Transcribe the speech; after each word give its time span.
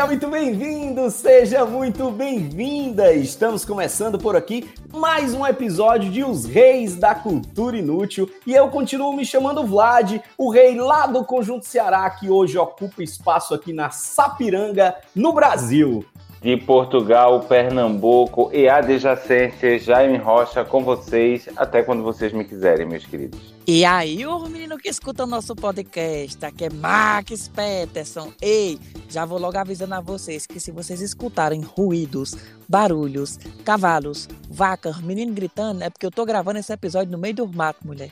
Seja 0.00 0.08
muito 0.08 0.28
bem-vindo, 0.28 1.10
seja 1.10 1.66
muito 1.66 2.10
bem-vinda! 2.10 3.12
Estamos 3.12 3.66
começando 3.66 4.18
por 4.18 4.34
aqui 4.34 4.66
mais 4.90 5.34
um 5.34 5.46
episódio 5.46 6.10
de 6.10 6.24
Os 6.24 6.46
Reis 6.46 6.96
da 6.96 7.14
Cultura 7.14 7.76
Inútil 7.76 8.26
e 8.46 8.54
eu 8.54 8.68
continuo 8.68 9.14
me 9.14 9.26
chamando 9.26 9.62
Vlad, 9.62 10.18
o 10.38 10.50
rei 10.50 10.74
lá 10.74 11.06
do 11.06 11.22
Conjunto 11.22 11.66
Ceará, 11.66 12.08
que 12.08 12.30
hoje 12.30 12.56
ocupa 12.56 13.02
espaço 13.02 13.52
aqui 13.52 13.74
na 13.74 13.90
Sapiranga, 13.90 14.96
no 15.14 15.34
Brasil. 15.34 16.02
De 16.40 16.56
Portugal, 16.56 17.40
Pernambuco 17.40 18.48
e 18.54 18.70
adjacências, 18.70 19.84
Jaime 19.84 20.16
Rocha 20.16 20.64
com 20.64 20.82
vocês, 20.82 21.46
até 21.58 21.82
quando 21.82 22.02
vocês 22.02 22.32
me 22.32 22.46
quiserem, 22.46 22.86
meus 22.86 23.04
queridos. 23.04 23.52
E 23.72 23.84
aí, 23.84 24.26
o 24.26 24.48
menino 24.48 24.76
que 24.76 24.88
escuta 24.88 25.22
o 25.22 25.26
nosso 25.28 25.54
podcast, 25.54 26.44
aqui 26.44 26.64
é 26.64 26.70
Max 26.70 27.46
Peterson. 27.46 28.32
Ei, 28.42 28.80
já 29.08 29.24
vou 29.24 29.38
logo 29.38 29.56
avisando 29.56 29.94
a 29.94 30.00
vocês 30.00 30.44
que 30.44 30.58
se 30.58 30.72
vocês 30.72 31.00
escutarem 31.00 31.60
ruídos, 31.60 32.36
barulhos, 32.68 33.38
cavalos, 33.64 34.28
vacas, 34.50 35.00
menino 35.00 35.32
gritando, 35.32 35.84
é 35.84 35.88
porque 35.88 36.04
eu 36.04 36.10
tô 36.10 36.26
gravando 36.26 36.58
esse 36.58 36.72
episódio 36.72 37.12
no 37.12 37.18
meio 37.18 37.32
do 37.32 37.46
mato, 37.46 37.86
mulher. 37.86 38.10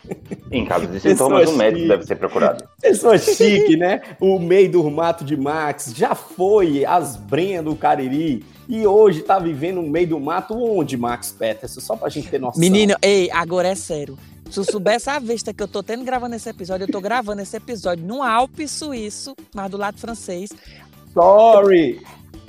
Em 0.53 0.65
caso 0.65 0.87
de 0.87 1.01
Pessoa 1.01 1.41
sintomas, 1.41 1.51
o 1.51 1.57
médico 1.57 1.79
chique. 1.81 1.89
deve 1.89 2.07
ser 2.07 2.17
procurado. 2.17 2.65
Pessoa 2.81 3.19
chique, 3.19 3.77
né? 3.77 4.01
O 4.21 4.39
meio 4.39 4.71
do 4.71 4.89
mato 4.89 5.25
de 5.25 5.37
Max 5.37 5.93
já 5.93 6.15
foi 6.15 6.85
as 6.85 7.17
brenhas 7.17 7.65
do 7.65 7.75
Cariri 7.75 8.45
e 8.69 8.87
hoje 8.87 9.23
tá 9.23 9.41
vivendo 9.41 9.83
no 9.83 9.89
meio 9.89 10.07
do 10.07 10.21
mato 10.21 10.55
onde, 10.55 10.97
Max 10.97 11.35
Peterson? 11.37 11.81
Só 11.81 11.97
pra 11.97 12.09
gente 12.09 12.29
ter 12.29 12.39
noção. 12.39 12.61
Menino, 12.61 12.95
ei, 13.03 13.29
agora 13.33 13.67
é 13.67 13.75
sério. 13.75 14.17
Se 14.51 14.61
eu 14.61 14.65
soubesse 14.65 15.11
a 15.11 15.19
vista 15.19 15.53
que 15.53 15.63
eu 15.63 15.69
tô 15.69 15.83
tendo 15.83 16.05
gravando 16.05 16.35
esse 16.35 16.49
episódio, 16.49 16.85
eu 16.85 16.91
tô 16.91 17.01
gravando 17.01 17.43
esse 17.43 17.57
episódio 17.57 18.05
num 18.05 18.23
Alpe 18.23 18.67
suíço, 18.67 19.37
mas 19.55 19.71
do 19.71 19.77
lado 19.77 19.99
francês. 19.99 20.51
Sorry! 21.13 22.01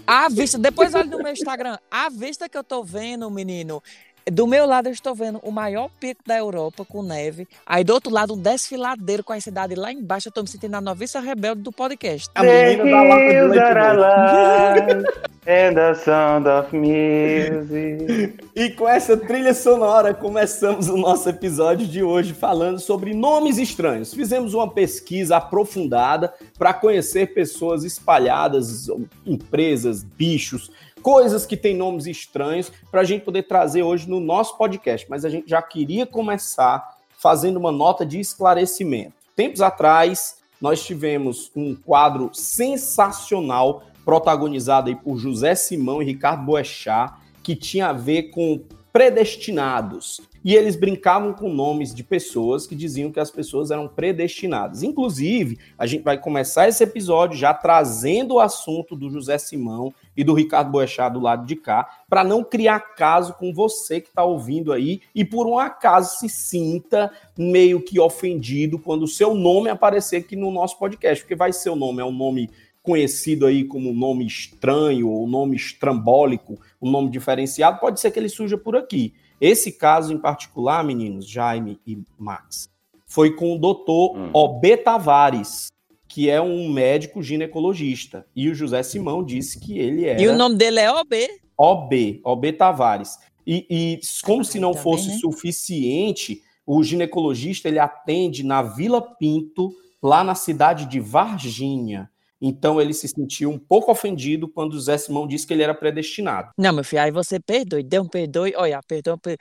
A 0.07 0.27
vista, 0.27 0.57
depois 0.57 0.95
olha 0.95 1.05
no 1.05 1.19
meu 1.19 1.31
Instagram, 1.31 1.77
a 1.91 2.09
vista 2.09 2.49
que 2.49 2.57
eu 2.57 2.63
tô 2.63 2.83
vendo, 2.83 3.29
menino. 3.29 3.83
Do 4.25 4.45
meu 4.47 4.65
lado 4.65 4.87
eu 4.87 4.93
estou 4.93 5.15
vendo 5.15 5.39
o 5.43 5.51
maior 5.51 5.89
pico 5.99 6.21
da 6.25 6.37
Europa 6.37 6.85
com 6.85 7.01
neve. 7.01 7.47
Aí 7.65 7.83
do 7.83 7.93
outro 7.93 8.11
lado 8.11 8.33
um 8.33 8.37
desfiladeiro 8.37 9.23
com 9.23 9.33
a 9.33 9.41
cidade 9.41 9.75
lá 9.75 9.91
embaixo. 9.91 10.27
Eu 10.27 10.31
tô 10.31 10.41
me 10.41 10.47
sentindo 10.47 10.75
a 10.75 10.81
noviça 10.81 11.19
rebelde 11.19 11.61
do 11.61 11.71
podcast. 11.71 12.29
A 12.35 12.43
menina 12.43 12.83
da 12.85 13.01
lata 13.01 13.23
de 13.25 14.93
leite. 14.93 15.29
And 15.47 15.73
the 15.73 15.95
sound 15.95 16.47
of 16.47 16.69
music. 16.77 18.37
E 18.55 18.69
com 18.69 18.87
essa 18.87 19.17
trilha 19.17 19.53
sonora, 19.53 20.13
começamos 20.13 20.87
o 20.89 20.97
nosso 20.97 21.27
episódio 21.27 21.87
de 21.87 22.03
hoje 22.03 22.33
falando 22.33 22.79
sobre 22.79 23.15
nomes 23.15 23.57
estranhos. 23.57 24.13
Fizemos 24.13 24.53
uma 24.53 24.69
pesquisa 24.69 25.37
aprofundada 25.37 26.31
para 26.57 26.71
conhecer 26.71 27.33
pessoas 27.33 27.83
espalhadas, 27.83 28.89
empresas, 29.25 30.03
bichos, 30.03 30.69
coisas 31.01 31.45
que 31.45 31.57
têm 31.57 31.75
nomes 31.75 32.05
estranhos, 32.05 32.71
para 32.91 33.01
a 33.01 33.03
gente 33.03 33.25
poder 33.25 33.43
trazer 33.43 33.83
hoje 33.83 34.09
no 34.09 34.19
nosso 34.19 34.57
podcast. 34.57 35.07
Mas 35.09 35.25
a 35.25 35.29
gente 35.29 35.49
já 35.49 35.61
queria 35.61 36.05
começar 36.05 36.97
fazendo 37.17 37.57
uma 37.57 37.71
nota 37.71 38.05
de 38.05 38.19
esclarecimento. 38.19 39.13
Tempos 39.35 39.61
atrás, 39.61 40.37
nós 40.61 40.83
tivemos 40.83 41.51
um 41.55 41.75
quadro 41.75 42.29
sensacional 42.33 43.83
protagonizado 44.05 44.89
aí 44.89 44.95
por 44.95 45.17
José 45.17 45.55
Simão 45.55 46.01
e 46.01 46.05
Ricardo 46.05 46.43
Boechat, 46.43 47.13
que 47.43 47.55
tinha 47.55 47.87
a 47.87 47.93
ver 47.93 48.31
com 48.31 48.61
predestinados. 48.91 50.21
E 50.43 50.55
eles 50.55 50.75
brincavam 50.75 51.33
com 51.33 51.51
nomes 51.51 51.93
de 51.93 52.03
pessoas 52.03 52.65
que 52.65 52.75
diziam 52.75 53.11
que 53.11 53.19
as 53.19 53.29
pessoas 53.29 53.71
eram 53.71 53.87
predestinadas. 53.87 54.83
Inclusive, 54.83 55.59
a 55.77 55.85
gente 55.85 56.03
vai 56.03 56.17
começar 56.17 56.67
esse 56.69 56.83
episódio 56.83 57.37
já 57.37 57.53
trazendo 57.53 58.35
o 58.35 58.39
assunto 58.39 58.95
do 58.95 59.09
José 59.09 59.37
Simão 59.37 59.93
e 60.15 60.23
do 60.23 60.33
Ricardo 60.33 60.71
Boechat 60.71 61.11
do 61.11 61.19
lado 61.19 61.45
de 61.45 61.55
cá, 61.55 62.03
para 62.09 62.23
não 62.23 62.43
criar 62.43 62.79
caso 62.95 63.33
com 63.33 63.53
você 63.53 63.99
que 63.99 64.09
está 64.09 64.23
ouvindo 64.23 64.71
aí 64.71 65.01
e 65.13 65.25
por 65.25 65.45
um 65.45 65.59
acaso 65.59 66.17
se 66.17 66.29
sinta 66.29 67.11
meio 67.37 67.81
que 67.81 67.99
ofendido 67.99 68.79
quando 68.79 69.03
o 69.03 69.07
seu 69.07 69.33
nome 69.33 69.69
aparecer 69.69 70.17
aqui 70.17 70.35
no 70.35 70.51
nosso 70.51 70.77
podcast, 70.77 71.23
porque 71.23 71.35
vai 71.35 71.51
ser 71.51 71.69
o 71.69 71.75
nome, 71.75 72.01
é 72.01 72.05
um 72.05 72.11
nome 72.11 72.49
conhecido 72.81 73.45
aí 73.45 73.63
como 73.63 73.89
um 73.89 73.95
nome 73.95 74.25
estranho 74.25 75.09
ou 75.09 75.25
um 75.25 75.29
nome 75.29 75.55
estrambólico, 75.55 76.59
um 76.81 76.89
nome 76.89 77.09
diferenciado, 77.09 77.79
pode 77.79 77.99
ser 77.99 78.11
que 78.11 78.19
ele 78.19 78.29
surja 78.29 78.57
por 78.57 78.75
aqui. 78.75 79.13
Esse 79.39 79.71
caso 79.71 80.13
em 80.13 80.17
particular, 80.17 80.83
meninos, 80.83 81.29
Jaime 81.29 81.79
e 81.85 81.97
Max, 82.17 82.69
foi 83.05 83.35
com 83.35 83.55
o 83.55 83.59
doutor 83.59 84.17
Hum. 84.17 84.29
OB 84.33 84.77
Tavares, 84.77 85.71
que 86.07 86.29
é 86.29 86.41
um 86.41 86.69
médico 86.69 87.21
ginecologista. 87.21 88.25
E 88.35 88.49
o 88.49 88.55
José 88.55 88.81
Simão 88.83 89.23
disse 89.23 89.59
que 89.59 89.77
ele 89.77 90.05
era 90.05 90.21
E 90.21 90.27
o 90.27 90.35
nome 90.35 90.55
dele 90.55 90.79
é 90.79 90.91
OB. 90.91 91.27
OB, 91.57 92.21
OB 92.23 92.53
Tavares. 92.53 93.17
E, 93.45 93.65
e 93.69 93.99
como 94.23 94.43
se 94.43 94.59
não 94.59 94.73
Tá 94.73 94.79
fosse 94.79 95.05
bem, 95.05 95.13
né? 95.15 95.19
suficiente, 95.21 96.41
o 96.65 96.83
ginecologista 96.83 97.67
ele 97.67 97.79
atende 97.79 98.43
na 98.43 98.61
Vila 98.61 99.01
Pinto, 99.01 99.71
lá 100.01 100.23
na 100.23 100.35
cidade 100.35 100.85
de 100.85 100.99
Varginha. 100.99 102.09
Então 102.41 102.79
ele 102.79 102.93
se 102.93 103.07
sentiu 103.07 103.49
um 103.49 103.59
pouco 103.59 103.91
ofendido 103.91 104.47
quando 104.47 104.73
o 104.73 104.79
Zé 104.79 104.97
Simão 104.97 105.27
disse 105.27 105.45
que 105.45 105.53
ele 105.53 105.63
era 105.63 105.73
predestinado. 105.73 106.51
Não, 106.57 106.73
meu 106.73 106.83
filho, 106.83 107.01
aí 107.01 107.11
você 107.11 107.39
perdoe, 107.39 107.83
dê 107.83 107.99
um 107.99 108.07
perdoe. 108.07 108.53
Olha, 108.55 108.81
perdoe, 108.85 109.17
per- 109.17 109.37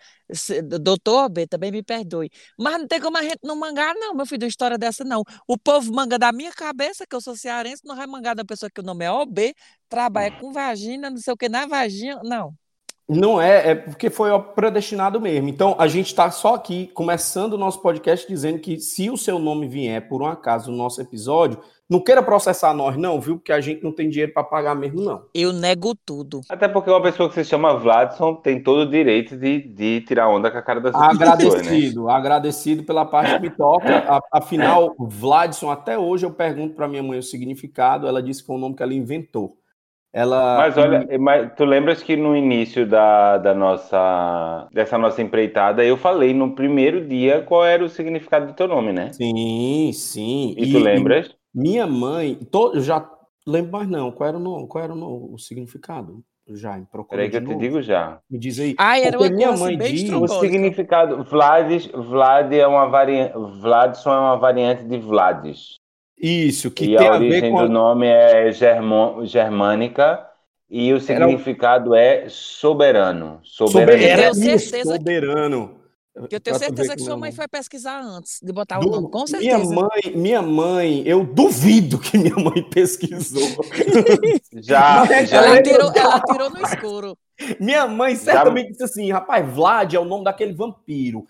doutor 0.80 1.24
OB, 1.24 1.46
também 1.46 1.70
me 1.72 1.82
perdoe. 1.82 2.30
Mas 2.58 2.78
não 2.78 2.86
tem 2.86 3.00
como 3.00 3.16
a 3.18 3.22
gente 3.22 3.38
não 3.42 3.56
mangar, 3.56 3.94
não, 3.94 4.14
meu 4.14 4.26
filho, 4.26 4.42
uma 4.44 4.48
história 4.48 4.78
dessa, 4.78 5.04
não. 5.04 5.22
O 5.46 5.58
povo 5.58 5.92
manga 5.92 6.18
da 6.18 6.32
minha 6.32 6.52
cabeça, 6.52 7.04
que 7.06 7.14
eu 7.16 7.20
sou 7.20 7.36
cearense, 7.36 7.82
não 7.84 7.96
vai 7.96 8.06
mangar 8.06 8.34
da 8.34 8.44
pessoa 8.44 8.70
que 8.70 8.80
o 8.80 8.84
nome 8.84 9.04
é 9.04 9.10
OB, 9.10 9.54
trabalha 9.88 10.30
com 10.32 10.52
vagina, 10.52 11.10
não 11.10 11.16
sei 11.18 11.32
o 11.32 11.36
que, 11.36 11.48
na 11.48 11.66
vagina, 11.66 12.20
não. 12.24 12.54
Não 13.08 13.40
é, 13.40 13.70
é 13.70 13.74
porque 13.74 14.10
foi 14.10 14.30
predestinado 14.54 15.18
mesmo. 15.18 15.48
Então 15.48 15.74
a 15.78 15.86
gente 15.86 16.08
está 16.08 16.30
só 16.30 16.54
aqui 16.54 16.88
começando 16.88 17.54
o 17.54 17.58
nosso 17.58 17.80
podcast 17.80 18.28
dizendo 18.28 18.58
que 18.58 18.78
se 18.78 19.08
o 19.08 19.16
seu 19.16 19.38
nome 19.38 19.66
vier 19.66 20.06
por 20.08 20.20
um 20.20 20.26
acaso 20.26 20.70
no 20.70 20.76
nosso 20.76 21.00
episódio, 21.00 21.58
não 21.88 22.00
queira 22.00 22.22
processar 22.22 22.74
nós, 22.74 22.98
não, 22.98 23.18
viu? 23.18 23.36
Porque 23.38 23.50
a 23.50 23.62
gente 23.62 23.82
não 23.82 23.90
tem 23.90 24.10
dinheiro 24.10 24.30
para 24.34 24.44
pagar 24.44 24.74
mesmo, 24.74 25.00
não. 25.00 25.22
Eu 25.32 25.54
nego 25.54 25.94
tudo. 25.94 26.42
Até 26.50 26.68
porque 26.68 26.90
uma 26.90 27.00
pessoa 27.00 27.30
que 27.30 27.34
se 27.34 27.48
chama 27.48 27.78
Vladson 27.78 28.34
tem 28.34 28.62
todo 28.62 28.80
o 28.80 28.90
direito 28.90 29.38
de, 29.38 29.60
de 29.60 30.02
tirar 30.02 30.28
onda 30.28 30.50
com 30.50 30.58
a 30.58 30.62
cara 30.62 30.78
das 30.78 30.94
outras 30.94 31.16
pessoas, 31.16 31.38
né? 31.38 31.60
Agradecido, 31.60 32.10
agradecido 32.10 32.84
pela 32.84 33.06
parte 33.06 33.36
que 33.36 33.40
me 33.40 33.50
toca. 33.50 34.20
Afinal, 34.30 34.94
Vladson, 34.98 35.70
até 35.70 35.98
hoje 35.98 36.26
eu 36.26 36.30
pergunto 36.30 36.74
para 36.74 36.86
minha 36.86 37.02
mãe 37.02 37.18
o 37.18 37.22
significado. 37.22 38.06
Ela 38.06 38.22
disse 38.22 38.42
que 38.42 38.46
foi 38.48 38.56
um 38.56 38.60
nome 38.60 38.74
que 38.74 38.82
ela 38.82 38.92
inventou. 38.92 39.56
Ela. 40.18 40.56
Mas 40.56 40.76
olha, 40.76 41.06
mas 41.20 41.52
tu 41.54 41.64
lembras 41.64 42.02
que 42.02 42.16
no 42.16 42.34
início 42.36 42.84
da, 42.86 43.38
da 43.38 43.54
nossa 43.54 44.66
dessa 44.72 44.98
nossa 44.98 45.22
empreitada 45.22 45.84
eu 45.84 45.96
falei 45.96 46.34
no 46.34 46.54
primeiro 46.56 47.06
dia 47.06 47.42
qual 47.42 47.64
era 47.64 47.84
o 47.84 47.88
significado 47.88 48.46
do 48.48 48.52
teu 48.52 48.66
nome, 48.66 48.92
né? 48.92 49.12
Sim, 49.12 49.92
sim. 49.92 50.54
E, 50.56 50.72
tu 50.72 50.78
lembras? 50.78 51.30
minha 51.54 51.86
mãe, 51.86 52.34
to- 52.50 52.72
eu 52.74 52.80
já 52.80 53.08
lembro 53.46 53.72
mais 53.72 53.88
não. 53.88 54.10
Qual 54.10 54.28
era 54.28 54.36
o 54.36 54.40
nome? 54.40 54.66
Qual 54.66 54.82
era 54.82 54.92
o, 54.92 54.96
nome- 54.96 55.34
o 55.34 55.38
significado? 55.38 56.20
Já, 56.50 56.80
procura 56.90 57.18
Peraí 57.18 57.30
que 57.30 57.36
eu 57.36 57.40
te 57.42 57.46
novo. 57.46 57.60
digo 57.60 57.82
já. 57.82 58.18
Me 58.30 58.38
diz 58.38 58.58
aí. 58.58 58.74
Ai, 58.78 59.02
era 59.04 59.18
uma 59.18 59.28
minha 59.28 59.52
mãe 59.52 59.76
bem 59.76 59.94
diz. 59.94 60.10
O 60.10 60.26
significado 60.40 61.22
Vladis, 61.24 61.86
Vlad 61.88 62.52
é 62.54 62.66
uma 62.66 62.86
variante, 62.86 63.34
Vladson 63.60 64.10
é 64.10 64.18
uma 64.18 64.36
variante 64.36 64.82
de 64.84 64.98
Vladis. 64.98 65.77
Isso, 66.20 66.70
que 66.70 66.84
e 66.84 66.96
tem 66.96 67.06
a 67.06 67.14
a 67.14 67.18
ver 67.18 67.26
origem 67.26 67.50
com. 67.52 67.58
a- 67.58 67.62
do 67.66 67.68
nome 67.72 68.06
é 68.06 68.50
germânica 69.24 70.26
e 70.70 70.92
o 70.92 71.00
significado 71.00 71.94
é 71.94 72.26
soberano. 72.28 73.40
Soberano. 73.44 73.92
Eu 73.92 73.98
tenho 73.98 74.34
Soberano. 74.34 74.34
certeza 74.34 74.92
que- 74.92 74.98
Soberano. 74.98 75.78
Que 76.28 76.34
eu 76.34 76.40
tenho 76.40 76.58
certeza 76.58 76.96
que 76.96 77.02
sua 77.02 77.16
mãe 77.16 77.30
foi 77.30 77.46
pesquisar 77.46 78.00
antes 78.00 78.40
de 78.42 78.52
botar 78.52 78.78
o 78.78 78.82
Du- 78.82 78.90
nome, 78.90 79.08
com 79.08 79.18
Minha 79.18 79.58
certeza. 79.58 79.72
mãe, 79.72 80.16
minha 80.16 80.42
mãe, 80.42 81.02
eu 81.06 81.22
duvido 81.22 81.96
que 81.96 82.18
minha 82.18 82.34
mãe 82.34 82.60
pesquisou. 82.74 83.64
Já, 84.54 85.04
já 85.24 85.44
Ela 85.46 85.62
tirou, 85.62 85.92
ela 85.94 86.20
tirou 86.20 86.50
no 86.50 86.60
escuro. 86.66 87.16
minha 87.60 87.86
mãe 87.86 88.16
certamente 88.16 88.70
disse 88.72 88.82
assim, 88.82 89.12
rapaz, 89.12 89.48
Vlad 89.54 89.94
é 89.94 90.00
o 90.00 90.04
nome 90.04 90.24
daquele 90.24 90.52
vampiro. 90.54 91.24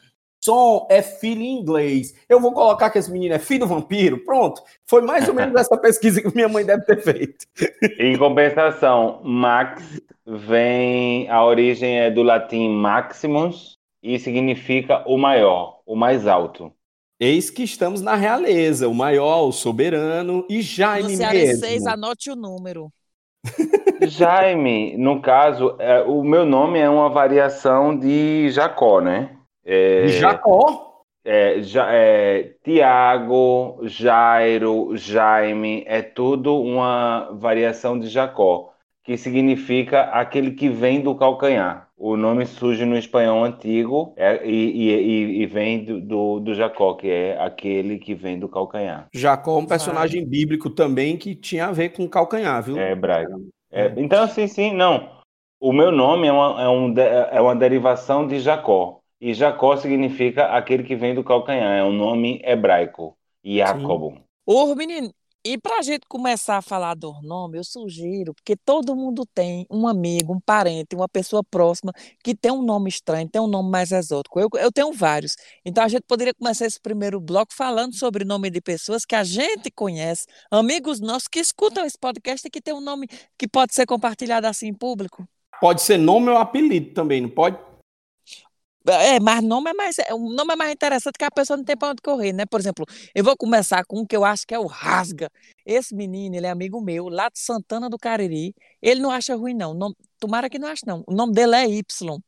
Som 0.48 0.86
é 0.88 1.02
filho 1.02 1.42
em 1.42 1.58
inglês. 1.58 2.14
Eu 2.26 2.40
vou 2.40 2.52
colocar 2.52 2.88
que 2.88 2.98
esse 2.98 3.12
menino 3.12 3.34
é 3.34 3.38
filho 3.38 3.60
do 3.60 3.66
vampiro. 3.66 4.24
Pronto. 4.24 4.62
Foi 4.86 5.02
mais 5.02 5.28
ou 5.28 5.34
menos 5.34 5.54
essa 5.60 5.76
pesquisa 5.76 6.22
que 6.22 6.34
minha 6.34 6.48
mãe 6.48 6.64
deve 6.64 6.86
ter 6.86 7.02
feito. 7.02 7.44
Em 7.98 8.16
compensação, 8.16 9.20
Max 9.22 9.82
vem. 10.26 11.28
A 11.28 11.44
origem 11.44 11.98
é 11.98 12.10
do 12.10 12.22
latim 12.22 12.70
maximus 12.70 13.76
e 14.02 14.18
significa 14.18 15.02
o 15.06 15.18
maior, 15.18 15.80
o 15.84 15.94
mais 15.94 16.26
alto. 16.26 16.72
Eis 17.20 17.50
que 17.50 17.64
estamos 17.64 18.00
na 18.00 18.14
realeza, 18.14 18.88
o 18.88 18.94
maior, 18.94 19.42
o 19.42 19.52
soberano 19.52 20.46
e 20.48 20.62
Jaime 20.62 21.14
No 21.16 21.30
mesmo. 21.30 21.88
anote 21.90 22.30
o 22.30 22.36
número. 22.36 22.90
Jaime, 24.06 24.96
no 24.96 25.20
caso, 25.20 25.76
é, 25.78 26.00
o 26.02 26.22
meu 26.22 26.46
nome 26.46 26.78
é 26.78 26.88
uma 26.88 27.10
variação 27.10 27.98
de 27.98 28.48
Jacó, 28.50 29.00
né? 29.00 29.37
É, 29.70 30.08
Jacó. 30.08 31.04
é, 31.24 31.62
ja, 31.62 31.92
é, 31.92 32.54
Tiago, 32.64 33.80
Jairo, 33.84 34.96
Jaime, 34.96 35.84
é 35.86 36.00
tudo 36.02 36.58
uma 36.60 37.30
variação 37.32 37.98
de 37.98 38.08
Jacó, 38.08 38.72
que 39.04 39.16
significa 39.18 40.04
aquele 40.04 40.52
que 40.52 40.68
vem 40.68 41.02
do 41.02 41.14
calcanhar. 41.14 41.88
O 41.98 42.16
nome 42.16 42.46
surge 42.46 42.84
no 42.86 42.96
espanhol 42.96 43.44
antigo 43.44 44.14
é, 44.16 44.46
e, 44.46 44.90
e- 44.90 45.42
e- 45.42 45.46
vem 45.46 45.84
do, 45.84 46.00
do, 46.00 46.40
do 46.40 46.54
Jacó, 46.54 46.94
que 46.94 47.10
é 47.10 47.38
aquele 47.40 47.98
que 47.98 48.14
vem 48.14 48.38
do 48.38 48.48
calcanhar. 48.48 49.08
Jacó 49.12 49.56
é 49.58 49.62
um 49.62 49.66
personagem 49.66 50.24
bíblico 50.24 50.70
também 50.70 51.16
que 51.16 51.34
tinha 51.34 51.66
a 51.66 51.72
ver 51.72 51.90
com 51.90 52.08
calcanhar, 52.08 52.62
viu? 52.62 52.76
É 52.78 52.92
hebraico. 52.92 53.48
É, 53.70 53.92
então, 53.98 54.26
sim, 54.28 54.46
sim, 54.46 54.72
não. 54.72 55.18
O 55.60 55.72
meu 55.72 55.90
nome 55.90 56.28
é 56.28 56.32
uma, 56.32 56.62
é, 56.62 56.68
um, 56.68 56.94
é 56.98 57.40
uma 57.40 57.56
derivação 57.56 58.26
de 58.26 58.38
Jacó. 58.40 59.00
E 59.20 59.34
Jacó 59.34 59.76
significa 59.76 60.46
aquele 60.56 60.84
que 60.84 60.94
vem 60.94 61.14
do 61.14 61.24
calcanhar. 61.24 61.78
É 61.78 61.84
um 61.84 61.92
nome 61.92 62.40
hebraico. 62.44 63.16
Jacobo. 63.44 64.20
Ô, 64.44 64.74
menino, 64.74 65.12
e 65.44 65.56
pra 65.56 65.82
gente 65.82 66.04
começar 66.08 66.58
a 66.58 66.62
falar 66.62 66.94
do 66.94 67.14
nome, 67.22 67.58
eu 67.58 67.64
sugiro, 67.64 68.34
porque 68.34 68.56
todo 68.56 68.94
mundo 68.94 69.24
tem 69.32 69.64
um 69.70 69.86
amigo, 69.86 70.34
um 70.34 70.40
parente, 70.40 70.96
uma 70.96 71.08
pessoa 71.08 71.42
próxima 71.42 71.92
que 72.22 72.34
tem 72.34 72.50
um 72.50 72.62
nome 72.62 72.90
estranho, 72.90 73.28
tem 73.28 73.40
um 73.40 73.46
nome 73.46 73.70
mais 73.70 73.92
exótico. 73.92 74.40
Eu, 74.40 74.48
eu 74.54 74.72
tenho 74.72 74.92
vários. 74.92 75.36
Então 75.64 75.82
a 75.84 75.88
gente 75.88 76.02
poderia 76.02 76.34
começar 76.34 76.66
esse 76.66 76.80
primeiro 76.80 77.20
bloco 77.20 77.54
falando 77.54 77.94
sobre 77.94 78.24
nome 78.24 78.50
de 78.50 78.60
pessoas 78.60 79.04
que 79.04 79.14
a 79.14 79.22
gente 79.22 79.70
conhece, 79.70 80.26
amigos 80.50 81.00
nossos 81.00 81.28
que 81.28 81.38
escutam 81.38 81.84
esse 81.84 81.98
podcast 81.98 82.46
e 82.46 82.50
que 82.50 82.60
tem 82.60 82.74
um 82.74 82.80
nome 82.80 83.06
que 83.38 83.48
pode 83.48 83.74
ser 83.74 83.86
compartilhado 83.86 84.46
assim 84.46 84.66
em 84.66 84.74
público. 84.74 85.26
Pode 85.60 85.82
ser 85.82 85.98
nome 85.98 86.30
ou 86.30 86.36
apelido 86.36 86.92
também, 86.92 87.20
não 87.20 87.30
pode? 87.30 87.67
É, 88.90 89.20
mas 89.20 89.42
nome 89.42 89.70
é 89.70 89.74
mais, 89.74 89.98
é, 89.98 90.14
o 90.14 90.18
nome 90.30 90.52
é 90.52 90.56
mais 90.56 90.72
interessante 90.72 91.16
que 91.18 91.24
a 91.24 91.30
pessoa 91.30 91.56
não 91.56 91.64
tem 91.64 91.76
para 91.76 91.90
onde 91.90 92.02
correr, 92.02 92.32
né? 92.32 92.46
Por 92.46 92.58
exemplo, 92.60 92.84
eu 93.14 93.22
vou 93.22 93.36
começar 93.36 93.84
com 93.84 94.00
um 94.00 94.06
que 94.06 94.16
eu 94.16 94.24
acho 94.24 94.46
que 94.46 94.54
é 94.54 94.58
o 94.58 94.66
Rasga. 94.66 95.30
Esse 95.64 95.94
menino, 95.94 96.36
ele 96.36 96.46
é 96.46 96.50
amigo 96.50 96.80
meu, 96.80 97.08
lá 97.08 97.28
de 97.28 97.38
Santana 97.38 97.88
do 97.90 97.98
Cariri. 97.98 98.54
Ele 98.80 99.00
não 99.00 99.10
acha 99.10 99.34
ruim, 99.36 99.54
não. 99.54 99.72
O 99.72 99.74
nome- 99.74 99.94
tomara 100.18 100.48
que 100.48 100.58
não 100.58 100.68
ache, 100.68 100.82
não. 100.86 101.04
O 101.06 101.14
nome 101.14 101.32
dele 101.32 101.54
é 101.54 101.68
Y. 101.68 102.18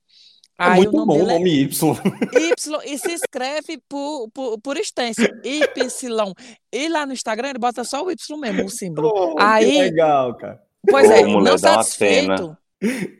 É 0.58 0.64
Aí 0.64 0.76
muito 0.76 0.92
o 0.92 0.96
nome 0.98 1.18
bom 1.18 1.24
o 1.24 1.30
é 1.30 1.38
nome 1.38 1.50
Y. 1.62 1.96
Y 2.34 2.78
e 2.84 2.98
se 2.98 3.12
escreve 3.12 3.78
por, 3.88 4.28
por, 4.30 4.60
por 4.60 4.76
extenso, 4.76 5.22
Y. 5.42 6.34
E 6.70 6.88
lá 6.90 7.06
no 7.06 7.14
Instagram 7.14 7.48
ele 7.48 7.58
bota 7.58 7.82
só 7.82 8.04
o 8.04 8.10
Y 8.10 8.16
mesmo, 8.38 8.66
o 8.66 8.68
símbolo. 8.68 9.08
Oh, 9.08 9.36
que 9.36 9.42
Aí, 9.42 9.78
legal, 9.78 10.36
cara. 10.36 10.62
pois 10.88 11.08
Ô, 11.08 11.12
é, 11.12 11.24
mulher, 11.24 11.50
não 11.50 11.58
satisfeito. 11.58 12.56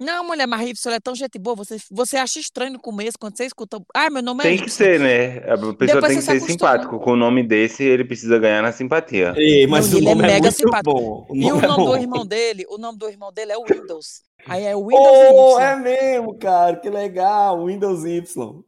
Não, 0.01 0.25
mulher, 0.27 0.47
mas 0.47 0.63
Y 0.69 0.95
é 0.95 1.01
tão 1.01 1.15
gente 1.15 1.39
boa, 1.39 1.55
você, 1.55 1.77
você 1.91 2.17
acha 2.17 2.39
estranho 2.41 2.73
no 2.73 2.81
começo, 2.81 3.19
quando 3.19 3.37
você 3.37 3.45
escuta. 3.45 3.79
Ai, 3.95 4.09
meu 4.09 4.23
nome 4.23 4.41
é 4.41 4.45
Tem 4.45 4.59
que 4.59 4.71
ser, 4.71 4.99
né? 4.99 5.39
A 5.53 5.57
pessoa 5.57 5.75
Depois 5.77 6.07
tem 6.07 6.17
que 6.17 6.21
se 6.21 6.23
ser 6.23 6.33
acostuma. 6.33 6.49
simpático. 6.49 6.99
Com 7.01 7.13
o 7.13 7.17
nome 7.17 7.43
desse, 7.47 7.85
ele 7.85 8.05
precisa 8.05 8.39
ganhar 8.39 8.63
na 8.63 8.73
simpatia. 8.73 9.35
Ei, 9.37 9.67
mas 9.67 9.91
Não, 9.91 9.97
o 9.97 10.01
ele 10.01 10.07
é 10.09 10.15
nome 10.15 10.25
é, 10.25 10.27
mega 10.29 10.41
muito 10.45 10.57
simpático. 10.57 10.95
bom. 10.95 11.27
O 11.29 11.37
E 11.37 11.41
nome 11.41 11.53
o 11.61 11.65
é 11.65 11.69
nome 11.69 11.85
do 11.85 11.91
bom. 11.91 11.97
irmão 11.97 12.27
dele, 12.27 12.65
o 12.71 12.79
nome 12.79 12.99
do 12.99 13.09
irmão 13.09 13.33
dele 13.33 13.53
é 13.53 13.57
Windows. 13.59 14.23
Aí 14.49 14.65
é 14.65 14.75
Windows 14.75 14.99
Oh, 15.33 15.59
Y. 15.61 15.63
é 15.63 15.77
mesmo, 15.77 16.35
cara. 16.39 16.77
Que 16.77 16.89
legal. 16.89 17.67
Windows 17.67 18.05
Y. 18.07 18.65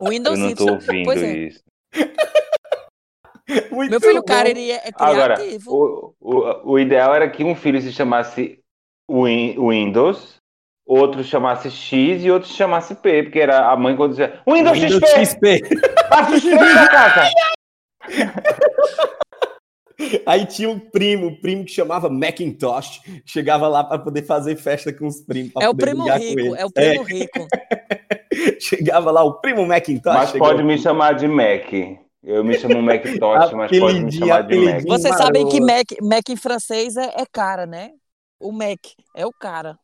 Windows 0.00 0.38
Eu 0.38 0.46
não 0.46 0.54
tô 0.54 0.64
Y. 0.64 0.72
ouvindo 0.74 1.04
Pois 1.06 1.22
é. 1.22 1.36
isso. 1.38 1.60
Muito 3.72 3.90
Meu 3.90 4.00
filho, 4.00 4.20
bom. 4.20 4.22
cara, 4.26 4.48
ele 4.48 4.70
é, 4.70 4.76
é 4.76 4.90
Agora, 4.96 5.34
criativo. 5.34 5.70
o, 5.70 6.14
o, 6.20 6.72
o 6.72 6.78
ideal 6.78 7.14
era 7.14 7.28
que 7.28 7.44
um 7.44 7.54
filho 7.54 7.80
se 7.82 7.92
chamasse 7.92 8.58
Windows, 9.10 10.36
outro 10.86 11.22
chamasse 11.24 11.70
X 11.70 12.24
e 12.24 12.30
outro 12.30 12.48
se 12.48 12.54
chamasse 12.54 12.94
P, 12.94 13.24
porque 13.24 13.40
era 13.40 13.70
a 13.70 13.76
mãe 13.76 13.94
quando 13.96 14.10
dizia 14.10 14.40
Windows, 14.48 14.78
Windows 14.78 15.10
XP, 15.10 15.58
XP. 15.58 15.80
passa 16.08 16.34
os 16.34 16.42
três 16.42 16.72
pra 16.72 16.88
casa. 16.88 17.30
Aí 20.26 20.44
tinha 20.46 20.68
um 20.68 20.78
primo, 20.78 21.28
um 21.28 21.34
primo 21.40 21.64
que 21.64 21.70
chamava 21.70 22.10
Macintosh, 22.10 23.00
chegava 23.24 23.68
lá 23.68 23.84
para 23.84 23.98
poder 23.98 24.22
fazer 24.22 24.56
festa 24.56 24.92
com 24.92 25.06
os 25.06 25.20
primos. 25.20 25.52
É 25.60 25.68
o 25.68 25.74
primo 25.74 26.04
rico, 26.10 26.56
é 26.56 26.64
o 26.66 26.70
primo 26.70 27.02
rico. 27.02 27.46
É, 28.32 28.60
chegava 28.60 29.10
lá 29.10 29.22
o 29.22 29.34
primo 29.40 29.64
Macintosh. 29.66 30.14
Mas 30.14 30.30
chegou- 30.30 30.48
pode 30.48 30.62
me 30.64 30.76
chamar 30.78 31.14
de 31.14 31.28
Mac. 31.28 31.72
Eu 32.22 32.42
me 32.42 32.58
chamo 32.58 32.82
Macintosh, 32.82 33.52
mas 33.52 33.78
pode 33.78 34.00
me 34.00 34.10
chamar 34.12 34.42
de 34.42 34.56
Mac. 34.56 34.82
Vocês 34.86 35.16
sabem 35.16 35.48
que. 35.48 35.60
Mac, 35.60 35.86
Mac 36.02 36.28
em 36.28 36.36
francês 36.36 36.96
é, 36.96 37.04
é 37.16 37.24
cara, 37.30 37.64
né? 37.66 37.90
O 38.44 38.52
Mac 38.52 38.78
é 39.16 39.24
o 39.24 39.32
cara 39.32 39.78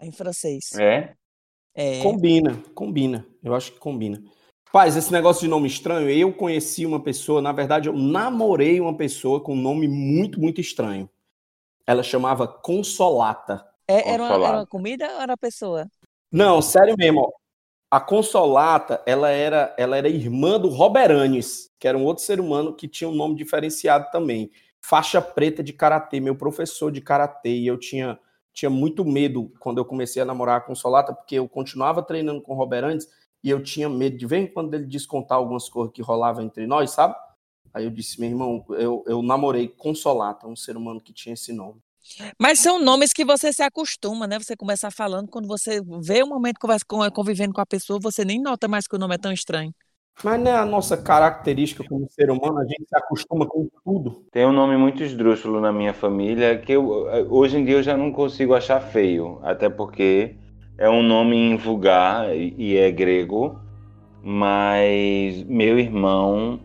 em 0.00 0.10
francês. 0.10 0.72
É? 0.80 1.12
É. 1.74 2.02
Combina, 2.02 2.56
combina. 2.74 3.26
Eu 3.44 3.54
acho 3.54 3.72
que 3.72 3.78
combina. 3.78 4.22
Paz, 4.72 4.96
esse 4.96 5.12
negócio 5.12 5.42
de 5.42 5.48
nome 5.48 5.68
estranho, 5.68 6.08
eu 6.08 6.32
conheci 6.32 6.86
uma 6.86 7.02
pessoa, 7.02 7.42
na 7.42 7.52
verdade, 7.52 7.90
eu 7.90 7.92
namorei 7.92 8.80
uma 8.80 8.96
pessoa 8.96 9.38
com 9.42 9.52
um 9.52 9.60
nome 9.60 9.86
muito, 9.86 10.40
muito 10.40 10.62
estranho. 10.62 11.10
Ela 11.86 12.02
chamava 12.02 12.48
Consolata. 12.48 13.68
É, 13.86 14.12
era, 14.12 14.22
uma, 14.22 14.46
era 14.46 14.56
uma 14.56 14.66
comida 14.66 15.06
ou 15.06 15.20
era 15.20 15.32
uma 15.32 15.36
pessoa? 15.36 15.86
Não, 16.32 16.62
sério 16.62 16.94
mesmo, 16.96 17.20
ó. 17.20 17.30
A 17.90 18.00
Consolata, 18.00 19.02
ela 19.04 19.28
era, 19.28 19.74
ela 19.76 19.98
era 19.98 20.08
irmã 20.08 20.58
do 20.58 20.70
Roberanes, 20.70 21.70
que 21.78 21.86
era 21.86 21.98
um 21.98 22.04
outro 22.04 22.24
ser 22.24 22.40
humano 22.40 22.74
que 22.74 22.88
tinha 22.88 23.10
um 23.10 23.14
nome 23.14 23.34
diferenciado 23.34 24.10
também. 24.10 24.50
Faixa 24.82 25.20
preta 25.20 25.62
de 25.62 25.72
karatê, 25.72 26.20
meu 26.20 26.34
professor 26.34 26.90
de 26.90 27.00
karatê, 27.00 27.50
e 27.50 27.66
eu 27.66 27.78
tinha, 27.78 28.18
tinha 28.52 28.70
muito 28.70 29.04
medo 29.04 29.52
quando 29.60 29.78
eu 29.78 29.84
comecei 29.84 30.22
a 30.22 30.24
namorar 30.24 30.58
a 30.58 30.60
Consolata, 30.60 31.12
porque 31.12 31.36
eu 31.36 31.48
continuava 31.48 32.02
treinando 32.02 32.42
com 32.42 32.52
o 32.52 32.56
Roberanes 32.56 33.08
e 33.42 33.50
eu 33.50 33.62
tinha 33.62 33.88
medo 33.88 34.16
de 34.16 34.26
vez 34.26 34.44
em 34.44 34.52
quando 34.52 34.74
ele 34.74 34.84
descontar 34.86 35.38
algumas 35.38 35.68
coisas 35.68 35.92
que 35.92 36.02
rolavam 36.02 36.44
entre 36.44 36.66
nós, 36.66 36.90
sabe? 36.90 37.14
Aí 37.72 37.84
eu 37.84 37.90
disse, 37.90 38.20
meu 38.20 38.30
irmão, 38.30 38.64
eu, 38.70 39.04
eu 39.06 39.22
namorei 39.22 39.68
Consolata, 39.68 40.46
um 40.46 40.56
ser 40.56 40.76
humano 40.76 41.00
que 41.00 41.12
tinha 41.12 41.34
esse 41.34 41.52
nome. 41.52 41.80
Mas 42.38 42.58
são 42.58 42.78
nomes 42.82 43.12
que 43.12 43.24
você 43.24 43.52
se 43.52 43.62
acostuma, 43.62 44.26
né? 44.26 44.38
Você 44.38 44.56
começa 44.56 44.90
falando, 44.90 45.28
quando 45.28 45.46
você 45.46 45.80
vê 46.02 46.22
o 46.22 46.26
momento 46.26 46.58
conversa 46.58 46.84
com, 46.86 47.08
convivendo 47.10 47.52
com 47.52 47.60
a 47.60 47.66
pessoa, 47.66 48.00
você 48.00 48.24
nem 48.24 48.40
nota 48.40 48.66
mais 48.66 48.86
que 48.86 48.96
o 48.96 48.98
nome 48.98 49.14
é 49.14 49.18
tão 49.18 49.32
estranho. 49.32 49.72
Mas 50.22 50.40
não 50.40 50.50
é 50.50 50.56
a 50.56 50.66
nossa 50.66 50.96
característica 50.96 51.82
como 51.88 52.06
ser 52.10 52.30
humano, 52.30 52.58
a 52.58 52.64
gente 52.64 52.84
se 52.86 52.96
acostuma 52.96 53.46
com 53.46 53.68
tudo. 53.84 54.22
Tem 54.30 54.44
um 54.46 54.52
nome 54.52 54.76
muito 54.76 55.02
esdrúxulo 55.02 55.60
na 55.60 55.72
minha 55.72 55.94
família 55.94 56.58
que 56.58 56.72
eu, 56.72 57.08
hoje 57.30 57.58
em 57.58 57.64
dia 57.64 57.76
eu 57.76 57.82
já 57.82 57.96
não 57.96 58.12
consigo 58.12 58.54
achar 58.54 58.80
feio, 58.80 59.38
até 59.42 59.68
porque 59.68 60.36
é 60.76 60.88
um 60.88 61.02
nome 61.02 61.56
vulgar 61.56 62.34
e 62.36 62.76
é 62.76 62.90
grego, 62.90 63.58
mas 64.22 65.42
meu 65.44 65.78
irmão 65.78 66.60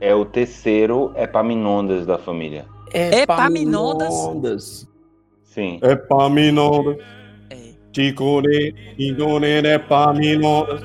é 0.00 0.14
o 0.14 0.24
terceiro 0.24 1.12
Epaminondas 1.16 2.04
da 2.06 2.18
família. 2.18 2.66
Epaminondas? 2.92 4.14
Epaminondas. 4.14 4.88
Sim. 5.42 5.80
Epaminondas. 5.82 6.98
É. 7.50 7.56
Ticone, 7.92 8.74
Indone, 8.98 9.66
Epaminondas. 9.66 10.82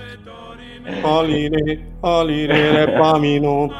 Aline, 1.03 1.79
Aline, 2.01 2.53
Epaminondas. 2.83 3.77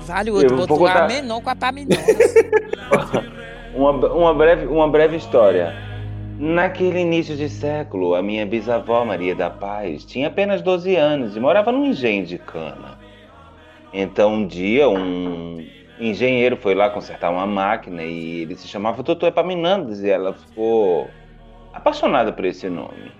Vale 0.00 0.30
o 0.30 0.34
Eu 0.34 0.36
outro, 0.42 0.56
vou 0.56 0.66
botou 0.66 0.78
contar- 0.86 1.04
a 1.04 1.08
menor 1.08 1.40
com 1.40 1.50
a 1.50 1.56
Paminondas. 1.56 2.04
Uma, 3.74 3.90
uma, 3.90 4.32
breve, 4.32 4.66
uma 4.66 4.88
breve 4.88 5.16
história. 5.16 5.74
Naquele 6.38 7.00
início 7.00 7.36
de 7.36 7.48
século, 7.48 8.14
a 8.14 8.22
minha 8.22 8.46
bisavó 8.46 9.04
Maria 9.04 9.34
da 9.34 9.50
Paz 9.50 10.04
tinha 10.04 10.28
apenas 10.28 10.62
12 10.62 10.94
anos 10.94 11.36
e 11.36 11.40
morava 11.40 11.72
num 11.72 11.86
engenho 11.86 12.24
de 12.24 12.38
cana. 12.38 12.96
Então, 13.92 14.32
um 14.34 14.46
dia, 14.46 14.88
um 14.88 15.66
engenheiro 15.98 16.56
foi 16.56 16.72
lá 16.76 16.88
consertar 16.88 17.30
uma 17.32 17.46
máquina 17.48 18.04
e 18.04 18.42
ele 18.42 18.54
se 18.54 18.68
chamava 18.68 19.02
Doutor 19.02 19.26
Epaminondas 19.26 20.04
e 20.04 20.08
ela 20.10 20.32
ficou 20.34 21.08
apaixonada 21.72 22.32
por 22.32 22.44
esse 22.44 22.68
nome. 22.68 23.10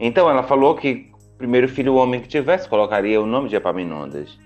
Então, 0.00 0.28
ela 0.28 0.42
falou 0.42 0.74
que 0.74 1.11
primeiro 1.42 1.68
filho 1.68 1.96
homem 1.96 2.20
que 2.20 2.28
tivesse 2.28 2.68
colocaria 2.68 3.20
o 3.20 3.26
nome 3.26 3.48
de 3.48 3.56
Epaminondas. 3.56 4.38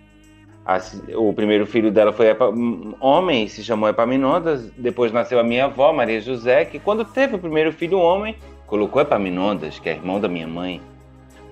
Assim, 0.64 1.00
o 1.14 1.30
primeiro 1.32 1.66
filho 1.66 1.92
dela 1.92 2.10
foi 2.10 2.28
Epa- 2.28 2.50
homem, 2.98 3.46
se 3.46 3.62
chamou 3.62 3.86
Epaminondas. 3.88 4.70
Depois 4.78 5.12
nasceu 5.12 5.38
a 5.38 5.44
minha 5.44 5.66
avó, 5.66 5.92
Maria 5.92 6.20
José, 6.22 6.64
que 6.64 6.78
quando 6.78 7.04
teve 7.04 7.36
o 7.36 7.38
primeiro 7.38 7.70
filho 7.70 7.98
homem, 7.98 8.34
colocou 8.66 9.02
Epaminondas, 9.02 9.78
que 9.78 9.90
é 9.90 9.92
irmão 9.92 10.18
da 10.18 10.26
minha 10.26 10.48
mãe. 10.48 10.80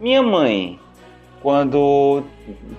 Minha 0.00 0.22
mãe, 0.22 0.80
quando, 1.42 2.24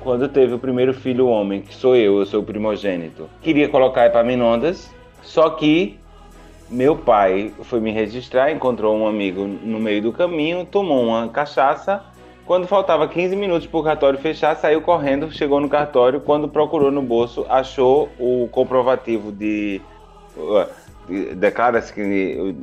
quando 0.02 0.28
teve 0.28 0.56
o 0.56 0.60
primeiro 0.60 0.94
filho 0.94 1.28
homem, 1.28 1.62
que 1.62 1.74
sou 1.74 1.96
eu, 1.96 2.18
eu 2.18 2.26
sou 2.26 2.42
o 2.42 2.44
primogênito. 2.44 3.30
Queria 3.42 3.70
colocar 3.70 4.08
Epaminondas, 4.08 4.92
só 5.22 5.52
que 5.52 5.98
meu 6.70 6.96
pai 6.96 7.54
foi 7.62 7.80
me 7.80 7.92
registrar, 7.92 8.52
encontrou 8.52 8.98
um 8.98 9.08
amigo 9.08 9.46
no 9.46 9.80
meio 9.80 10.02
do 10.02 10.12
caminho, 10.12 10.66
tomou 10.66 11.06
uma 11.06 11.30
cachaça. 11.30 12.04
Quando 12.46 12.68
faltava 12.68 13.08
15 13.08 13.36
minutos 13.36 13.68
para 13.68 13.80
o 13.80 13.84
cartório 13.84 14.20
fechar, 14.20 14.56
saiu 14.56 14.80
correndo, 14.80 15.32
chegou 15.32 15.60
no 15.60 15.68
cartório. 15.68 16.22
Quando 16.22 16.48
procurou 16.48 16.92
no 16.92 17.02
bolso, 17.02 17.46
achou 17.50 18.10
o 18.20 18.48
comprovativo 18.52 19.32
de. 19.32 19.82
Declara-se 21.36 21.94
que 21.94 22.56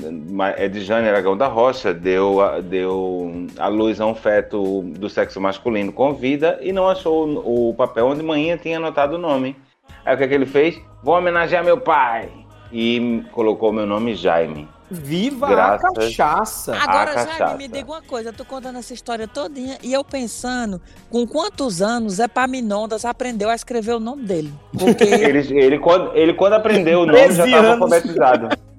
é 0.56 0.68
de 0.68 0.80
Jane 0.80 1.08
Aragão 1.08 1.36
da 1.36 1.46
Rocha 1.46 1.94
deu, 1.94 2.38
deu 2.64 3.46
à 3.56 3.68
luz 3.68 4.00
a 4.00 4.06
um 4.06 4.16
feto 4.16 4.82
do 4.82 5.08
sexo 5.08 5.40
masculino 5.40 5.92
com 5.92 6.12
vida 6.12 6.58
e 6.60 6.72
não 6.72 6.88
achou 6.88 7.24
o 7.44 7.72
papel 7.74 8.08
onde 8.08 8.20
manhã 8.20 8.56
tinha 8.56 8.78
anotado 8.78 9.14
o 9.14 9.18
nome. 9.18 9.56
Aí 10.04 10.14
o 10.14 10.18
que, 10.18 10.24
é 10.24 10.28
que 10.28 10.34
ele 10.34 10.46
fez? 10.46 10.80
Vou 11.04 11.16
homenagear 11.16 11.64
meu 11.64 11.78
pai! 11.78 12.28
E 12.72 13.22
colocou 13.30 13.72
meu 13.72 13.86
nome 13.86 14.14
Jaime. 14.16 14.68
Viva 14.92 15.46
Graças 15.48 15.84
a 15.84 15.94
cachaça! 15.94 16.76
Agora, 16.76 17.20
a 17.20 17.26
Jaime, 17.26 17.58
me 17.58 17.68
diga 17.68 17.90
uma 17.90 18.02
coisa, 18.02 18.28
eu 18.28 18.32
tô 18.32 18.44
contando 18.44 18.78
essa 18.78 18.92
história 18.92 19.26
todinha 19.26 19.78
e 19.82 19.92
eu 19.92 20.04
pensando 20.04 20.80
com 21.10 21.26
quantos 21.26 21.80
anos 21.80 22.18
Epaminondas 22.18 23.04
aprendeu 23.04 23.48
a 23.48 23.54
escrever 23.54 23.94
o 23.94 24.00
nome 24.00 24.24
dele. 24.24 24.52
Porque 24.78 25.04
Ele, 25.22 25.58
ele, 25.58 25.78
quando, 25.78 26.14
ele, 26.16 26.34
quando 26.34 26.52
aprendeu 26.54 27.00
o 27.00 27.06
nome, 27.06 27.18
13 27.18 27.36
já 27.36 27.46
estava 27.46 27.68
alfabetizado. 27.72 28.48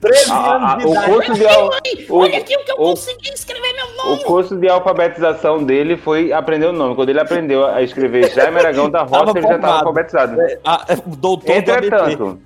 13 0.00 0.30
A- 0.30 0.34
a- 0.36 0.74
anos 0.74 0.84
de 0.92 0.96
o 0.98 1.02
curso 1.04 1.34
de 1.34 1.46
al- 1.48 1.70
o- 2.10 2.16
Olha 2.18 2.38
aqui 2.38 2.54
o 2.56 2.64
que 2.64 2.70
eu 2.70 2.76
o- 2.76 2.78
consegui 2.90 3.30
escrever 3.30 3.72
meu 3.74 3.96
nome. 3.96 4.20
O 4.20 4.24
curso 4.24 4.54
de 4.56 4.68
alfabetização 4.68 5.64
dele 5.64 5.96
foi 5.96 6.32
aprender 6.32 6.66
o 6.66 6.72
nome. 6.72 6.94
Quando 6.94 7.08
ele 7.08 7.18
aprendeu 7.18 7.66
a 7.66 7.82
escrever 7.82 8.30
Jaime 8.32 8.58
Aragão 8.60 8.88
da 8.88 9.02
Rocha, 9.02 9.24
Tava 9.26 9.38
ele 9.38 9.48
já 9.48 9.56
estava 9.56 9.78
alfabetizado. 9.78 10.36
Ah, 10.64 10.84
o 11.04 11.16
doutor 11.16 11.46
do 11.62 11.72
ABT. 11.72 11.86
Entretanto, 11.86 12.40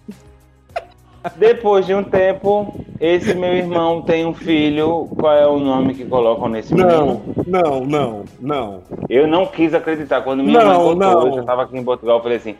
depois 1.36 1.86
de 1.86 1.94
um 1.94 2.02
tempo, 2.02 2.74
esse 3.00 3.34
meu 3.34 3.52
irmão 3.54 4.02
tem 4.02 4.24
um 4.24 4.32
filho. 4.34 5.08
Qual 5.18 5.32
é 5.32 5.46
o 5.46 5.58
nome 5.58 5.94
que 5.94 6.04
colocam 6.04 6.48
nesse 6.48 6.74
menino? 6.74 7.22
Não, 7.46 7.80
não, 7.80 7.84
não, 7.86 8.24
não. 8.40 8.82
Eu 9.08 9.26
não 9.26 9.46
quis 9.46 9.74
acreditar. 9.74 10.22
Quando 10.22 10.42
minha 10.42 10.58
Não, 10.58 10.66
mãe 10.66 10.76
contou, 10.76 10.96
não. 10.96 11.26
eu 11.26 11.34
já 11.34 11.40
estava 11.40 11.62
aqui 11.62 11.76
em 11.76 11.84
Portugal, 11.84 12.18
eu 12.18 12.22
falei 12.22 12.38
assim. 12.38 12.56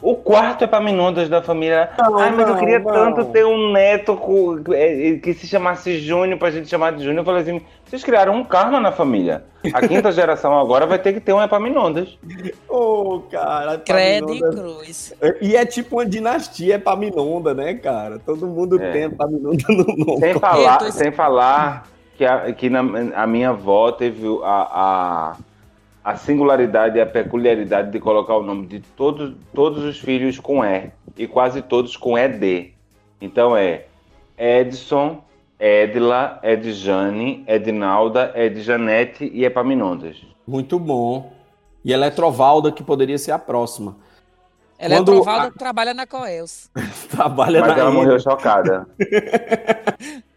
O 0.00 0.14
quarto 0.14 0.62
é 0.62 0.66
para 0.66 0.80
Minondas 0.80 1.28
da 1.28 1.42
família. 1.42 1.90
Não, 1.98 2.18
Ai, 2.18 2.30
mas 2.30 2.46
eu 2.46 2.54
não, 2.54 2.60
queria 2.60 2.78
não. 2.78 2.92
tanto 2.92 3.24
ter 3.32 3.44
um 3.44 3.72
neto 3.72 4.16
com- 4.16 4.62
é, 4.72 5.16
que 5.16 5.34
se 5.34 5.46
chamasse 5.46 5.98
Júnior 5.98 6.38
pra 6.38 6.50
gente 6.52 6.68
chamar 6.68 6.92
de 6.92 7.02
Júnior. 7.02 7.18
Eu 7.20 7.24
falei 7.24 7.42
assim: 7.42 7.60
vocês 7.84 8.04
criaram 8.04 8.34
um 8.34 8.44
karma 8.44 8.78
na 8.78 8.92
família. 8.92 9.42
A 9.74 9.86
quinta 9.86 10.10
geração 10.12 10.56
agora 10.56 10.86
vai 10.86 10.98
ter 11.00 11.12
que 11.12 11.20
ter 11.20 11.32
um 11.32 11.42
Epaminondas. 11.42 12.16
Ô, 12.68 13.22
cara. 13.30 13.78
credo 13.78 14.32
Epaminondas- 14.34 14.54
cruz. 14.54 15.14
E 15.40 15.56
é 15.56 15.66
tipo 15.66 15.96
uma 15.96 16.06
dinastia 16.06 16.76
Epaminonda, 16.76 17.52
né, 17.52 17.74
cara? 17.74 18.20
Todo 18.24 18.46
mundo 18.46 18.80
É. 18.80 18.92
tem 18.92 19.02
Epaminonda 19.04 19.64
no 19.68 19.84
nome. 19.96 20.20
Sem 20.20 20.34
falar, 20.38 20.72
Eu 20.74 20.78
tô- 20.86 20.92
sem 20.92 21.10
falar 21.10 21.88
que, 22.16 22.24
a, 22.24 22.52
que 22.52 22.70
na, 22.70 22.80
a 23.16 23.26
minha 23.26 23.50
avó 23.50 23.90
teve 23.90 24.26
a, 24.44 24.46
a, 25.32 25.36
a 26.08 26.16
singularidade 26.16 26.96
e 26.96 27.02
a 27.02 27.06
peculiaridade 27.06 27.90
de 27.90 28.00
colocar 28.00 28.34
o 28.34 28.42
nome 28.42 28.66
de 28.66 28.80
todos, 28.80 29.34
todos 29.52 29.84
os 29.84 29.98
filhos 29.98 30.38
com 30.38 30.64
E 30.64 30.90
e 31.18 31.26
quase 31.26 31.60
todos 31.60 31.98
com 31.98 32.16
ED. 32.16 32.72
Então 33.20 33.54
é 33.54 33.84
Edson, 34.38 35.22
Edla, 35.60 36.40
Edjane, 36.42 37.44
Edinalda, 37.46 38.32
Edjanete 38.34 39.30
e 39.34 39.44
Epaminondas. 39.44 40.16
Muito 40.46 40.78
bom. 40.78 41.30
E 41.84 41.92
Eletrovalda, 41.92 42.72
que 42.72 42.82
poderia 42.82 43.18
ser 43.18 43.32
a 43.32 43.38
próxima. 43.38 43.94
Ela 44.78 44.96
Quando 44.96 45.12
é 45.12 45.14
Trovalda 45.14 45.50
que 45.50 45.58
trabalha 45.58 45.92
na 45.92 46.06
Coels. 46.06 46.70
Trabalha 47.10 47.60
Mas 47.60 47.68
na 47.68 47.82
ela 47.82 47.90
morreu 47.90 48.18
chocada. 48.18 48.88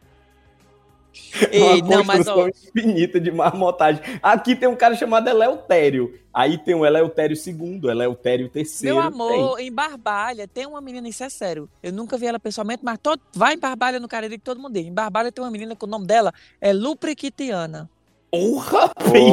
Ei, 1.51 1.81
uma 1.81 1.97
não, 1.97 2.03
mas 2.03 2.17
construção 2.17 2.39
ó, 2.39 2.49
infinita 2.49 3.19
de 3.19 3.31
marmotagem. 3.31 4.01
Aqui 4.21 4.55
tem 4.55 4.67
um 4.67 4.75
cara 4.75 4.95
chamado 4.95 5.29
Eleutério. 5.29 6.13
Aí 6.33 6.57
tem 6.57 6.75
o 6.75 6.85
Eleutério 6.85 7.35
II, 7.35 7.89
Eleutério 7.89 8.49
III. 8.55 8.65
meu 8.83 8.99
amor, 8.99 9.59
em 9.59 9.71
Barbalha 9.71 10.47
tem 10.47 10.65
uma 10.65 10.79
menina, 10.79 11.09
isso 11.09 11.23
é 11.23 11.29
sério. 11.29 11.69
Eu 11.83 11.91
nunca 11.91 12.17
vi 12.17 12.25
ela 12.25 12.39
pessoalmente, 12.39 12.83
mas 12.83 12.97
todo, 13.01 13.21
vai 13.33 13.55
em 13.55 13.59
Barbalha 13.59 13.99
no 13.99 14.07
Cariri 14.07 14.37
que 14.37 14.43
todo 14.43 14.59
mundo 14.59 14.73
diz. 14.73 14.85
Em 14.85 14.93
Barbalha 14.93 15.31
tem 15.31 15.43
uma 15.43 15.51
menina 15.51 15.75
que 15.75 15.83
o 15.83 15.87
nome 15.87 16.05
dela 16.05 16.33
é 16.61 16.71
Lupriquitiana. 16.71 17.89
Porra, 18.31 18.91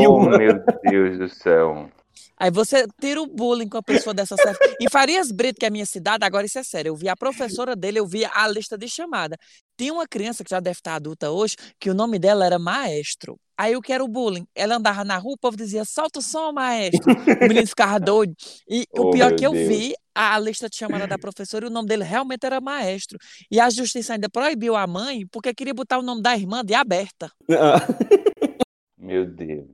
Oh, 0.09 0.21
meu 0.23 0.61
Deus 0.83 1.19
do 1.19 1.29
céu. 1.29 1.89
Aí 2.37 2.51
você 2.51 2.87
tira 3.01 3.21
o 3.21 3.27
bullying 3.27 3.69
com 3.69 3.79
a 3.79 3.83
pessoa 3.83 4.15
dessa 4.15 4.37
série. 4.37 4.59
Em 4.81 4.89
Farias 4.89 5.31
Brito, 5.33 5.59
que 5.59 5.65
é 5.67 5.69
a 5.69 5.71
minha 5.73 5.87
cidade, 5.87 6.25
agora 6.25 6.47
isso 6.47 6.59
é 6.59 6.63
sério. 6.63 6.91
Eu 6.91 6.97
vi 6.97 7.09
a 7.09 7.17
professora 7.17 7.75
dele, 7.77 7.99
eu 7.99 8.07
vi 8.07 8.25
a 8.25 8.47
lista 8.49 8.77
de 8.79 8.89
chamada. 8.89 9.37
Tinha 9.77 9.93
uma 9.93 10.07
criança 10.07 10.43
que 10.45 10.51
já 10.51 10.61
deve 10.61 10.77
estar 10.79 10.95
adulta 10.97 11.31
hoje, 11.31 11.57
que 11.79 11.91
o 11.91 11.95
nome 11.95 12.19
dela 12.19 12.45
era 12.47 12.59
Maestro. 12.59 13.39
Aí 13.57 13.75
o 13.77 13.81
que 13.83 13.93
era 13.93 14.05
o 14.05 14.09
bullying? 14.09 14.47
Ela 14.55 14.77
andava 14.77 15.05
na 15.05 15.19
rua, 15.19 15.35
o 15.35 15.39
povo 15.39 15.57
dizia, 15.57 15.85
solta 15.85 16.21
o 16.21 16.23
som, 16.23 16.53
maestro. 16.53 17.13
O 17.41 17.45
menino 17.45 17.67
ficava 17.67 17.99
doido. 18.01 18.33
E 18.69 18.87
o 18.93 19.07
Oh, 19.07 19.11
pior 19.11 19.31
meu 19.31 19.37
que 19.37 19.45
eu 19.45 19.51
Deus. 19.53 19.69
vi, 19.69 19.95
a 20.15 20.39
lista 20.39 20.69
de 20.69 20.77
chamada 20.77 21.09
da 21.09 21.19
professora, 21.19 21.65
e 21.65 21.69
o 21.69 21.71
nome 21.73 21.89
dele 21.89 22.05
realmente 22.05 22.45
era 22.47 22.61
Maestro. 22.61 23.19
E 23.51 23.59
a 23.59 23.69
justiça 23.69 24.13
ainda 24.13 24.29
proibiu 24.29 24.77
a 24.77 24.87
mãe, 24.87 25.27
porque 25.27 25.53
queria 25.53 25.75
botar 25.75 25.99
o 25.99 26.03
nome 26.03 26.23
da 26.23 26.37
irmã 26.37 26.65
de 26.65 26.75
aberta. 26.75 27.33
Meu 28.97 29.27
Deus. 29.27 29.67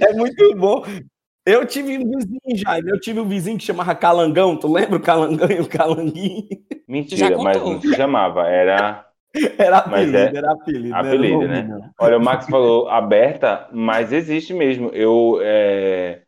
É 0.00 0.12
muito 0.14 0.54
bom. 0.56 0.82
Eu 1.44 1.66
tive 1.66 1.98
um 1.98 2.04
vizinho, 2.18 2.56
Jaime. 2.56 2.90
Eu 2.90 3.00
tive 3.00 3.20
um 3.20 3.28
vizinho 3.28 3.58
que 3.58 3.64
chamava 3.64 3.94
Calangão. 3.94 4.56
Tu 4.58 4.72
lembra 4.72 4.96
o 4.96 5.02
Calangão 5.02 5.50
e 5.50 5.60
o 5.60 5.68
Calanguinho? 5.68 6.46
Mentira, 6.86 7.36
contou. 7.36 7.42
mas 7.42 7.64
não 7.64 7.80
se 7.80 7.94
chamava. 7.94 8.46
Era 8.48 9.06
Era 9.58 9.78
Mas 9.84 10.12
apelido, 10.12 10.36
é 10.36 10.38
era 10.38 10.52
apelido. 10.52 11.06
era 11.06 11.08
apelido, 11.08 11.24
nome, 11.28 11.48
né? 11.48 11.68
não. 11.68 11.92
Olha, 11.98 12.18
o 12.18 12.20
Max 12.22 12.48
falou 12.48 12.88
aberta, 12.88 13.68
mas 13.72 14.12
existe 14.12 14.54
mesmo. 14.54 14.90
Eu 14.90 15.38
é, 15.42 16.22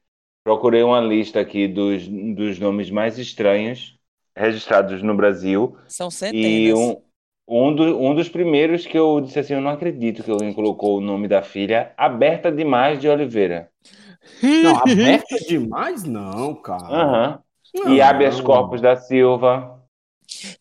procurei 0.45 0.83
uma 0.83 1.01
lista 1.01 1.41
aqui 1.41 1.69
dos, 1.69 2.07
dos 2.09 2.59
nomes 2.59 2.91
mais 2.91 3.19
estranhos 3.19 3.99
registrados 4.37 5.03
no 5.03 5.15
Brasil. 5.17 5.77
São 5.87 6.11
E 6.31 6.73
centenas. 6.73 6.75
um, 6.75 7.03
um, 7.49 7.75
do- 7.75 7.99
um 8.01 8.15
dos 8.15 8.29
primeiros 8.29 8.87
que 8.87 8.99
eu 8.99 9.21
disse 9.21 9.39
assim: 9.41 9.55
eu 9.55 9.61
não 9.61 9.71
acredito 9.71 10.23
que 10.25 10.31
alguém 10.31 10.55
colocou 10.55 10.99
o 10.99 11.01
nome 11.01 11.29
da 11.29 11.43
filha, 11.43 11.93
Aberta 11.97 12.51
Demais 12.53 13.01
de 13.01 13.09
Oliveira. 13.09 13.71
Não, 14.43 14.77
aberta 14.83 15.37
demais, 15.47 16.05
não, 16.05 16.55
cara. 16.55 16.85
Aham. 16.85 17.43
Não. 17.75 17.93
E 17.93 18.01
Habeas 18.01 18.41
Corpus 18.41 18.81
da 18.81 18.97
Silva. 18.97 19.75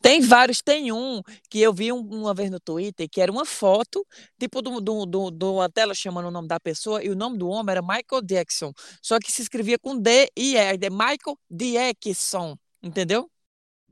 Tem 0.02 0.22
vários, 0.22 0.62
tem 0.62 0.92
um 0.92 1.22
que 1.50 1.60
eu 1.60 1.74
vi 1.74 1.92
um- 1.92 2.00
uma 2.02 2.34
vez 2.34 2.50
no 2.52 2.60
Twitter, 2.60 3.08
que 3.10 3.22
era 3.22 3.32
uma 3.32 3.46
foto, 3.46 4.06
tipo 4.40 4.62
do, 4.62 4.82
do, 4.82 5.06
do, 5.06 5.32
de 5.32 5.46
uma 5.46 5.70
tela 5.70 5.94
chamando 5.94 6.28
o 6.28 6.32
nome 6.32 6.48
da 6.48 6.60
pessoa, 6.60 7.04
e 7.04 7.10
o 7.10 7.16
nome 7.16 7.38
do 7.38 7.48
homem 7.48 7.72
era 7.72 7.82
Michael 7.82 8.22
Jackson, 8.24 8.74
só 9.02 9.20
que 9.20 9.32
se 9.32 9.42
escrevia 9.42 9.80
com 9.80 9.98
D 9.98 10.30
e 10.38 10.56
E, 10.56 10.90
Michael 10.90 11.38
Jackson, 11.50 12.58
entendeu? 12.82 13.30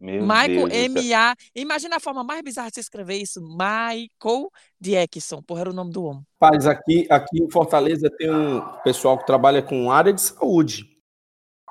Meu 0.01 0.23
Michael. 0.23 0.67
M-A. 0.67 1.35
Imagina 1.55 1.97
a 1.97 1.99
forma 1.99 2.23
mais 2.23 2.41
bizarra 2.41 2.69
de 2.69 2.75
se 2.75 2.81
escrever 2.81 3.17
isso, 3.17 3.39
Michael 3.39 4.49
Jackson, 4.79 5.43
porra, 5.43 5.61
era 5.61 5.69
o 5.69 5.73
nome 5.73 5.91
do 5.91 6.03
homem. 6.03 6.23
Rapaz, 6.41 6.65
aqui, 6.65 7.05
aqui 7.07 7.43
em 7.43 7.51
Fortaleza 7.51 8.09
tem 8.17 8.33
um 8.33 8.61
pessoal 8.83 9.15
que 9.15 9.27
trabalha 9.27 9.61
com 9.61 9.91
área 9.91 10.11
de 10.11 10.21
saúde. 10.21 10.89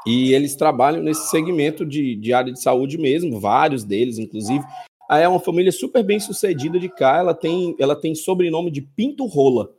E 0.07 0.33
eles 0.33 0.55
trabalham 0.55 1.03
nesse 1.03 1.29
segmento 1.29 1.85
de, 1.85 2.15
de 2.15 2.33
área 2.33 2.53
de 2.53 2.63
saúde 2.63 2.97
mesmo, 2.97 3.41
vários 3.41 3.83
deles, 3.83 4.17
inclusive. 4.17 4.65
Aí 5.11 5.25
é 5.25 5.29
uma 5.29 5.41
família 5.41 5.73
super 5.73 6.05
bem 6.05 6.21
sucedida 6.21 6.79
de 6.79 6.89
cá. 6.89 7.19
Ela 7.19 7.35
tem, 7.35 7.75
ela 7.81 8.01
tem 8.01 8.15
sobrenome 8.15 8.71
de 8.71 8.81
Pinto 8.81 9.27
Rola. 9.27 9.75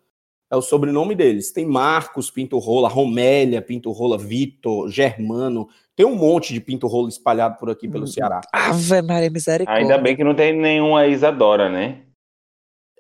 É 0.52 0.56
o 0.56 0.62
sobrenome 0.62 1.16
deles. 1.16 1.52
Tem 1.54 1.66
Marcos 1.66 2.30
Pinto 2.30 2.58
Rola, 2.60 2.90
Romélia 2.90 3.62
Pinto 3.62 3.92
Rola, 3.92 4.18
Vitor, 4.18 4.90
Germano. 4.90 5.70
Tem 5.96 6.06
um 6.06 6.16
monte 6.16 6.54
de 6.54 6.60
Pinto 6.60 6.88
Rola 6.88 7.08
espalhado 7.08 7.58
por 7.58 7.70
aqui 7.70 7.88
pelo 7.88 8.06
Ceará. 8.06 8.42
Ave 8.54 9.02
Maria 9.02 9.30
Misericórdia. 9.30 9.82
Ainda 9.82 9.98
bem 9.98 10.16
que 10.16 10.24
não 10.24 10.36
tem 10.36 10.52
nenhuma 10.56 11.08
Isadora, 11.08 11.70
né? 11.70 12.02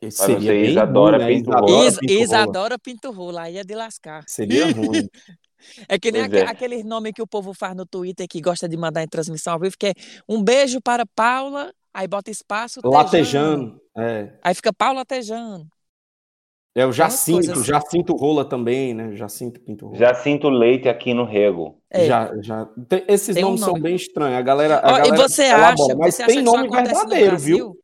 Seria 0.10 0.40
ser 0.40 0.48
bem 0.48 0.72
Isadora 0.72 1.18
ruim, 1.18 1.26
né? 1.26 1.34
Pinto 1.36 1.52
Rola. 1.52 1.88
Is- 1.88 1.98
Pinto. 2.00 2.14
Isadora 2.14 2.80
Pinto 2.80 3.12
Rola, 3.12 3.42
aí 3.44 3.58
é 3.58 3.64
de 3.64 3.76
lascar. 3.76 4.24
Seria 4.28 4.66
ruim. 4.72 5.08
É 5.88 6.00
que 6.00 6.12
nem 6.12 6.28
Pois 6.28 6.42
aque- 6.42 6.50
é. 6.50 6.52
aqueles 6.52 6.84
nomes 6.84 7.12
que 7.14 7.22
o 7.22 7.28
povo 7.28 7.54
faz 7.54 7.76
no 7.76 7.86
Twitter 7.86 8.28
que 8.28 8.42
gosta 8.42 8.68
de 8.68 8.76
mandar 8.76 9.04
em 9.04 9.08
transmissão 9.08 9.54
ao 9.54 9.60
vivo, 9.60 9.76
que 9.78 9.86
é 9.90 9.94
um 10.28 10.42
beijo 10.42 10.82
para 10.82 11.06
Paula, 11.06 11.72
aí 11.94 12.08
bota 12.08 12.32
espaço, 12.32 12.82
Tejano. 12.82 12.98
Latejano. 12.98 13.82
É. 13.96 14.34
Aí 14.42 14.56
fica 14.56 14.74
Paula 14.74 15.06
Tejano. 15.06 15.68
É 16.74 16.86
o 16.86 16.92
Jacinto, 16.94 17.48
coisas. 17.48 17.66
Jacinto 17.66 18.16
Rola 18.16 18.46
também, 18.46 18.94
né? 18.94 19.14
Jacinto 19.14 19.60
Pinto 19.60 19.88
Rola. 19.88 19.98
Já 19.98 20.14
sinto 20.14 20.48
leite 20.48 20.88
aqui 20.88 21.14
no 21.14 21.26
rego. 21.26 21.78
É. 21.90 22.06
Já, 22.06 22.32
já. 22.42 22.66
Tem- 22.88 23.04
esses 23.10 23.36
Tem 23.36 23.44
um 23.44 23.48
nomes 23.50 23.60
são 23.62 23.70
nome. 23.74 23.82
bem 23.82 23.96
estranhos. 23.96 24.38
A 24.38 24.42
galera. 24.42 24.78
A 24.80 24.94
Ó, 24.94 24.98
e 25.00 25.02
galera 25.02 25.16
você 25.28 25.44
elabora, 25.44 25.74
acha, 25.74 25.96
mas 25.98 26.16
você 26.16 26.24
acha 26.24 26.32
tem 26.34 26.44
que 26.44 26.50
isso 26.50 26.56
nome 26.58 26.70
verdadeiro, 26.70 27.38
viu? 27.38 27.78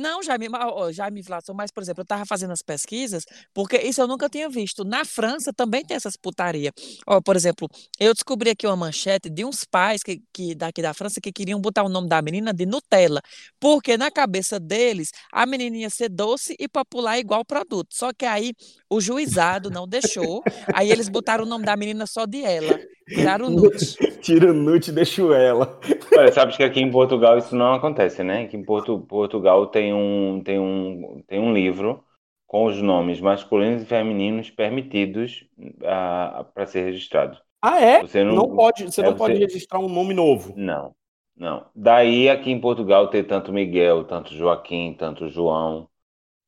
Não, 0.00 0.22
Jaime, 0.22 0.48
Jaime 0.92 1.22
Flasson, 1.22 1.52
mas, 1.52 1.70
por 1.70 1.82
exemplo, 1.82 2.00
eu 2.00 2.04
estava 2.04 2.24
fazendo 2.24 2.52
as 2.52 2.62
pesquisas, 2.62 3.22
porque 3.52 3.76
isso 3.76 4.00
eu 4.00 4.08
nunca 4.08 4.30
tinha 4.30 4.48
visto. 4.48 4.82
Na 4.82 5.04
França 5.04 5.52
também 5.52 5.84
tem 5.84 5.94
essas 5.94 6.16
putaria. 6.16 6.72
Ó, 7.06 7.20
por 7.20 7.36
exemplo, 7.36 7.68
eu 7.98 8.14
descobri 8.14 8.48
aqui 8.48 8.66
uma 8.66 8.76
manchete 8.76 9.28
de 9.28 9.44
uns 9.44 9.62
pais 9.64 10.02
que, 10.02 10.22
que 10.32 10.54
daqui 10.54 10.80
da 10.80 10.94
França 10.94 11.20
que 11.20 11.30
queriam 11.30 11.60
botar 11.60 11.82
o 11.82 11.88
nome 11.90 12.08
da 12.08 12.22
menina 12.22 12.50
de 12.54 12.64
Nutella, 12.64 13.20
porque 13.60 13.98
na 13.98 14.10
cabeça 14.10 14.58
deles 14.58 15.10
a 15.30 15.44
menina 15.44 15.76
ia 15.76 15.90
ser 15.90 16.08
doce 16.08 16.56
e 16.58 16.66
popular 16.66 17.18
igual 17.18 17.44
produto. 17.44 17.88
Só 17.94 18.10
que 18.10 18.24
aí 18.24 18.54
o 18.90 19.00
juizado 19.00 19.70
não 19.70 19.86
deixou, 19.86 20.42
aí 20.74 20.90
eles 20.90 21.08
botaram 21.08 21.44
o 21.44 21.48
nome 21.48 21.64
da 21.64 21.76
menina 21.76 22.06
só 22.06 22.26
de 22.26 22.42
ela, 22.42 22.78
tiraram 23.08 23.46
o 23.46 23.50
Nut. 23.50 23.96
Tira 24.20 24.50
o 24.50 24.54
Nute 24.54 24.90
e 24.90 24.92
deixa 24.94 25.22
ela. 25.34 25.78
Olha, 26.16 26.32
sabes 26.32 26.56
que 26.56 26.62
aqui 26.64 26.80
em 26.80 26.90
Portugal 26.90 27.38
isso 27.38 27.54
não 27.54 27.72
acontece, 27.74 28.22
né? 28.24 28.46
Que 28.46 28.56
em 28.56 28.64
Portu- 28.64 28.98
Portugal 29.00 29.66
tem 29.68 29.94
um, 29.94 30.42
tem 30.44 30.58
um, 30.58 31.22
tem 31.26 31.38
um 31.38 31.54
livro 31.54 32.02
com 32.46 32.64
os 32.66 32.82
nomes 32.82 33.20
masculinos 33.20 33.82
e 33.82 33.86
femininos 33.86 34.50
permitidos 34.50 35.44
para 35.78 36.66
ser 36.66 36.84
registrado. 36.84 37.38
Ah, 37.62 37.80
é? 37.80 38.00
Você 38.02 38.24
não- 38.24 38.34
Não, 38.34 38.56
pode, 38.56 38.84
você 38.84 39.00
é, 39.02 39.04
não 39.04 39.14
pode 39.14 39.34
você- 39.34 39.40
registrar 39.44 39.78
um 39.78 39.88
nome 39.88 40.12
novo. 40.14 40.52
Não, 40.56 40.92
não. 41.36 41.66
Daí 41.74 42.28
aqui 42.28 42.50
em 42.50 42.60
Portugal 42.60 43.06
ter 43.08 43.22
tanto 43.24 43.52
Miguel, 43.52 44.04
tanto 44.04 44.34
Joaquim, 44.34 44.94
tanto 44.98 45.28
João. 45.28 45.88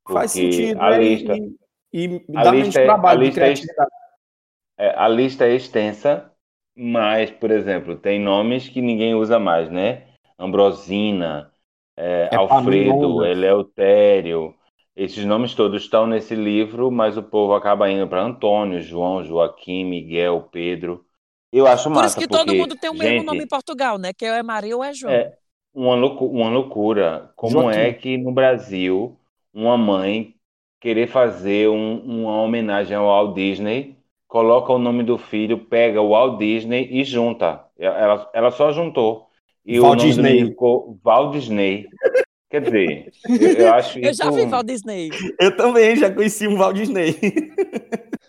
Faz 0.09 0.33
sentido, 0.33 0.81
a 0.81 0.91
né? 0.91 0.99
lista, 0.99 1.37
E, 1.37 1.55
e 1.93 2.23
a 2.35 2.45
dá 2.45 2.53
menos 2.53 2.77
lista 2.77 2.81
é- 2.81 3.03
trabalho 3.07 3.21
a 3.21 3.23
de 3.23 3.31
é- 3.31 3.33
criatividade. 3.33 3.91
é, 4.79 4.89
a 4.99 5.09
lista 5.09 5.45
é 5.47 5.55
extensa, 5.55 6.31
mas, 6.77 7.31
por 7.31 7.51
exemplo, 7.51 7.97
tem 7.97 8.21
nomes 8.21 8.69
que 8.69 8.81
ninguém 8.81 9.15
usa 9.15 9.39
mais, 9.39 9.71
né? 9.71 10.09
Ambrosina, 10.39 11.53
é, 11.97 12.31
Alfredo, 12.35 13.25
Epaminondas. 13.25 13.25
Eleutério. 13.25 14.55
Esses 14.97 15.25
nomes 15.25 15.55
todos 15.55 15.83
estão 15.85 16.07
nesse 16.07 16.35
livro, 16.35 16.91
mas 16.91 17.17
o 17.17 17.23
povo 17.23 17.55
acaba 17.55 17.91
indo 17.91 18.07
para 18.09 18.23
Antônio, 18.23 18.81
João, 18.83 19.25
Joaquim, 19.25 19.85
Miguel, 19.85 20.49
Pedro. 20.53 21.07
Eu 21.53 21.67
acho 21.67 21.91
Por 21.93 22.05
massa, 22.05 22.05
isso 22.05 22.19
que 22.19 22.29
todo 22.29 22.55
porque, 22.55 22.55
mundo 22.55 22.77
tem 22.77 22.91
o 22.91 22.95
mesmo 22.95 23.23
gente, 23.23 23.23
nome 23.23 23.45
em 23.45 23.49
Portugal, 23.49 23.99
né? 23.99 24.13
Que 24.13 24.25
é 24.27 24.43
Maria 24.43 24.77
ou 24.77 24.85
é 24.85 24.93
João. 24.95 25.25
É 25.25 25.37
uma, 25.75 25.95
loucu- 25.95 26.27
uma 26.27 26.51
loucura. 26.51 27.33
Como 27.37 27.69
Joaquim. 27.69 27.71
é 27.71 27.93
que 27.93 28.17
no 28.19 28.33
Brasil 28.33 29.19
uma 29.53 29.77
mãe 29.77 30.35
querer 30.83 31.09
fazer 31.09 31.71
um- 31.71 32.01
uma 32.25 32.43
homenagem 32.43 32.97
ao 32.97 33.07
Walt 33.07 33.37
Disney, 33.37 33.97
coloca 34.29 34.73
o 34.75 34.81
nome 34.81 35.05
do 35.05 35.19
filho, 35.19 35.67
pega 35.67 36.03
o 36.03 36.11
Walt 36.11 36.39
Disney 36.41 36.89
e 36.93 37.05
junta. 37.05 37.65
Ela, 37.79 38.31
ela 38.35 38.53
só 38.53 38.73
juntou. 38.73 39.31
E 39.67 39.81
o 39.81 39.83
Walt 39.83 39.99
nome 39.99 40.17
do 40.17 40.35
Disney. 40.35 40.37
ficou 40.37 41.01
Walt 41.05 41.35
Disney. 41.35 41.95
Quer 42.51 42.63
dizer, 42.63 43.15
eu, 43.39 43.53
eu 43.53 43.71
acho 43.73 44.01
Eu 44.01 44.13
isso. 44.13 44.15
já 44.15 44.31
vi 44.31 44.47
Walt 44.47 44.67
Disney. 44.67 45.17
Eu 45.41 45.57
também 45.57 45.97
já 45.97 46.11
conheci 46.13 46.47
um 46.49 46.57
Walt 46.57 46.77
Disney. 46.77 47.17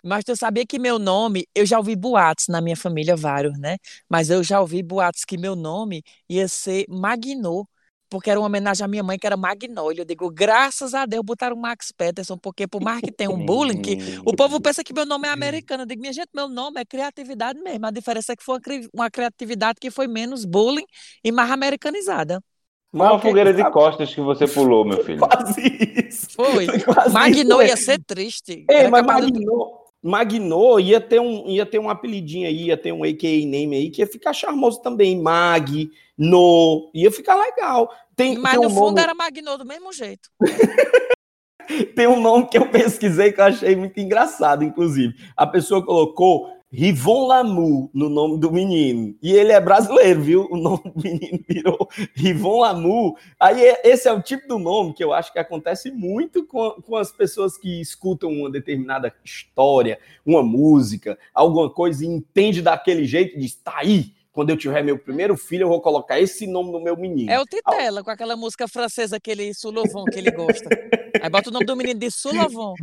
Mas 0.02 0.24
tu 0.24 0.36
sabia 0.36 0.66
que 0.66 0.78
meu 0.78 0.98
nome, 0.98 1.46
eu 1.54 1.64
já 1.64 1.78
ouvi 1.78 1.96
boatos 1.96 2.46
na 2.48 2.60
minha 2.60 2.76
família, 2.76 3.16
vários, 3.16 3.58
né? 3.58 3.76
Mas 4.08 4.28
eu 4.30 4.42
já 4.44 4.60
ouvi 4.60 4.82
boatos 4.82 5.24
que 5.24 5.38
meu 5.38 5.56
nome 5.56 6.02
ia 6.28 6.46
ser 6.48 6.84
Magnô, 6.88 7.66
porque 8.08 8.30
era 8.30 8.38
uma 8.40 8.46
homenagem 8.46 8.84
à 8.84 8.88
minha 8.88 9.02
mãe, 9.02 9.18
que 9.18 9.26
era 9.26 9.36
Magnólio. 9.36 10.02
Eu 10.02 10.04
digo, 10.04 10.30
graças 10.30 10.94
a 10.94 11.06
Deus 11.06 11.24
botaram 11.24 11.56
Max 11.56 11.92
Peterson, 11.92 12.36
porque 12.38 12.66
por 12.66 12.80
mais 12.82 13.00
que 13.02 13.12
tenha 13.12 13.30
um 13.30 13.38
bullying, 13.42 13.78
que 13.78 13.96
o 14.24 14.32
povo 14.34 14.60
pensa 14.60 14.84
que 14.84 14.92
meu 14.92 15.06
nome 15.06 15.28
é 15.28 15.30
americano. 15.30 15.82
Eu 15.82 15.86
digo, 15.86 16.00
minha 16.00 16.12
gente, 16.12 16.28
meu 16.34 16.48
nome 16.48 16.80
é 16.80 16.84
criatividade 16.84 17.60
mesmo. 17.60 17.86
A 17.86 17.90
diferença 17.90 18.32
é 18.32 18.36
que 18.36 18.42
foi 18.44 18.54
uma, 18.56 18.60
cri- 18.60 18.88
uma 18.94 19.10
criatividade 19.10 19.78
que 19.80 19.90
foi 19.90 20.06
menos 20.06 20.44
bullying 20.44 20.86
e 21.22 21.32
mais 21.32 21.50
americanizada. 21.50 22.42
Uma 22.92 23.14
o 23.14 23.18
fogueira 23.18 23.52
de 23.52 23.64
costas 23.64 24.14
que 24.14 24.20
você 24.20 24.46
pulou, 24.46 24.84
meu 24.84 24.98
filho. 25.04 25.20
Quase 25.20 25.60
isso. 26.08 26.28
Foi. 26.34 26.66
Quase 26.84 27.30
isso, 27.30 27.62
ia 27.62 27.76
ser 27.76 27.98
triste. 28.04 28.70
Ei, 28.70 28.86
mas 28.88 29.04
Magnô, 29.04 29.80
Magnô 30.02 30.78
ia 30.78 31.00
ter 31.00 31.20
um, 31.20 31.48
ia 31.48 31.66
ter 31.66 31.78
um 31.78 31.88
apelidinho 31.90 32.46
aí, 32.48 32.66
ia 32.66 32.76
ter 32.76 32.92
um 32.92 33.02
AKA 33.04 33.46
name 33.46 33.76
aí 33.76 33.90
que 33.90 34.00
ia 34.02 34.06
ficar 34.06 34.32
charmoso 34.32 34.80
também. 34.82 35.20
Mag, 35.20 35.90
No, 36.16 36.90
ia 36.94 37.10
ficar 37.10 37.34
legal. 37.36 37.90
Tem, 38.14 38.38
Mas 38.38 38.52
tem 38.52 38.60
no 38.60 38.68
um 38.68 38.70
fundo 38.70 38.86
nome, 38.86 39.02
era 39.02 39.14
Magnô 39.14 39.56
do 39.56 39.64
mesmo 39.64 39.92
jeito. 39.92 40.30
tem 41.96 42.06
um 42.06 42.20
nome 42.20 42.46
que 42.48 42.58
eu 42.58 42.68
pesquisei 42.68 43.32
que 43.32 43.40
eu 43.40 43.44
achei 43.44 43.74
muito 43.74 43.98
engraçado, 43.98 44.62
inclusive. 44.62 45.14
A 45.36 45.46
pessoa 45.46 45.84
colocou 45.84 46.54
Rivon 46.76 47.28
Lamu 47.28 47.88
no 47.94 48.08
nome 48.08 48.38
do 48.38 48.50
menino. 48.50 49.16
E 49.22 49.32
ele 49.32 49.52
é 49.52 49.60
brasileiro, 49.60 50.20
viu? 50.20 50.48
O 50.50 50.56
nome 50.56 50.82
do 50.84 51.02
menino 51.02 51.38
virou 51.48 51.88
Rivon 52.14 52.58
Lamu. 52.58 53.16
Aí 53.38 53.64
é- 53.64 53.82
esse 53.84 54.08
é 54.08 54.12
o 54.12 54.20
tipo 54.20 54.48
do 54.48 54.58
nome 54.58 54.92
que 54.92 55.04
eu 55.04 55.12
acho 55.12 55.32
que 55.32 55.38
acontece 55.38 55.92
muito 55.92 56.44
com, 56.44 56.70
com 56.82 56.96
as 56.96 57.12
pessoas 57.12 57.56
que 57.56 57.80
escutam 57.80 58.28
uma 58.28 58.50
determinada 58.50 59.14
história, 59.24 60.00
uma 60.26 60.42
música, 60.42 61.16
alguma 61.32 61.70
coisa 61.70 62.04
e 62.04 62.08
entende 62.08 62.60
daquele 62.60 63.04
jeito 63.04 63.36
e 63.36 63.40
diz, 63.40 63.54
tá 63.54 63.74
aí, 63.76 64.12
quando 64.34 64.50
eu 64.50 64.56
tiver 64.56 64.82
meu 64.82 64.98
primeiro 64.98 65.36
filho, 65.36 65.62
eu 65.62 65.68
vou 65.68 65.80
colocar 65.80 66.18
esse 66.18 66.44
nome 66.44 66.72
no 66.72 66.80
meu 66.80 66.96
menino. 66.96 67.30
É 67.30 67.40
o 67.40 67.44
Titela, 67.44 68.02
com 68.02 68.10
aquela 68.10 68.34
música 68.34 68.66
francesa, 68.66 69.16
aquele 69.16 69.54
Sulovon 69.54 70.04
que 70.06 70.18
ele 70.18 70.32
gosta. 70.32 70.68
Aí 71.22 71.30
bota 71.30 71.50
o 71.50 71.52
nome 71.52 71.64
do 71.64 71.76
menino 71.76 72.00
de 72.00 72.10
Sulovon. 72.10 72.74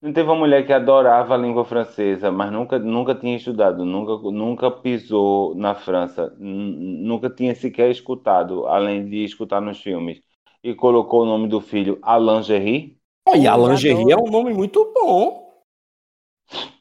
Não 0.00 0.12
teve 0.12 0.28
uma 0.28 0.36
mulher 0.36 0.64
que 0.64 0.72
adorava 0.72 1.34
a 1.34 1.36
língua 1.36 1.64
francesa, 1.64 2.30
mas 2.30 2.52
nunca, 2.52 2.78
nunca 2.78 3.12
tinha 3.12 3.36
estudado, 3.36 3.84
nunca, 3.84 4.30
nunca 4.30 4.70
pisou 4.70 5.52
na 5.56 5.74
França, 5.74 6.32
nunca 6.38 7.28
tinha 7.28 7.52
sequer 7.56 7.90
escutado, 7.90 8.68
além 8.68 9.04
de 9.04 9.24
escutar 9.24 9.60
nos 9.60 9.82
filmes, 9.82 10.20
e 10.62 10.76
colocou 10.76 11.22
o 11.22 11.26
nome 11.26 11.48
do 11.48 11.60
filho 11.60 11.98
Alain 12.00 12.44
Gerry. 12.44 12.96
Oh, 13.28 13.34
e 13.34 13.48
a 13.48 13.56
Eu 13.56 13.68
lingerie 13.68 14.12
é 14.12 14.16
um 14.16 14.30
nome 14.30 14.54
muito 14.54 14.92
bom. 14.94 15.64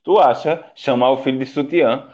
Tu 0.03 0.19
acha? 0.19 0.63
Chamar 0.75 1.09
o 1.09 1.17
filho 1.17 1.39
de 1.39 1.47
sutiã. 1.47 2.07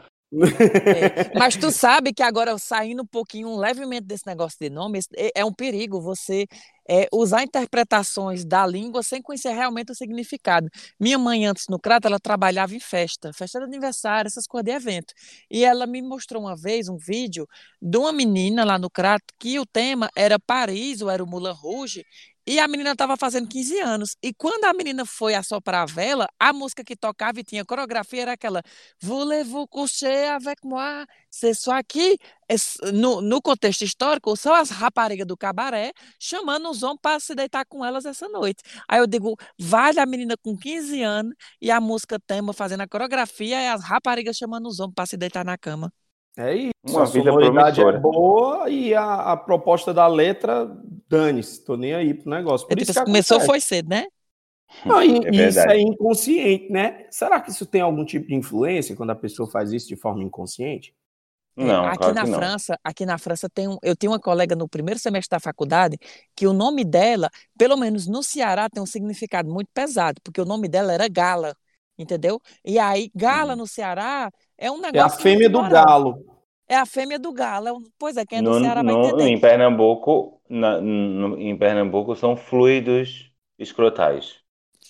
É, 0.86 1.38
Mas 1.38 1.56
tu 1.56 1.72
sabe 1.72 2.12
que 2.14 2.24
agora, 2.24 2.58
saindo 2.58 3.04
um 3.04 3.06
pouquinho, 3.06 3.56
levemente 3.56 4.06
desse 4.08 4.26
negócio 4.26 4.58
de 4.60 4.70
nomes, 4.70 5.08
é, 5.16 5.32
é 5.36 5.46
um 5.46 5.54
perigo 5.54 6.02
você 6.02 6.48
é, 6.90 7.08
usar 7.14 7.44
interpretações 7.44 8.44
da 8.44 8.66
língua 8.66 9.04
sem 9.04 9.22
conhecer 9.22 9.52
realmente 9.52 9.92
o 9.92 9.96
significado. 9.96 10.68
Minha 11.00 11.18
mãe, 11.18 11.46
antes 11.46 11.66
no 11.70 11.80
Crato, 11.80 12.08
ela 12.08 12.20
trabalhava 12.20 12.76
em 12.76 12.80
festa, 12.80 13.32
festa 13.34 13.60
de 13.60 13.66
aniversário, 13.66 14.28
essas 14.28 14.48
coisas 14.48 14.66
de 14.66 14.72
evento. 14.72 15.14
E 15.50 15.64
ela 15.64 15.86
me 15.86 16.02
mostrou 16.02 16.42
uma 16.44 16.56
vez 16.56 16.90
um 16.90 16.98
vídeo 16.98 17.48
de 17.82 17.98
uma 17.98 18.12
menina 18.12 18.66
lá 18.66 18.78
no 18.80 18.90
Crato 18.90 19.26
que 19.40 19.60
o 19.60 19.66
tema 19.66 20.10
era 20.16 20.40
Paris, 20.40 21.02
ou 21.02 21.10
era 21.10 21.24
o 21.24 21.28
Moulin 21.28 21.54
Rouge, 21.54 22.04
e 22.46 22.60
a 22.60 22.68
menina 22.68 22.92
estava 22.92 23.16
fazendo 23.18 23.48
15 23.48 23.80
anos. 23.80 24.16
E 24.22 24.34
quando 24.34 24.66
a 24.66 24.74
menina 24.74 25.06
foi 25.06 25.34
assoprar 25.36 25.84
a 25.84 25.86
vela, 25.86 26.28
a 26.40 26.52
música 26.54 26.84
que 26.84 26.96
tocava 26.96 27.40
e 27.40 27.44
tinha 27.44 27.66
coreografia 27.66 28.22
era 28.24 28.34
aquela 28.34 28.62
Voulez-vous 29.02 29.68
coucher 29.68 30.30
avec 30.32 30.58
moi? 30.64 31.06
C'est 31.30 31.54
só 31.56 31.72
aqui, 31.74 32.18
es- 32.50 32.78
no, 32.94 33.22
no 33.22 33.42
contexto 33.42 33.84
histórico, 33.84 34.36
são 34.38 34.54
as 34.54 34.70
raparigas 34.70 35.26
do 35.28 35.36
cabaré 35.38 35.92
chamando 36.20 36.70
os 36.70 36.84
homens 36.84 37.00
para 37.02 37.20
se 37.20 37.34
deitar 37.36 37.66
com 37.66 37.84
elas 37.84 38.06
essa 38.06 38.28
noite. 38.30 38.64
Aí 38.88 39.00
eu 39.00 39.08
digo, 39.08 39.36
vale 39.60 40.00
a 40.00 40.06
menina 40.06 40.36
com 40.38 40.56
15 40.58 41.02
anos 41.02 41.34
e 41.62 41.72
a 41.72 41.80
música 41.82 42.20
tema 42.20 42.54
fazendo 42.54 42.82
a 42.82 42.88
coreografia 42.88 43.62
e 43.62 43.68
as 43.68 43.84
raparigas 43.84 44.38
chamando 44.38 44.68
os 44.68 44.80
homens 44.80 44.94
para 44.96 45.06
se 45.06 45.18
deitar 45.18 45.44
na 45.46 45.58
cama. 45.58 45.92
É 46.38 46.56
isso. 46.56 46.74
Uma 46.86 47.06
a 47.06 47.08
vida 47.08 47.32
sonoridade 47.32 47.82
é 47.82 47.86
boa 47.86 48.70
e 48.70 48.94
a, 48.94 49.32
a 49.34 49.38
proposta 49.38 49.94
da 49.94 50.06
letra, 50.08 50.66
dane-se, 51.08 51.64
tô 51.64 51.78
nem 51.78 51.94
aí 51.94 52.14
pro 52.14 52.30
negócio. 52.30 52.68
Por 52.68 52.78
É 52.78 52.82
isso 52.82 52.92
tipo, 52.92 53.00
que 53.00 53.04
começou 53.06 53.40
foi 53.40 53.60
cedo, 53.62 53.90
né? 53.90 54.06
Não, 54.84 55.02
e- 55.02 55.22
É 55.26 55.32
e 55.32 55.48
isso 55.48 55.68
é 55.70 55.80
inconsciente, 55.80 56.72
né? 56.72 57.08
Será 57.12 57.40
que 57.42 57.52
isso 57.52 57.66
tem 57.66 57.82
algum 57.82 58.04
tipo 58.06 58.28
de 58.28 58.36
influência 58.36 58.96
quando 58.96 59.12
a 59.12 59.16
pessoa 59.16 59.50
faz 59.50 59.72
isso 59.72 59.88
de 59.88 59.96
forma 59.96 60.24
inconsciente? 60.24 60.94
É, 61.58 61.76
Não, 61.76 61.92
aqui 61.92 62.12
claro 62.12 62.14
na 62.14 62.26
que 62.26 62.28
não. 62.28 62.52
França, 62.52 62.80
aqui 62.84 63.06
na 63.06 63.18
França 63.20 63.48
tem 63.50 63.68
um, 63.68 63.78
eu 63.84 63.96
tenho 63.96 64.12
uma 64.12 64.20
colega 64.20 64.56
no 64.56 64.68
primeiro 64.68 65.00
semestre 65.00 65.30
da 65.38 65.40
faculdade 65.40 65.98
que 66.36 66.48
o 66.48 66.54
nome 66.54 66.84
dela, 66.84 67.30
pelo 67.58 67.78
menos 67.78 68.08
no 68.08 68.24
Ceará, 68.24 68.68
tem 68.70 68.82
um 68.82 68.86
significado 68.88 69.50
muito 69.52 69.70
pesado, 69.74 70.20
porque 70.24 70.42
o 70.42 70.46
nome 70.46 70.68
dela 70.68 70.92
era 70.94 71.08
Gala, 71.08 71.56
entendeu? 71.98 72.42
E 72.66 72.80
aí, 72.80 73.12
Gala 73.16 73.56
no 73.56 73.68
Ceará 73.68 74.32
é 74.68 74.72
um 74.72 74.82
É 74.92 75.00
a 75.00 75.10
negócio 75.10 75.20
fêmea 75.22 75.50
muito 75.50 75.50
do 75.50 75.62
moral. 75.62 75.72
galo. 75.86 76.26
É 76.68 76.76
a 76.76 76.86
fêmea 76.86 77.20
do 77.20 77.32
galo. 77.34 77.68
é 77.68 77.72
Pois 78.00 78.18
é, 78.18 78.26
quem 78.26 78.40
é 78.40 78.42
do 78.42 78.52
No- 78.52 78.60
Ceará 78.60 78.84
vai 78.84 78.94
no- 78.94 79.00
entender. 79.08 79.28
em 79.28 79.40
Pernambuco, 79.40 80.42
na- 80.50 80.80
no- 80.82 81.38
em 81.40 81.58
Pernambuco 81.58 82.16
são 82.16 82.36
fluidos 82.36 83.32
escrotais, 83.60 84.38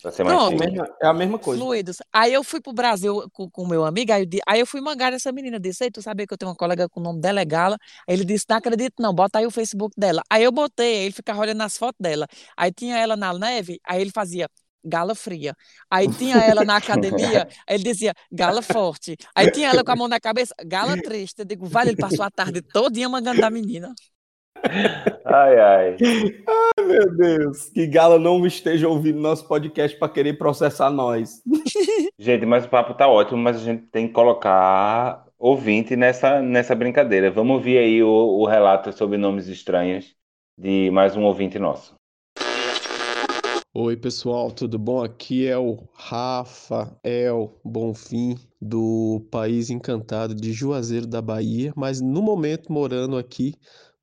para 0.02 0.12
ser 0.12 0.24
mais 0.24 0.38
Pronto. 0.38 0.64
É 0.64 0.68
a 0.68 0.70
mesma, 0.72 0.88
é 1.02 1.08
a 1.08 1.40
coisa. 1.40 1.62
Fluidos. 1.64 1.98
Aí 2.12 2.34
eu 2.34 2.44
fui 2.44 2.62
pro 2.62 2.74
Brasil 2.74 3.30
com 3.32 3.50
o 3.64 3.68
meu 3.68 3.86
amigo, 3.86 4.12
aí 4.14 4.22
eu, 4.24 4.26
di- 4.26 4.40
aí 4.48 4.60
eu 4.60 4.66
fui 4.68 4.82
mangar 4.82 5.14
essa 5.14 5.32
menina, 5.32 5.60
disse, 5.60 5.84
ei, 5.86 5.92
tu 5.92 6.02
sabia 6.02 6.26
que 6.26 6.34
eu 6.34 6.38
tenho 6.38 6.50
uma 6.52 6.56
colega 6.58 6.88
com 6.90 7.00
o 7.00 7.04
nome 7.04 7.20
dela 7.22 7.42
é 7.42 7.46
Gala? 7.46 7.78
Aí 8.08 8.16
ele 8.16 8.26
disse, 8.26 8.46
não 8.50 8.58
acredito 8.58 8.96
não, 9.00 9.14
bota 9.14 9.40
aí 9.40 9.46
o 9.46 9.52
Facebook 9.52 9.94
dela. 9.98 10.22
Aí 10.30 10.44
eu 10.44 10.52
botei, 10.52 10.96
aí 11.00 11.04
ele 11.06 11.14
ficava 11.14 11.42
olhando 11.42 11.62
as 11.62 11.78
fotos 11.78 11.98
dela. 12.00 12.28
Aí 12.58 12.72
tinha 12.72 12.98
ela 12.98 13.16
na 13.16 13.34
neve, 13.38 13.80
aí 13.86 14.02
ele 14.02 14.12
fazia 14.12 14.50
gala 14.84 15.16
fria. 15.16 15.56
Aí 15.90 16.08
tinha 16.08 16.38
ela 16.38 16.64
na 16.64 16.78
academia, 16.78 17.48
aí 17.68 17.76
ele 17.76 17.84
dizia 17.84 18.14
gala 18.32 18.62
forte. 18.62 19.16
Aí 19.36 19.52
tinha 19.52 19.70
ela 19.70 19.84
com 19.84 19.92
a 19.92 19.96
mão 19.96 20.08
na 20.08 20.20
cabeça, 20.20 20.54
gala 20.66 20.96
triste. 21.02 21.40
Eu 21.40 21.46
digo, 21.46 21.66
vale, 21.66 21.92
ele 21.92 21.98
passou 21.98 22.24
a 22.26 22.32
tarde 22.32 22.62
todinha 22.62 23.10
mangando 23.10 23.42
da 23.42 23.50
menina. 23.50 23.94
Ai, 25.26 25.60
ai. 25.60 25.98
Ai, 26.48 26.86
meu 26.86 27.16
Deus. 27.16 27.70
Que 27.70 27.86
Gala 27.86 28.18
não 28.18 28.46
esteja 28.46 28.88
ouvindo 28.88 29.20
nosso 29.20 29.48
podcast 29.48 29.98
para 29.98 30.08
querer 30.08 30.38
processar 30.38 30.90
nós. 30.90 31.42
Gente, 32.18 32.46
mas 32.46 32.66
o 32.66 32.70
papo 32.70 32.94
tá 32.94 33.08
ótimo, 33.08 33.38
mas 33.38 33.58
a 33.58 33.60
gente 33.60 33.88
tem 33.88 34.08
que 34.08 34.14
colocar 34.14 35.26
ouvinte 35.38 35.96
nessa, 35.96 36.42
nessa 36.42 36.74
brincadeira. 36.74 37.30
Vamos 37.30 37.56
ouvir 37.56 37.78
aí 37.78 38.02
o, 38.02 38.08
o 38.08 38.46
relato 38.46 38.94
sobre 38.94 39.18
nomes 39.18 39.48
estranhos 39.48 40.16
de 40.58 40.90
mais 40.92 41.18
um 41.18 41.24
ouvinte 41.24 41.60
nosso. 41.60 41.96
Oi, 43.76 43.98
pessoal, 43.98 44.52
tudo 44.52 44.78
bom? 44.78 45.02
Aqui 45.02 45.48
é 45.48 45.58
o 45.58 45.90
Rafael 45.96 47.60
Bonfim, 47.66 48.38
do 48.62 49.26
País 49.32 49.72
Encantado 49.72 50.36
de 50.36 50.54
Juazeiro 50.54 51.08
da 51.08 51.20
Bahia, 51.24 51.74
mas 51.76 52.00
no 52.00 52.22
momento 52.22 52.72
morando 52.72 53.18
aqui 53.18 53.56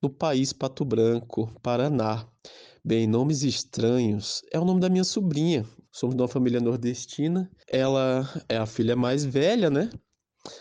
no 0.03 0.11
país 0.11 0.53
Pato 0.53 0.85
Branco, 0.85 1.55
Paraná. 1.63 2.27
Bem, 2.85 3.07
nomes 3.07 3.45
estranhos 3.45 4.43
é 4.53 4.59
o 4.59 4.65
nome 4.65 4.81
da 4.81 4.89
minha 4.89 5.05
sobrinha. 5.05 5.65
Somos 5.93 6.17
de 6.17 6.23
uma 6.23 6.27
família 6.27 6.59
nordestina. 6.59 7.49
Ela 7.69 8.29
é 8.49 8.57
a 8.57 8.67
filha 8.67 8.97
mais 8.97 9.25
velha, 9.25 9.71
né? 9.71 9.89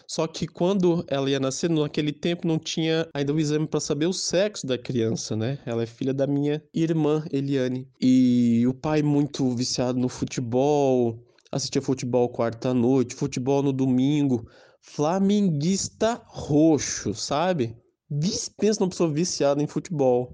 Só 0.07 0.27
que 0.27 0.47
quando 0.47 1.05
ela 1.07 1.29
ia 1.29 1.39
nascer, 1.39 1.69
naquele 1.69 2.11
tempo 2.11 2.47
não 2.47 2.59
tinha 2.59 3.07
ainda 3.13 3.33
o 3.33 3.39
exame 3.39 3.67
para 3.67 3.79
saber 3.79 4.07
o 4.07 4.13
sexo 4.13 4.67
da 4.67 4.77
criança, 4.77 5.35
né? 5.35 5.59
Ela 5.65 5.83
é 5.83 5.85
filha 5.85 6.13
da 6.13 6.27
minha 6.27 6.61
irmã, 6.73 7.23
Eliane. 7.31 7.87
E 8.01 8.65
o 8.67 8.73
pai 8.73 9.01
muito 9.01 9.49
viciado 9.55 9.97
no 9.97 10.09
futebol, 10.09 11.23
assistia 11.51 11.81
futebol 11.81 12.29
quarta 12.29 12.73
noite, 12.73 13.15
futebol 13.15 13.63
no 13.63 13.71
domingo, 13.71 14.45
flamenguista 14.81 16.21
roxo, 16.27 17.13
sabe? 17.13 17.75
Pensa 18.57 18.79
numa 18.79 18.89
pessoa 18.89 19.11
viciada 19.11 19.61
em 19.61 19.67
futebol. 19.67 20.33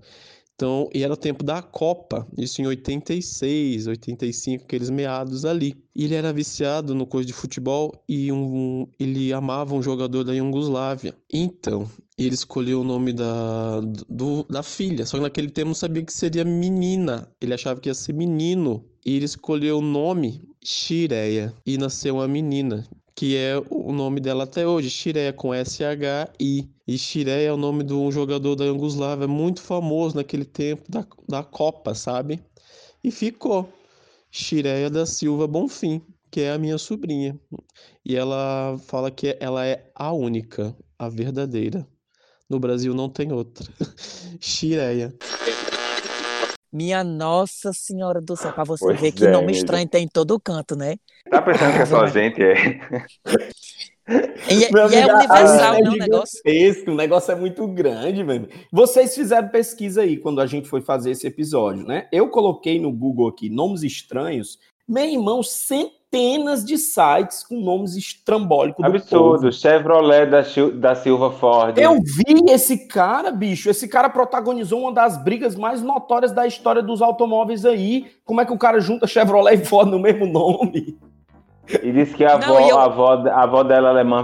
Então, 0.55 0.89
e 0.93 1.03
era 1.03 1.13
o 1.13 1.17
tempo 1.17 1.43
da 1.43 1.61
Copa, 1.61 2.25
isso 2.37 2.61
em 2.61 2.67
86, 2.67 3.87
85, 3.87 4.63
aqueles 4.63 4.89
meados 4.89 5.43
ali. 5.43 5.75
E 5.93 6.05
ele 6.05 6.15
era 6.15 6.31
viciado 6.31 6.95
no 6.95 7.05
coisa 7.05 7.27
de 7.27 7.33
futebol 7.33 7.93
e 8.07 8.31
um, 8.31 8.87
ele 8.97 9.33
amava 9.33 9.75
um 9.75 9.83
jogador 9.83 10.23
da 10.23 10.33
Iugoslávia. 10.33 11.13
Então, 11.31 11.89
ele 12.17 12.33
escolheu 12.35 12.79
o 12.81 12.83
nome 12.85 13.11
da, 13.11 13.81
do, 14.09 14.43
da 14.49 14.63
filha, 14.63 15.05
só 15.05 15.17
que 15.17 15.23
naquele 15.23 15.49
tempo 15.49 15.67
não 15.67 15.75
sabia 15.75 16.03
que 16.03 16.13
seria 16.13 16.45
menina. 16.45 17.29
Ele 17.41 17.53
achava 17.53 17.81
que 17.81 17.89
ia 17.89 17.93
ser 17.93 18.13
menino. 18.13 18.85
E 19.05 19.13
ele 19.17 19.25
escolheu 19.25 19.79
o 19.79 19.81
nome 19.81 20.41
Shireia 20.63 21.53
e 21.65 21.77
nasceu 21.77 22.15
uma 22.15 22.27
menina, 22.27 22.87
que 23.15 23.37
é 23.37 23.57
o 23.69 23.93
nome 23.93 24.19
dela 24.19 24.43
até 24.43 24.67
hoje, 24.67 24.89
Shireia 24.89 25.31
com 25.31 25.53
S-H-I. 25.53 26.69
E 26.85 26.97
Shireia 26.97 27.47
é 27.47 27.51
o 27.53 27.57
nome 27.57 27.83
de 27.83 27.93
um 27.93 28.11
jogador 28.11 28.55
da 28.55 28.65
Iugoslávia 28.65 29.27
muito 29.27 29.61
famoso 29.61 30.17
naquele 30.17 30.43
tempo 30.43 30.83
da, 30.91 31.07
da 31.27 31.41
Copa, 31.41 31.95
sabe? 31.95 32.43
E 33.01 33.09
ficou 33.09 33.69
Shireia 34.29 34.89
da 34.89 35.05
Silva 35.05 35.47
Bonfim, 35.47 36.01
que 36.29 36.41
é 36.41 36.51
a 36.51 36.57
minha 36.57 36.77
sobrinha. 36.77 37.39
E 38.03 38.17
ela 38.17 38.77
fala 38.85 39.09
que 39.09 39.37
ela 39.39 39.65
é 39.65 39.89
a 39.95 40.11
única, 40.11 40.75
a 40.99 41.07
verdadeira. 41.07 41.87
No 42.49 42.59
Brasil 42.59 42.93
não 42.93 43.09
tem 43.09 43.31
outra. 43.31 43.65
Shireia. 44.41 45.15
Minha 46.75 47.05
Nossa 47.05 47.71
Senhora 47.73 48.19
do 48.19 48.35
Céu, 48.35 48.51
pra 48.51 48.65
você 48.65 48.83
Pois 48.83 48.99
ver 48.99 49.13
que 49.13 49.25
é, 49.25 49.31
nome 49.31 49.45
meu 49.45 49.55
estranho 49.55 49.87
tem 49.87 50.03
em 50.03 50.07
todo 50.09 50.37
canto, 50.37 50.75
né? 50.75 50.97
Tá 51.31 51.41
pensando 51.41 51.73
que 51.73 51.81
é 51.81 51.85
só 51.85 52.01
a 52.01 52.07
gente, 52.07 52.43
é? 52.43 52.53
E, 54.51 54.63
é- 54.65 54.69
e 54.69 54.95
é 54.95 55.03
amigo, 55.03 55.11
a 55.11 55.15
universal, 55.15 55.79
lista 55.79 55.81
né, 55.81 55.89
o 55.89 55.95
é 55.95 55.97
negócio? 55.99 56.41
gigantesco, 56.45 56.91
o 56.91 56.95
negócio 56.95 57.31
é 57.31 57.35
muito 57.35 57.65
grande, 57.67 58.23
mano. 58.23 58.47
Vocês 58.71 59.15
fizeram 59.15 59.47
pesquisa 59.47 60.01
aí 60.01 60.17
quando 60.17 60.41
a 60.41 60.45
gente 60.45 60.67
foi 60.67 60.81
fazer 60.81 61.11
esse 61.11 61.25
episódio, 61.25 61.87
né? 61.87 62.07
Eu 62.11 62.29
coloquei 62.29 62.77
no 62.79 62.91
Google 62.91 63.29
aqui 63.29 63.49
nomes 63.49 63.81
estranhos. 63.81 64.59
Meu 64.87 65.05
irmão, 65.05 65.41
centenas 65.41 65.95
de 66.63 66.77
sites 66.77 67.43
com 67.43 67.59
nomes 67.59 67.95
estrambólicos 67.95 68.83
do 68.85 68.95
Absurdo. 68.95 69.39
povo. 69.41 69.51
Chevrolet 69.51 70.25
da, 70.25 70.41
da 70.75 70.95
Silva 70.95 71.31
Ford. 71.31 71.77
Eu 71.77 71.95
vi 71.95 72.51
esse 72.51 72.87
cara, 72.87 73.31
bicho. 73.31 73.69
Esse 73.69 73.87
cara 73.87 74.09
protagonizou 74.09 74.81
uma 74.81 74.93
das 74.93 75.17
brigas 75.21 75.55
mais 75.55 75.81
notórias 75.81 76.31
da 76.31 76.47
história 76.47 76.81
dos 76.81 77.01
automóveis 77.01 77.65
aí. 77.65 78.05
Como 78.23 78.39
é 78.39 78.45
que 78.45 78.53
o 78.53 78.57
cara 78.57 78.79
junta 78.79 79.05
Chevrolet 79.07 79.55
e 79.61 79.65
Ford 79.65 79.89
no 79.89 79.99
mesmo 79.99 80.25
nome? 80.25 80.97
E 81.81 81.91
disse 81.91 82.13
que 82.13 82.23
a 82.23 82.37
Não, 82.37 82.55
avó, 82.55 82.69
eu- 82.69 82.77
a 82.79 82.83
avó, 82.85 83.13
a 83.27 83.43
avó 83.43 83.63
dela 83.63 83.89
alemã 83.89 84.23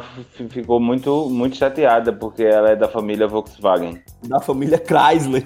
ficou 0.49 0.79
muito, 0.79 1.27
muito 1.29 1.57
chateada, 1.57 2.13
porque 2.13 2.43
ela 2.43 2.69
é 2.69 2.75
da 2.75 2.87
família 2.87 3.27
Volkswagen. 3.27 3.99
Da 4.27 4.39
família 4.39 4.77
Chrysler. 4.77 5.43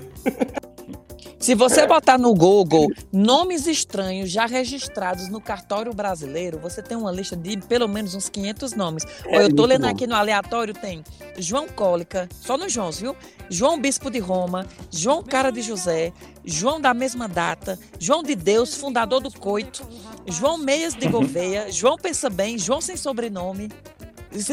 Se 1.39 1.53
você 1.53 1.85
botar 1.85 2.17
no 2.17 2.33
Google 2.33 2.87
nomes 3.11 3.67
estranhos 3.67 4.31
já 4.31 4.45
registrados 4.45 5.29
no 5.29 5.39
cartório 5.41 5.93
brasileiro, 5.93 6.57
você 6.57 6.81
tem 6.81 6.97
uma 6.97 7.11
lista 7.11 7.35
de 7.35 7.57
pelo 7.57 7.87
menos 7.87 8.15
uns 8.15 8.29
500 8.29 8.73
nomes. 8.73 9.03
É 9.25 9.43
eu 9.43 9.53
tô 9.53 9.65
lendo 9.65 9.83
bom. 9.83 9.89
aqui 9.89 10.07
no 10.07 10.15
aleatório, 10.15 10.73
tem 10.73 11.03
João 11.37 11.67
Cólica, 11.67 12.27
só 12.31 12.57
no 12.57 12.67
João, 12.69 12.91
viu? 12.91 13.15
João 13.49 13.79
Bispo 13.79 14.09
de 14.09 14.19
Roma, 14.19 14.65
João 14.89 15.21
Cara 15.21 15.51
de 15.51 15.61
José, 15.61 16.11
João 16.43 16.79
da 16.79 16.93
mesma 16.93 17.27
data, 17.27 17.77
João 17.99 18.23
de 18.23 18.35
Deus, 18.35 18.75
fundador 18.75 19.21
do 19.21 19.31
Coito, 19.31 19.87
João 20.27 20.57
Meias 20.57 20.95
de 20.95 21.07
Gouveia, 21.07 21.71
João 21.71 21.97
Pensa 21.97 22.29
Bem, 22.29 22.57
João 22.57 22.81
sem 22.81 22.97
sobrenome. 22.97 23.69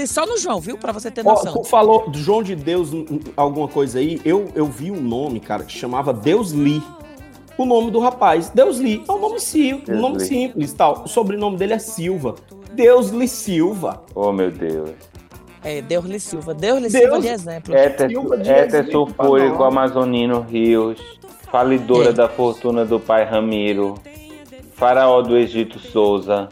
Só 0.07 0.27
no 0.27 0.39
João, 0.39 0.61
viu? 0.61 0.77
Pra 0.79 0.93
você 0.93 1.11
ter 1.11 1.23
noção. 1.25 1.53
tu 1.55 1.65
falou 1.65 2.09
do 2.11 2.19
João 2.19 2.43
de 2.43 2.55
Deus, 2.55 2.91
alguma 3.37 3.69
coisa 3.69 3.99
aí. 3.99 4.21
Eu, 4.25 4.49
eu 4.55 4.67
vi 4.67 4.91
um 4.91 5.01
nome, 5.01 5.41
cara, 5.41 5.65
que 5.65 5.73
chamava 5.73 6.13
Deus 6.13 6.53
Lee. 6.53 6.83
O 7.59 7.65
nome 7.65 7.91
do 7.91 7.99
rapaz, 7.99 8.49
Deus 8.51 8.79
Lee. 8.79 9.03
É 9.09 9.13
um 9.13 9.19
nome 9.21 9.39
simples, 9.41 9.89
um 9.89 9.93
Deus 9.93 10.01
nome 10.01 10.19
Lee. 10.19 10.27
simples 10.27 10.73
tal. 10.73 11.03
O 11.05 11.09
sobrenome 11.09 11.57
dele 11.57 11.75
é 11.75 11.79
Silva. 11.79 12.35
Deus 12.73 13.11
Lee 13.11 13.29
Silva. 13.29 14.03
Oh, 14.15 14.33
meu 14.33 14.51
Deus. 14.51 14.91
É, 15.65 15.81
Deus-lhe 15.81 16.19
Silva. 16.19 16.55
Deus-lhe 16.55 16.89
Deus- 16.89 17.03
Silva 17.05 17.21
de 17.21 17.29
exemplo. 17.29 17.77
Éter, 17.77 18.09
Silva 18.11 18.37
de 18.39 18.51
éter 18.51 18.81
exemplo, 18.81 18.93
sulfúrico, 19.07 19.59
não. 19.59 19.65
amazonino, 19.67 20.41
rios, 20.41 20.99
falidora 21.53 22.09
É. 22.09 22.13
da 22.13 22.29
fortuna 22.29 22.85
do 22.85 22.99
pai 22.99 23.25
Ramiro, 23.25 23.95
faraó 24.75 25.23
do 25.23 25.37
Egito 25.37 25.79
Souza. 25.79 26.49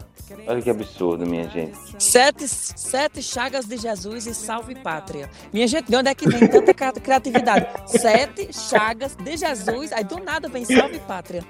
Olha 0.47 0.61
que 0.61 0.69
absurdo, 0.69 1.25
minha 1.25 1.47
gente. 1.49 1.77
Sete, 1.99 2.47
sete 2.47 3.21
chagas 3.21 3.65
de 3.65 3.77
Jesus 3.77 4.25
e 4.27 4.33
salve 4.33 4.75
pátria. 4.75 5.29
Minha 5.53 5.67
gente, 5.67 5.89
de 5.89 5.95
onde 5.95 6.09
é 6.09 6.15
que 6.15 6.27
vem 6.27 6.47
tanta 6.47 6.73
cri- 6.73 7.01
criatividade? 7.01 7.67
Sete 7.87 8.49
chagas 8.53 9.15
de 9.15 9.37
Jesus, 9.37 9.91
aí 9.93 10.03
do 10.03 10.17
nada 10.23 10.47
vem 10.47 10.65
salve 10.65 10.99
pátria. 10.99 11.43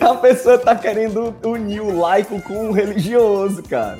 A 0.00 0.14
pessoa 0.14 0.58
tá 0.58 0.74
querendo 0.74 1.34
unir 1.44 1.80
o 1.80 1.98
laico 1.98 2.40
com 2.42 2.68
o 2.68 2.72
religioso, 2.72 3.62
cara. 3.62 3.98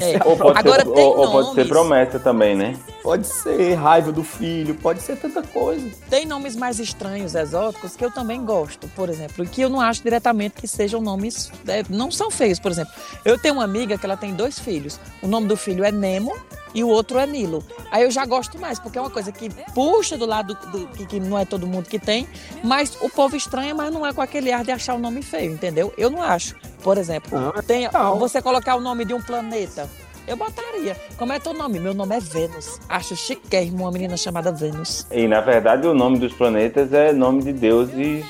É. 0.00 0.20
Ou 0.24 0.36
pode, 0.36 0.58
Agora 0.58 0.84
ser, 0.84 0.92
tem 0.92 1.04
ou, 1.04 1.18
ou 1.18 1.30
pode 1.30 1.54
ser 1.54 1.68
promessa 1.68 2.18
também, 2.18 2.54
né? 2.54 2.76
Pode 3.02 3.26
ser 3.26 3.74
raiva 3.74 4.12
do 4.12 4.22
filho, 4.22 4.74
pode 4.74 5.00
ser 5.00 5.16
tanta 5.16 5.42
coisa. 5.42 5.88
Tem 6.08 6.26
nomes 6.26 6.54
mais 6.54 6.78
estranhos, 6.78 7.34
exóticos, 7.34 7.96
que 7.96 8.04
eu 8.04 8.10
também 8.10 8.44
gosto, 8.44 8.88
por 8.88 9.08
exemplo, 9.08 9.44
e 9.44 9.48
que 9.48 9.62
eu 9.62 9.68
não 9.68 9.80
acho 9.80 10.02
diretamente 10.02 10.56
que 10.60 10.68
sejam 10.68 11.00
nomes. 11.00 11.50
é, 11.66 11.82
não 11.88 12.10
são 12.10 12.30
feios, 12.30 12.58
por 12.58 12.70
exemplo. 12.70 12.92
Eu 13.24 13.38
tenho 13.38 13.54
uma 13.54 13.64
amiga 13.64 13.96
que 13.96 14.04
ela 14.04 14.16
tem 14.16 14.34
dois 14.34 14.58
filhos. 14.58 15.00
O 15.22 15.28
nome 15.28 15.46
do 15.46 15.56
filho 15.56 15.84
é 15.84 15.90
Nemo 15.90 16.34
e 16.74 16.82
o 16.84 16.88
outro 16.88 17.18
é 17.18 17.26
Nilo. 17.26 17.64
Aí 17.90 18.02
eu 18.04 18.10
já 18.10 18.24
gosto 18.24 18.58
mais, 18.58 18.78
porque 18.78 18.98
é 18.98 19.00
uma 19.00 19.10
coisa 19.10 19.32
que 19.32 19.50
puxa 19.74 20.16
do 20.16 20.26
lado 20.26 20.54
do, 20.70 20.86
que, 20.88 21.06
que 21.06 21.20
não 21.20 21.38
é 21.38 21.44
todo 21.44 21.66
mundo 21.66 21.88
que 21.88 21.98
tem, 21.98 22.28
mas 22.62 22.96
o 23.00 23.08
povo 23.08 23.36
estranha, 23.36 23.74
mas 23.74 23.92
não 23.92 24.06
é 24.06 24.12
com 24.12 24.20
aquele 24.20 24.52
ar 24.52 24.64
de 24.64 24.70
achar 24.70 24.94
o 24.94 24.98
nome 24.98 25.22
feio, 25.22 25.52
entendeu? 25.52 25.92
Eu 25.96 26.10
não 26.10 26.22
acho. 26.22 26.54
Por 26.82 26.96
exemplo, 26.96 27.38
Ah, 27.54 27.62
tem, 27.62 27.88
você 28.18 28.40
colocar 28.40 28.76
o 28.76 28.80
nome 28.80 29.04
de 29.04 29.12
um 29.14 29.20
planeta. 29.20 29.88
Eu 30.26 30.36
botaria. 30.36 30.96
Como 31.16 31.32
é 31.32 31.40
teu 31.40 31.52
nome? 31.52 31.80
Meu 31.80 31.92
nome 31.92 32.14
é 32.16 32.20
Vênus. 32.20 32.78
Acho 32.88 33.16
chiquérrimo 33.16 33.84
uma 33.84 33.90
menina 33.90 34.16
chamada 34.16 34.52
Vênus. 34.52 35.06
E 35.10 35.26
na 35.26 35.40
verdade 35.40 35.88
o 35.88 35.94
nome 35.94 36.18
dos 36.18 36.32
planetas 36.32 36.92
é 36.92 37.12
nome 37.12 37.42
de 37.42 37.52
deuses 37.52 38.24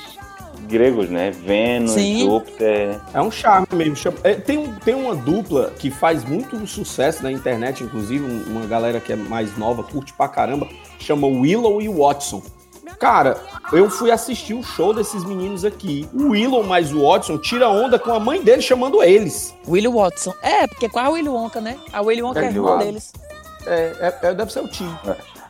gregos, 0.71 1.09
né? 1.09 1.29
Vênus, 1.31 1.91
Sim. 1.91 2.25
Júpiter. 2.25 2.99
É 3.13 3.21
um 3.21 3.29
charme 3.29 3.67
mesmo. 3.73 3.95
Chama- 3.95 4.17
é, 4.23 4.33
tem, 4.33 4.71
tem 4.85 4.95
uma 4.95 5.15
dupla 5.15 5.71
que 5.77 5.91
faz 5.91 6.23
muito 6.23 6.65
sucesso 6.65 7.21
na 7.21 7.31
internet, 7.31 7.83
inclusive, 7.83 8.23
um- 8.23 8.43
uma 8.57 8.65
galera 8.65 8.99
que 8.99 9.13
é 9.13 9.15
mais 9.15 9.57
nova, 9.57 9.83
curte 9.83 10.13
pra 10.13 10.27
caramba, 10.27 10.67
chama 10.99 11.27
Willow 11.27 11.81
e 11.81 11.87
Watson. 11.89 12.41
Cara, 12.99 13.37
eu 13.73 13.89
fui 13.89 14.11
assistir 14.11 14.53
o 14.53 14.61
show 14.61 14.93
desses 14.93 15.23
meninos 15.25 15.65
aqui. 15.65 16.07
O 16.13 16.29
Willow 16.29 16.63
mais 16.63 16.93
o 16.93 17.01
Watson 17.07 17.37
tira 17.39 17.67
onda 17.67 17.97
com 17.97 18.13
a 18.13 18.19
mãe 18.19 18.43
dele 18.43 18.61
chamando 18.61 19.01
eles. 19.01 19.55
Willie 19.67 19.87
Watson. 19.91 20.33
É, 20.43 20.67
porque 20.67 20.87
qual 20.87 21.05
é 21.05 21.07
a 21.07 21.11
Willy 21.11 21.29
Wonka, 21.29 21.59
né? 21.59 21.77
A 21.91 22.01
Willy 22.01 22.21
Wonka 22.21 22.41
é, 22.41 22.45
É, 22.45 22.47
irmã 22.49 22.77
deles. 22.77 23.11
É, 23.65 23.95
é- 24.21 24.27
é- 24.27 24.33
deve 24.35 24.51
ser 24.53 24.59
o 24.59 24.67
tio. 24.67 24.87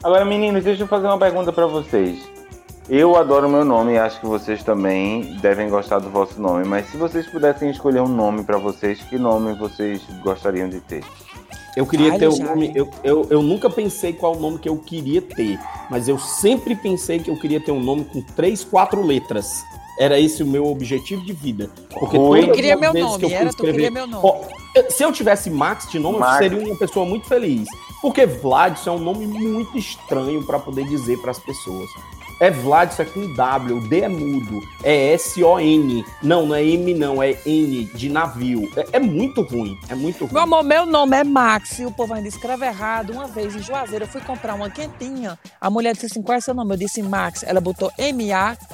Agora, 0.01 0.23
meninos, 0.23 0.63
deixa 0.63 0.83
eu 0.83 0.87
fazer 0.87 1.07
uma 1.07 1.17
pergunta 1.17 1.51
pra 1.51 1.65
vocês. 1.67 2.19
Eu 2.89 3.15
adoro 3.15 3.47
meu 3.47 3.63
nome 3.63 3.93
e 3.93 3.97
acho 3.97 4.19
que 4.19 4.25
vocês 4.25 4.63
também 4.63 5.37
devem 5.41 5.69
gostar 5.69 5.99
do 5.99 6.09
vosso 6.09 6.41
nome. 6.41 6.65
Mas 6.65 6.87
se 6.89 6.97
vocês 6.97 7.25
pudessem 7.27 7.69
escolher 7.69 8.01
um 8.01 8.07
nome 8.07 8.43
pra 8.43 8.57
vocês, 8.57 8.99
que 9.01 9.17
nome 9.17 9.53
vocês 9.53 10.01
gostariam 10.23 10.67
de 10.67 10.79
ter? 10.81 11.03
Eu 11.77 11.85
queria 11.85 12.09
Olha, 12.09 12.19
ter 12.19 12.27
o 12.27 12.31
Jaime. 12.35 12.49
nome. 12.49 12.71
Eu, 12.75 12.89
eu, 13.03 13.27
eu 13.29 13.41
nunca 13.41 13.69
pensei 13.69 14.11
qual 14.11 14.35
o 14.35 14.39
nome 14.39 14.59
que 14.59 14.67
eu 14.67 14.77
queria 14.77 15.21
ter, 15.21 15.57
mas 15.89 16.09
eu 16.09 16.19
sempre 16.19 16.75
pensei 16.75 17.19
que 17.19 17.29
eu 17.31 17.39
queria 17.39 17.61
ter 17.63 17.71
um 17.71 17.79
nome 17.79 18.03
com 18.05 18.21
três, 18.35 18.63
quatro 18.63 19.01
letras. 19.05 19.63
Era 19.97 20.19
esse 20.19 20.41
o 20.41 20.47
meu 20.47 20.65
objetivo 20.65 21.23
de 21.23 21.31
vida. 21.31 21.69
Porque 21.97 22.17
Rui. 22.17 22.39
Tu 22.39 22.45
todas 22.45 22.55
queria 22.57 22.75
meu 22.75 22.93
nome, 22.93 23.19
que 23.19 23.25
eu 23.25 23.29
fui 23.29 23.37
era? 23.37 23.45
Tu 23.45 23.49
escrever- 23.51 23.73
queria 23.73 23.91
meu 23.91 24.07
nome. 24.07 24.23
Ó, 24.25 24.41
se 24.89 25.03
eu 25.03 25.11
tivesse 25.13 25.49
Max 25.49 25.89
de 25.89 25.99
nome, 25.99 26.17
Max. 26.19 26.41
eu 26.41 26.49
seria 26.49 26.67
uma 26.67 26.77
pessoa 26.77 27.05
muito 27.05 27.27
feliz. 27.27 27.67
Porque 28.01 28.25
Vladson 28.25 28.89
é 28.89 28.93
um 28.93 28.99
nome 28.99 29.27
muito 29.27 29.77
estranho 29.77 30.43
para 30.45 30.57
poder 30.59 30.85
dizer 30.85 31.17
para 31.21 31.31
as 31.31 31.39
pessoas. 31.39 31.87
É 32.41 32.49
Vladson 32.49 33.03
é 33.03 33.05
com 33.05 33.33
W, 33.35 33.77
o 33.77 33.81
D 33.87 34.01
é 34.01 34.09
mudo, 34.09 34.59
é 34.83 35.13
S-O-N. 35.13 36.03
Não, 36.23 36.47
não 36.47 36.55
é 36.55 36.63
M, 36.63 36.93
não, 36.95 37.21
é 37.21 37.37
N 37.45 37.85
de 37.93 38.09
navio. 38.09 38.67
É, 38.75 38.85
é 38.93 38.99
muito 38.99 39.41
ruim, 39.43 39.77
é 39.87 39.93
muito 39.95 40.25
ruim. 40.25 40.33
Meu 40.33 40.41
amor, 40.41 40.63
meu 40.63 40.85
nome 40.85 41.15
é 41.15 41.23
Max 41.23 41.77
e 41.77 41.85
o 41.85 41.91
povo 41.91 42.15
ainda 42.15 42.27
escreve 42.27 42.65
errado. 42.65 43.11
Uma 43.13 43.27
vez 43.27 43.55
em 43.55 43.59
Juazeiro, 43.61 44.05
eu 44.05 44.09
fui 44.09 44.21
comprar 44.21 44.55
uma 44.55 44.69
quentinha. 44.71 45.37
A 45.61 45.69
mulher 45.69 45.93
disse 45.93 46.07
assim: 46.07 46.21
qual 46.23 46.35
é 46.35 46.41
seu 46.41 46.55
nome? 46.55 46.73
Eu 46.73 46.77
disse 46.79 47.03
Max. 47.03 47.43
Ela 47.43 47.61
botou 47.61 47.91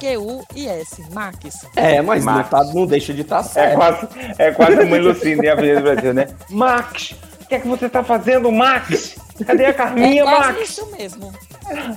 M-A-Q-U-I-S. 0.02 1.02
Max. 1.12 1.66
É, 1.76 2.00
mas 2.00 2.24
não, 2.24 2.32
Max. 2.34 2.50
tá- 2.50 2.64
não 2.72 2.86
deixa 2.86 3.12
de 3.12 3.20
estar 3.20 3.40
É 3.40 3.42
certo. 3.42 3.74
quase, 3.76 4.08
é 4.38 4.50
quase 4.52 4.84
mãe 4.86 5.00
Lucinda 5.00 5.44
e 5.44 5.48
a 5.48 5.52
Avenida 5.52 5.80
do 5.80 5.82
Brasil, 5.82 6.14
né? 6.14 6.28
Max, 6.50 7.14
o 7.42 7.46
que 7.46 7.54
é 7.54 7.58
que 7.60 7.68
você 7.68 7.88
tá 7.88 8.02
fazendo, 8.02 8.50
Max? 8.50 9.16
Cadê 9.46 9.66
a 9.66 9.68
É 9.68 9.72
Carminha, 9.72 10.22
quase 10.24 10.48
Max? 10.52 10.70
isso 10.70 10.86
mesmo. 10.90 11.32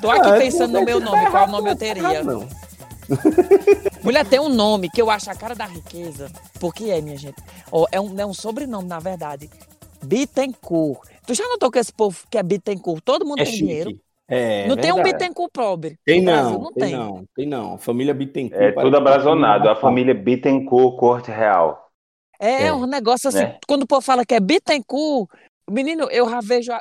Tô 0.02 0.10
aqui 0.12 0.30
Ah, 0.30 0.38
pensando 0.38 0.74
no 0.80 0.86
meu 0.86 1.00
nome, 1.00 1.30
qual 1.30 1.48
nome 1.48 1.70
eu 1.70 1.72
não 1.72 1.78
teria. 1.78 2.24
Não. 2.24 2.48
Mulher 4.04 4.26
tem 4.26 4.40
um 4.40 4.50
nome 4.50 4.90
que 4.90 5.02
eu 5.02 5.10
acho 5.10 5.30
a 5.30 5.36
cara 5.36 5.54
da 5.56 5.66
riqueza. 5.66 6.32
Porque 6.60 6.86
é, 6.90 7.02
minha 7.02 7.18
gente. 7.18 7.36
Ó, 7.72 7.86
é, 7.92 8.00
um, 8.00 8.20
é 8.20 8.26
um 8.26 8.34
sobrenome, 8.34 8.88
na 8.88 9.00
verdade. 9.00 9.50
Bittencourt. 10.04 11.02
Tu 11.26 11.34
já 11.34 11.48
notou 11.48 11.70
que 11.72 11.80
esse 11.80 11.94
povo 11.94 12.18
que 12.30 12.38
é 12.38 12.44
Bittencourt, 12.44 13.02
todo 13.04 13.26
mundo 13.26 13.40
É 13.42 13.44
tem 13.44 13.54
chique. 13.54 13.66
dinheiro? 13.66 14.00
É, 14.28 14.66
não 14.68 14.78
tem 14.78 14.92
um 14.92 14.96
verdade. 14.96 15.18
Bittencourt 15.18 15.52
pobre. 15.52 16.00
Tem 16.06 16.20
No 16.22 16.26
Brasil 16.32 16.52
não, 16.54 16.60
não 16.62 16.72
tem 16.74 16.84
tem. 16.84 16.98
não, 16.98 17.26
tem 17.36 17.46
não. 17.48 17.78
Família 17.78 18.14
Bittencourt. 18.14 18.62
É 18.64 18.72
tudo 18.72 18.96
abrazonado, 18.98 19.70
a 19.70 19.76
família 19.76 20.14
Bittencourt, 20.14 20.98
corte 20.98 21.30
real. 21.32 21.90
É, 22.40 22.68
É. 22.68 22.74
um 22.74 22.86
negócio 22.86 23.28
assim. 23.30 23.40
Né? 23.40 23.58
Quando 23.68 23.84
o 23.84 23.88
povo 23.88 24.02
fala 24.02 24.26
que 24.26 24.34
é 24.34 24.40
Bittencourt, 24.40 25.30
menino, 25.70 26.08
eu 26.10 26.30
já 26.30 26.40
vejo. 26.42 26.72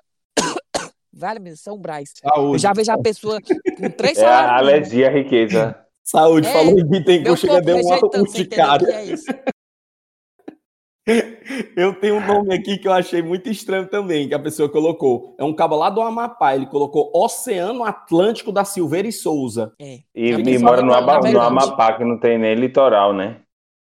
Vale, 1.13 1.57
São 1.57 1.79
Brás. 1.79 2.13
Saúde. 2.23 2.55
Eu 2.55 2.59
já 2.59 2.73
vejo 2.73 2.93
a 2.93 2.99
pessoa 2.99 3.41
com 3.41 3.91
três 3.91 4.19
É 4.19 4.23
salários. 4.23 4.69
alergia 4.69 5.09
à 5.09 5.11
riqueza. 5.11 5.77
Saúde, 6.05 6.47
É, 6.49 6.53
falou 6.53 6.79
em 6.79 6.85
Bittencourt, 6.85 7.39
chega 7.41 7.61
deu 7.61 7.77
uma 7.77 7.97
entendeu 7.97 8.21
o 8.21 8.23
urticária. 8.23 8.87
é? 8.89 9.51
Eu 11.77 11.95
tenho 11.95 12.17
um 12.17 12.27
nome 12.27 12.55
aqui 12.55 12.79
que 12.79 12.87
eu 12.87 12.93
achei 12.93 13.21
muito 13.23 13.49
estranho 13.51 13.89
também, 13.89 14.29
que 14.29 14.35
a 14.35 14.39
pessoa 14.39 14.69
colocou. 14.69 15.35
É 15.39 15.45
um 15.45 15.53
cabo 15.53 15.75
lá 15.75 15.91
do 15.91 16.01
Amapá, 16.01 16.55
ele 16.55 16.67
colocou 16.67 17.11
Oceano 17.15 17.83
Atlântico 17.83 18.53
da 18.53 18.65
Silveira 18.65 19.09
e 19.09 19.13
Souza. 19.13 19.73
É. 19.81 20.01
E, 20.15 20.31
e 20.31 20.59
mora 20.59 20.83
no, 20.83 20.89
no 20.89 21.41
Amapá, 21.41 21.95
que 21.95 22.05
não 22.05 22.19
tem 22.21 22.39
nem 22.39 22.55
litoral, 22.55 23.13
né? 23.13 23.41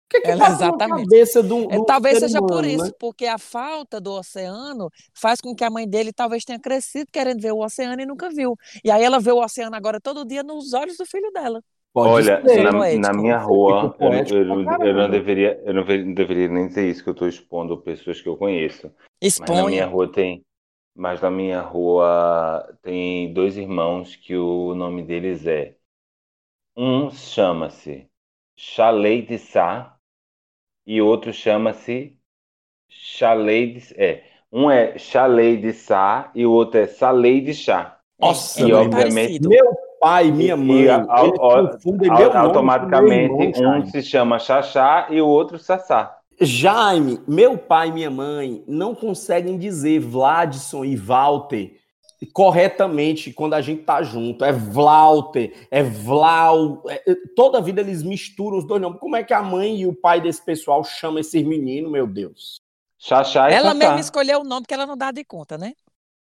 Que, 0.09 0.21
que 0.21 0.31
Ela- 0.31 0.39
passa 0.39 0.51
na 0.53 0.67
exatamente. 0.67 1.03
cabeça 1.07 1.43
do, 1.43 1.71
É, 1.71 1.77
do 1.77 1.85
talvez 1.85 2.17
ser 2.17 2.27
seja 2.27 2.39
por 2.39 2.51
humano, 2.63 2.67
isso, 2.67 2.85
né? 2.85 2.91
porque 2.99 3.25
a 3.27 3.37
falta 3.37 4.01
do 4.01 4.11
oceano 4.11 4.89
faz 5.13 5.39
com 5.39 5.53
que 5.55 5.63
a 5.63 5.69
mãe 5.69 5.87
dele 5.87 6.11
talvez 6.11 6.43
tenha 6.43 6.59
crescido 6.59 7.05
querendo 7.11 7.41
ver 7.41 7.51
o 7.51 7.59
oceano 7.63 8.01
e 8.01 8.05
nunca 8.05 8.29
viu. 8.29 8.55
E 8.83 8.89
aí 8.89 9.03
ela 9.03 9.19
vê 9.19 9.31
o 9.31 9.37
oceano 9.43 9.75
agora 9.75 9.99
todo 10.01 10.25
dia 10.25 10.41
nos 10.41 10.73
olhos 10.73 10.97
do 10.97 11.05
filho 11.05 11.31
dela. 11.31 11.61
Pode 11.93 12.09
Olha, 12.09 12.41
ser. 12.47 12.63
na, 12.63 12.71
poético. 12.71 13.01
na 13.01 13.13
minha 13.13 13.37
rua, 13.37 13.95
eu, 13.99 14.11
eu- 14.37 14.85
eu 14.87 14.93
não 14.95 15.09
deveria, 15.09 15.61
eu 15.63 15.73
não 15.73 15.83
ve- 15.83 16.03
não 16.03 16.13
deveria 16.13 16.47
nem 16.47 16.67
dizer 16.67 16.87
isso, 16.89 17.03
que 17.03 17.09
eu 17.09 17.13
estou 17.13 17.27
expondo 17.27 17.77
pessoas 17.81 18.21
que 18.21 18.29
eu 18.29 18.37
conheço. 18.37 18.87
Mas 18.87 19.49
na 19.49 19.63
minha 19.63 19.83
Exponha. 19.83 19.85
rua 19.85 20.11
tem, 20.11 20.43
mas 20.95 21.21
na 21.21 21.29
minha 21.31 21.61
rua 21.61 22.77
tem 22.81 23.31
dois 23.33 23.57
irmãos 23.57 24.15
que 24.15 24.35
o 24.35 24.73
nome 24.75 25.03
deles 25.03 25.45
é, 25.45 25.75
um 26.75 27.11
chama-se 27.11 28.07
Chalei 28.55 29.21
de 29.21 29.37
Sá 29.37 29.98
e 30.89 31.03
outro 31.03 31.31
chama-se 31.31 32.17
Chalei 32.89 33.73
de, 33.73 33.93
é, 33.95 34.23
um 34.51 34.71
é 34.71 34.97
Chalei 34.97 35.55
de 35.55 35.71
Sá 35.71 36.31
e 36.33 36.47
o 36.47 36.51
outro 36.51 36.79
é 36.79 36.87
Salei 36.87 37.41
de 37.41 37.53
Chá. 37.53 37.99
Nossa, 38.19 38.67
e 38.67 38.71
é 38.71 38.73
obviamente- 38.73 39.13
parecido. 39.13 39.49
Meu 39.49 39.71
pai 40.01 40.31
minha 40.31 40.57
mãe, 40.57 40.85
e 40.85 42.07
nome 42.07 42.37
automaticamente 42.37 43.59
irmão, 43.59 43.77
um 43.77 43.85
se 43.85 44.01
chama 44.01 44.39
Xaxá 44.39 45.05
e 45.11 45.21
o 45.21 45.27
outro 45.27 45.59
Sassá. 45.59 46.17
Jaime, 46.41 47.21
meu 47.27 47.55
pai 47.55 47.89
e 47.89 47.91
minha 47.91 48.09
mãe 48.09 48.63
não 48.67 48.95
conseguem 48.95 49.59
dizer 49.59 49.99
Vladson 49.99 50.83
e 50.83 50.95
Walter 50.95 51.71
corretamente 52.27 53.31
quando 53.31 53.53
a 53.53 53.61
gente 53.61 53.83
tá 53.83 54.01
junto. 54.03 54.43
É 54.43 54.51
Vlauter, 54.51 55.53
é 55.71 55.81
Vlau. 55.83 56.83
é- 56.87 57.11
é- 57.11 57.15
toda 57.35 57.61
vida 57.61 57.81
eles 57.81 58.03
misturam 58.03 58.57
os 58.57 58.65
dois 58.65 58.81
nomes. 58.81 58.99
Como 58.99 59.15
é 59.15 59.23
que 59.23 59.33
a 59.33 59.41
mãe 59.41 59.81
e 59.81 59.87
o 59.87 59.93
pai 59.93 60.19
desse 60.19 60.43
pessoal 60.43 60.83
chamam 60.83 61.19
esses 61.19 61.43
meninos, 61.43 61.91
meu 61.91 62.05
Deus? 62.05 62.59
Xaxá 62.97 63.49
e 63.49 63.53
Ela 63.53 63.73
mesma 63.73 63.99
escolheu 63.99 64.41
o 64.41 64.43
nome 64.43 64.65
que 64.65 64.73
ela 64.73 64.85
não 64.85 64.97
dá 64.97 65.11
de 65.11 65.23
conta, 65.23 65.57
né? 65.57 65.73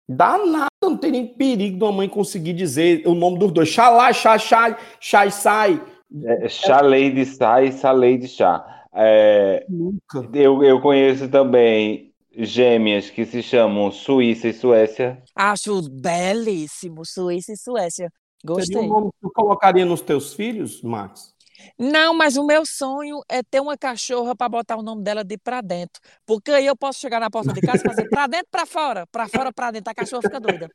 Dá 0.08 0.36
nada, 0.36 0.66
não 0.82 0.96
tem 0.96 1.12
nem 1.12 1.26
perigo 1.26 1.78
de 1.78 1.84
uma 1.84 1.92
mãe 1.92 2.08
conseguir 2.08 2.52
dizer 2.52 3.06
o 3.06 3.14
nome 3.14 3.38
dos 3.38 3.52
dois. 3.52 3.68
Xalá, 3.68 4.12
xaxá, 4.12 4.76
xai, 5.00 5.30
sai. 5.30 5.82
É, 6.24 6.48
Chalei 6.48 7.10
de 7.10 7.24
Sá 7.24 7.62
e 7.62 7.72
Salei 7.72 8.18
de 8.18 8.28
Chá. 8.28 8.84
É, 8.94 9.66
Nunca. 9.68 10.28
eu, 10.34 10.62
eu 10.62 10.80
conheço 10.80 11.28
também 11.28 12.13
gêmeas 12.36 13.10
que 13.10 13.24
se 13.24 13.42
chamam 13.42 13.90
Suíça 13.90 14.48
e 14.48 14.52
Suécia. 14.52 15.22
Acho 15.34 15.88
belíssimo, 15.90 17.04
Suíça 17.04 17.52
e 17.52 17.56
Suécia. 17.56 18.10
Seria 18.40 18.56
Gostei. 18.56 18.76
um 18.76 18.88
nome 18.88 19.10
que 19.12 19.18
tu 19.22 19.30
colocaria 19.32 19.84
nos 19.84 20.00
teus 20.00 20.34
filhos, 20.34 20.82
Max? 20.82 21.34
Não, 21.78 22.12
mas 22.14 22.36
o 22.36 22.44
meu 22.44 22.66
sonho 22.66 23.20
é 23.28 23.42
ter 23.42 23.60
uma 23.60 23.76
cachorra 23.76 24.34
para 24.36 24.48
botar 24.48 24.76
o 24.76 24.82
nome 24.82 25.02
dela 25.02 25.24
de 25.24 25.38
pra 25.38 25.60
dentro. 25.60 26.00
Porque 26.26 26.50
aí 26.50 26.66
eu 26.66 26.76
posso 26.76 26.98
chegar 26.98 27.20
na 27.20 27.30
porta 27.30 27.52
de 27.52 27.60
casa 27.60 27.82
e 27.82 27.88
fazer 27.88 28.08
pra 28.08 28.26
dentro, 28.26 28.48
pra 28.50 28.66
fora, 28.66 29.06
pra 29.06 29.28
fora, 29.28 29.52
pra 29.52 29.70
dentro. 29.70 29.90
A 29.90 29.94
cachorra 29.94 30.22
fica 30.22 30.40
doida. 30.40 30.68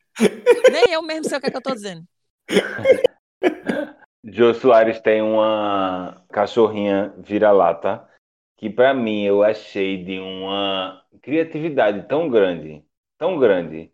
Nem 0.72 0.92
eu 0.92 1.02
mesmo 1.02 1.26
sei 1.26 1.38
o 1.38 1.42
que, 1.42 1.48
é 1.48 1.52
que 1.52 1.58
eu 1.58 1.62
tô 1.62 1.74
dizendo. 1.74 2.04
Jô 4.24 4.54
Soares 4.54 5.00
tem 5.00 5.22
uma 5.22 6.26
cachorrinha 6.30 7.14
vira-lata 7.18 8.08
que 8.58 8.70
para 8.70 8.94
mim 8.94 9.24
eu 9.24 9.42
achei 9.42 10.04
de 10.04 10.20
uma 10.20 11.02
criatividade 11.22 12.08
tão 12.08 12.30
grande, 12.30 12.84
tão 13.18 13.40
grande, 13.40 13.92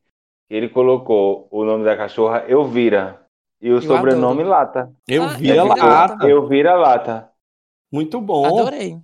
que 0.47 0.55
ele 0.55 0.69
colocou 0.69 1.47
o 1.51 1.63
nome 1.65 1.83
da 1.85 1.97
cachorra 1.97 2.45
Elvira 2.49 3.25
e 3.61 3.71
o 3.71 3.81
Eu 3.81 3.87
sobrenome 3.87 4.43
adoro. 4.43 4.49
Lata. 4.49 4.95
Eu 5.07 5.23
Ah, 5.23 5.37
vi 5.37 5.49
ela 5.51 5.75
lata. 5.75 7.31
Muito 7.91 8.19
bom. 8.21 8.47
Adorei. 8.47 8.95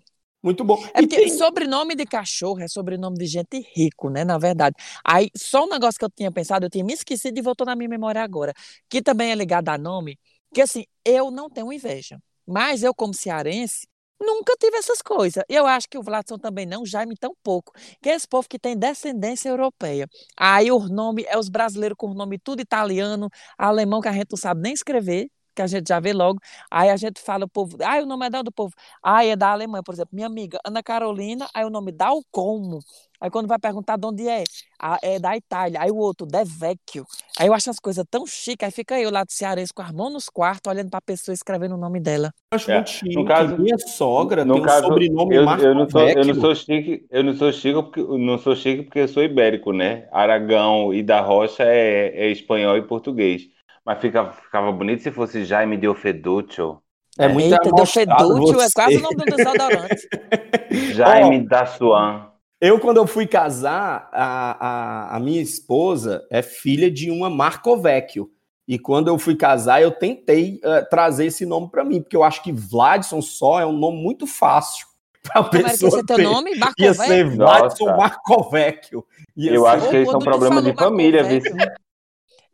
Muito 0.44 0.64
bom. 0.64 0.84
É 0.94 1.02
E 1.02 1.08
porque 1.08 1.22
tem- 1.22 1.30
sobrenome 1.30 1.96
de 1.96 2.06
cachorro 2.06 2.60
é 2.62 2.68
sobrenome 2.68 3.18
de 3.18 3.26
gente 3.28 3.60
rico, 3.76 4.10
né? 4.10 4.24
Na 4.24 4.38
verdade. 4.38 4.76
Aí, 5.06 5.30
só 5.36 5.66
um 5.66 5.70
negócio 5.70 5.98
que 6.00 6.06
eu 6.06 6.10
tinha 6.10 6.32
pensado, 6.32 6.66
eu 6.66 6.70
tinha 6.70 6.84
me 6.84 6.94
esquecido 6.94 7.38
e 7.38 7.42
voltou 7.42 7.66
na 7.66 7.76
minha 7.76 7.90
memória 7.90 8.22
agora, 8.24 8.54
que 8.90 9.02
também 9.02 9.32
é 9.32 9.36
ligado 9.36 9.70
a 9.70 9.78
nome, 9.78 10.20
que 10.54 10.62
assim, 10.62 10.86
eu 11.06 11.32
não 11.32 11.50
tenho 11.50 11.72
inveja, 11.72 12.20
mas 12.48 12.84
eu, 12.84 12.94
como 12.94 13.14
cearense, 13.14 13.88
nunca 14.22 14.54
tive 14.60 14.78
essas 14.78 15.02
coisas. 15.02 15.44
Eu 15.50 15.66
acho 15.66 15.88
que 15.90 15.98
o 15.98 16.04
Vladson 16.04 16.38
também 16.38 16.66
não, 16.66 16.84
o 16.84 16.86
Jaime 16.86 17.16
tão 17.18 17.34
pouco, 17.44 17.74
que 18.02 18.10
é 18.10 18.16
esse 18.16 18.28
povo 18.28 18.48
que 18.48 18.60
tem 18.60 18.78
descendência 18.78 19.50
europeia. 19.50 20.08
Aí 20.38 20.72
o 20.72 20.80
nome 20.88 21.26
é 21.28 21.38
os 21.38 21.50
brasileiros 21.50 21.96
com 21.98 22.08
o 22.08 22.14
nome 22.14 22.40
tudo 22.40 22.62
italiano, 22.62 23.30
alemão 23.58 24.02
que 24.02 24.08
a 24.08 24.14
gente 24.14 24.32
não 24.32 24.38
sabe 24.38 24.62
nem 24.62 24.74
escrever, 24.74 25.28
que 25.56 25.62
a 25.62 25.68
gente 25.68 25.88
já 25.88 26.00
vê 26.00 26.14
logo. 26.14 26.40
Aí 26.70 26.90
a 26.90 26.96
gente 26.98 27.22
fala 27.22 27.46
o 27.46 27.50
povo, 27.50 27.78
ai, 27.84 28.02
o 28.02 28.06
nome 28.06 28.26
é 28.26 28.30
da 28.30 28.42
do 28.42 28.52
povo. 28.52 28.74
Ah, 29.04 29.26
é 29.26 29.36
da 29.36 29.52
Alemanha, 29.52 29.84
por 29.84 29.94
exemplo. 29.94 30.12
Minha 30.14 30.28
amiga 30.28 30.60
Ana 30.66 30.82
Carolina, 30.84 31.48
aí 31.54 31.66
o 31.66 31.70
nome 31.70 31.92
dá 31.92 32.12
o 32.12 32.22
como. 32.32 32.80
Aí 33.20 33.30
quando 33.30 33.48
vai 33.48 33.60
perguntar 33.60 33.98
de 33.98 34.08
onde 34.08 34.28
é, 34.28 34.44
ah, 34.80 34.98
é 35.04 35.20
da 35.20 35.38
Itália. 35.38 35.80
Aí 35.80 35.92
o 35.92 35.96
outro, 35.98 36.26
De 36.26 36.44
Vecchio. 36.44 37.06
Aí 37.38 37.46
eu 37.48 37.54
acho 37.54 37.70
as 37.70 37.80
coisas 37.80 38.04
tão 38.10 38.26
chiques. 38.26 38.66
Aí 38.66 38.72
fica 38.72 39.00
eu 39.00 39.12
lá 39.12 39.24
do 39.24 39.32
Cearense 39.32 39.72
com 39.72 39.84
as 39.84 39.92
mãos 39.92 40.12
nos 40.12 40.28
quartos, 40.28 40.68
olhando 40.72 40.90
pra 40.90 41.00
pessoa 41.00 41.32
escrevendo 41.34 41.76
o 41.76 41.78
nome 41.78 42.00
dela. 42.00 42.34
Eu 42.52 42.56
acho 42.56 42.72
É, 42.72 42.76
muito 42.78 42.90
chique. 42.90 43.14
no 43.16 43.24
caso- 43.26 43.58
Minha 43.60 43.78
sogra 43.78 44.44
No 44.44 44.56
tem 44.56 44.64
um 44.64 44.66
caso, 44.66 44.88
sobrenome 44.88 45.36
eu, 45.36 45.46
Marco 45.46 45.64
eu 45.64 45.76
não 45.76 45.88
sou, 45.88 46.02
eu 46.02 46.26
não 46.26 46.34
sou 46.34 46.56
chique, 46.56 47.06
eu 47.12 47.24
não 47.24 47.34
sou 47.36 47.52
chique 47.54 47.74
porque 47.84 48.00
eu 48.00 48.18
não 48.18 48.38
sou 48.40 48.56
chique 48.56 48.84
porque 48.84 49.00
eu 49.02 49.08
sou 49.08 49.22
ibérico, 49.22 49.72
né? 49.72 50.08
Aragão 50.12 50.92
e 50.92 51.04
da 51.04 51.22
Rocha 51.22 51.62
é, 51.64 52.08
é 52.26 52.32
espanhol 52.32 52.76
e 52.76 52.82
português. 52.82 53.48
Mas 53.86 54.00
fica, 54.00 54.32
ficava 54.32 54.72
bonito 54.72 55.02
se 55.04 55.12
fosse 55.12 55.44
Jaime 55.44 55.76
de 55.78 55.88
Ofeduccio, 55.88 56.82
É 57.18 57.28
muito 57.28 57.54
Eita, 57.54 57.70
amostrado 57.70 58.18
fedútil, 58.28 58.62
é 58.62 58.68
quase 58.74 58.98
o 58.98 59.02
nome 59.02 59.16
do 59.16 59.26
desodorante. 59.26 60.08
Jaime 60.94 61.48
da 61.48 61.66
Suan. 61.66 62.28
Eu, 62.60 62.80
quando 62.80 62.98
eu 62.98 63.08
fui 63.08 63.26
casar, 63.26 64.08
a, 64.14 64.68
a, 65.14 65.16
a 65.16 65.20
minha 65.20 65.42
esposa 65.42 66.24
é 66.30 66.44
filha 66.44 66.92
de 66.92 67.10
uma 67.10 67.28
Marco 67.30 67.76
Vecchio. 67.78 68.30
E 68.68 68.78
quando 68.78 69.08
eu 69.08 69.18
fui 69.18 69.36
casar, 69.36 69.82
eu 69.82 69.92
tentei 69.92 70.60
eh, 70.64 70.82
trazer 70.84 71.26
esse 71.26 71.46
nome 71.46 71.70
para 71.70 71.84
mim, 71.84 72.02
porque 72.02 72.16
eu 72.16 72.24
acho 72.24 72.44
que 72.44 72.54
Vladson 72.54 73.20
só 73.20 73.60
é 73.60 73.66
um 73.66 73.74
nome 73.74 74.02
muito 74.02 74.28
fácil. 74.28 74.86
ia 75.36 75.64
pessoa 75.64 76.06
teu 76.06 76.16
ter. 76.16 76.24
nome? 76.24 76.52
Ia 76.80 76.94
ser 76.94 77.36
Nossa. 77.36 77.84
Marcovecchio. 77.98 79.04
Eu 79.36 79.64
ser- 79.64 79.68
acho 79.68 79.90
que 79.90 79.98
Ô, 79.98 80.02
isso 80.04 80.14
é 80.14 80.18
um 80.18 80.20
problema 80.20 80.62
de 80.62 80.74
família, 80.74 81.24
viu? 81.24 81.42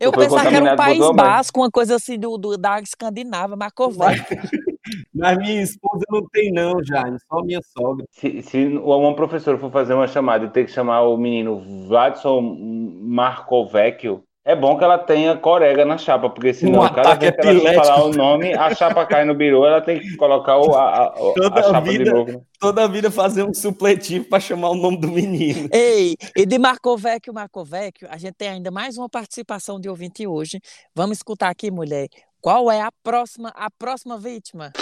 Eu 0.00 0.12
pensava 0.12 0.48
que 0.48 0.54
era 0.54 0.64
um 0.64 0.76
país 0.76 0.98
basco, 1.10 1.60
uma 1.60 1.70
coisa 1.70 1.96
assim 1.96 2.18
do, 2.18 2.38
do- 2.38 2.56
da 2.56 2.80
Escandinava, 2.80 3.56
Marcovecchio. 3.56 4.38
Mas 5.14 5.36
minha 5.38 5.62
esposa 5.62 6.04
não 6.10 6.26
tem, 6.28 6.50
não, 6.52 6.82
Jaime. 6.82 7.18
Só 7.28 7.42
minha 7.42 7.60
sogra. 7.76 8.06
Se, 8.10 8.42
se 8.42 8.66
uma 8.78 9.14
professora 9.14 9.58
for 9.58 9.70
fazer 9.70 9.94
uma 9.94 10.08
chamada 10.08 10.46
e 10.46 10.50
ter 10.50 10.64
que 10.64 10.70
chamar 10.70 11.02
o 11.02 11.16
menino 11.16 11.58
Vladson 11.88 12.40
Marcovecchio, 12.40 14.24
é 14.50 14.56
bom 14.56 14.78
que 14.78 14.82
ela 14.84 14.96
tenha 14.98 15.36
corega 15.36 15.84
na 15.84 15.98
chapa, 15.98 16.30
porque 16.30 16.54
senão 16.54 16.82
Um 16.82 16.88
cada 16.88 17.14
vez 17.14 17.32
que 17.36 17.46
ela 17.46 17.84
falar 17.84 18.04
o 18.04 18.10
nome, 18.12 18.54
a 18.54 18.74
chapa 18.74 19.04
cai 19.06 19.24
no 19.24 19.34
biru, 19.34 19.64
ela 19.66 19.80
tem 19.80 20.00
que 20.00 20.16
colocar 20.16 20.56
o, 20.58 20.74
a, 20.74 20.82
a- 20.88 21.04
a 21.06 21.10
Toda 21.34 21.62
chapa 21.62 21.80
vida. 21.82 22.04
de 22.04 22.10
novo. 22.10 22.32
né? 22.32 22.40
Toda 22.58 22.84
a 22.84 22.86
vida 22.88 23.10
fazer 23.10 23.42
um 23.44 23.52
supletivo 23.52 24.24
pra 24.24 24.40
chamar 24.40 24.70
o 24.70 24.74
nome 24.74 24.96
do 24.98 25.08
menino. 25.08 25.68
Ei, 25.72 26.16
e 26.36 26.46
de 26.46 26.58
Marcovecchio, 26.58 27.32
Marcovecchio, 27.34 28.08
a 28.10 28.16
gente 28.16 28.34
tem 28.34 28.48
ainda 28.48 28.70
mais 28.70 28.96
uma 28.96 29.08
participação 29.08 29.78
de 29.78 29.88
ouvinte 29.88 30.26
hoje. 30.26 30.60
Vamos 30.94 31.18
escutar 31.18 31.50
aqui, 31.50 31.70
mulher. 31.70 32.08
Qual 32.40 32.70
é 32.70 32.80
a 32.80 32.90
próxima, 33.02 33.52
a 33.54 33.68
próxima 33.70 34.16
vítima? 34.18 34.72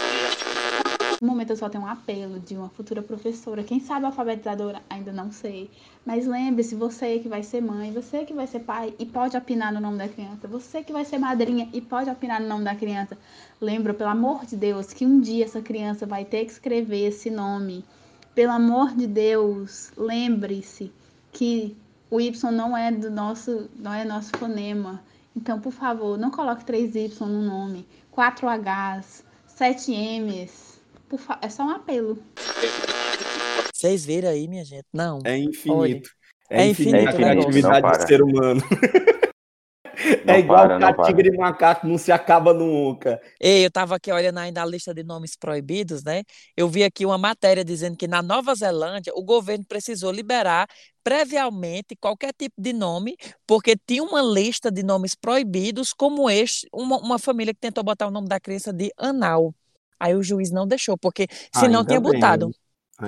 No 1.18 1.28
momento 1.28 1.50
eu 1.50 1.56
só 1.56 1.70
tenho 1.70 1.84
um 1.84 1.86
apelo 1.86 2.38
de 2.38 2.54
uma 2.54 2.68
futura 2.68 3.00
professora, 3.00 3.62
quem 3.62 3.80
sabe 3.80 4.04
alfabetizadora, 4.04 4.82
ainda 4.90 5.10
não 5.12 5.32
sei. 5.32 5.70
Mas 6.04 6.26
lembre-se, 6.26 6.74
você 6.74 7.18
que 7.18 7.26
vai 7.26 7.42
ser 7.42 7.62
mãe, 7.62 7.90
você 7.90 8.26
que 8.26 8.34
vai 8.34 8.46
ser 8.46 8.60
pai 8.60 8.94
e 8.98 9.06
pode 9.06 9.34
opinar 9.34 9.72
no 9.72 9.80
nome 9.80 9.96
da 9.96 10.08
criança, 10.08 10.46
você 10.46 10.82
que 10.82 10.92
vai 10.92 11.06
ser 11.06 11.16
madrinha 11.16 11.70
e 11.72 11.80
pode 11.80 12.10
opinar 12.10 12.38
no 12.38 12.46
nome 12.46 12.64
da 12.64 12.74
criança. 12.74 13.16
Lembra, 13.58 13.94
pelo 13.94 14.10
amor 14.10 14.44
de 14.44 14.56
Deus, 14.56 14.92
que 14.92 15.06
um 15.06 15.18
dia 15.18 15.46
essa 15.46 15.62
criança 15.62 16.04
vai 16.04 16.22
ter 16.22 16.44
que 16.44 16.52
escrever 16.52 17.08
esse 17.08 17.30
nome. 17.30 17.82
Pelo 18.34 18.52
amor 18.52 18.94
de 18.94 19.06
Deus, 19.06 19.90
lembre-se 19.96 20.92
que 21.32 21.74
o 22.10 22.20
Y 22.20 22.52
não 22.52 22.76
é 22.76 22.92
do 22.92 23.10
nosso, 23.10 23.70
não 23.74 23.94
é 23.94 24.04
nosso 24.04 24.36
fonema. 24.36 25.02
Então, 25.34 25.58
por 25.58 25.72
favor, 25.72 26.18
não 26.18 26.30
coloque 26.30 26.64
3Y 26.64 27.20
no 27.20 27.42
nome, 27.42 27.86
4Hs, 28.14 29.22
7Ms. 29.58 30.75
Por 31.08 31.18
fa- 31.18 31.38
É 31.42 31.48
só 31.48 31.64
um 31.64 31.70
apelo. 31.70 32.18
Vocês 33.72 34.04
viram 34.04 34.30
aí, 34.30 34.48
minha 34.48 34.64
gente? 34.64 34.86
Não. 34.92 35.20
É 35.24 35.36
infinito. 35.36 35.72
Olha, 35.78 36.02
é, 36.50 36.62
é 36.62 36.66
infinito 36.68 36.96
a 36.96 37.02
infinito 37.02 37.20
negócio. 37.20 37.50
criatividade 37.50 37.98
do 37.98 38.06
ser 38.08 38.22
humano. 38.22 38.62
Não 40.24 40.34
é 40.34 40.40
igual 40.40 40.66
para, 40.66 40.78
não 40.78 40.90
o 40.90 40.94
para. 40.94 41.06
tigre 41.06 41.28
e 41.34 41.36
macaco, 41.38 41.86
não 41.86 41.96
se 41.96 42.12
acaba 42.12 42.52
nunca. 42.52 43.20
Ei, 43.40 43.64
eu 43.64 43.68
estava 43.68 43.96
aqui 43.96 44.12
olhando 44.12 44.38
ainda 44.38 44.62
a 44.62 44.66
lista 44.66 44.92
de 44.92 45.02
nomes 45.02 45.34
proibidos, 45.36 46.04
né? 46.04 46.22
Eu 46.56 46.68
vi 46.68 46.84
aqui 46.84 47.06
uma 47.06 47.16
matéria 47.16 47.64
dizendo 47.64 47.96
que 47.96 48.06
na 48.06 48.22
Nova 48.22 48.54
Zelândia 48.54 49.12
o 49.16 49.22
governo 49.24 49.64
precisou 49.66 50.12
liberar 50.12 50.68
previamente 51.02 51.96
qualquer 51.98 52.32
tipo 52.36 52.60
de 52.60 52.72
nome, 52.72 53.16
porque 53.46 53.74
tinha 53.86 54.02
uma 54.02 54.20
lista 54.20 54.70
de 54.70 54.82
nomes 54.82 55.14
proibidos, 55.14 55.92
como 55.94 56.28
este, 56.28 56.68
uma, 56.72 56.98
uma 56.98 57.18
família 57.18 57.54
que 57.54 57.60
tentou 57.60 57.82
botar 57.82 58.06
o 58.06 58.10
nome 58.10 58.28
da 58.28 58.38
criança 58.38 58.72
de 58.72 58.92
Anal. 58.98 59.54
Aí 59.98 60.14
o 60.14 60.22
juiz 60.22 60.50
não 60.50 60.66
deixou, 60.66 60.96
porque 60.98 61.26
senão 61.52 61.80
Ainda 61.80 61.88
tinha 61.88 62.00
bem, 62.00 62.12
botado. 62.12 62.50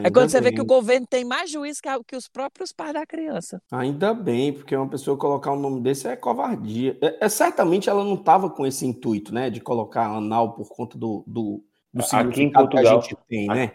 É 0.05 0.11
quando 0.11 0.29
você 0.29 0.39
vê 0.39 0.51
bem. 0.51 0.57
que 0.57 0.61
o 0.61 0.67
governo 0.67 1.07
tem 1.09 1.25
mais 1.25 1.51
juiz 1.51 1.81
que, 1.81 1.89
a- 1.89 1.99
que 2.07 2.15
os 2.15 2.29
próprios 2.29 2.73
pais 2.73 2.93
da 2.93 3.07
criança. 3.07 3.59
Ainda 3.73 4.13
bem, 4.13 4.53
porque 4.53 4.77
uma 4.77 4.89
pessoa 4.89 5.17
colocar 5.17 5.51
um 5.53 5.59
nome 5.59 5.81
desse 5.81 6.07
é 6.07 6.15
covardia. 6.15 6.99
É, 7.01 7.25
é- 7.25 7.29
certamente 7.29 7.89
ela 7.89 8.05
não 8.05 8.15
estava 8.15 8.51
com 8.51 8.67
esse 8.67 8.85
intuito, 8.87 9.33
né, 9.33 9.49
de 9.49 9.61
colocar 9.63 10.07
anal 10.07 10.53
por 10.55 10.69
conta 10.69 10.99
do, 10.99 11.25
do, 11.27 11.65
do 11.93 12.03
Aqui 12.05 12.17
em 12.17 12.19
significado 12.19 12.69
que 12.69 12.77
a 12.77 12.81
Portugal- 12.83 13.03
gente 13.03 13.17
tem, 13.27 13.47
né? 13.47 13.73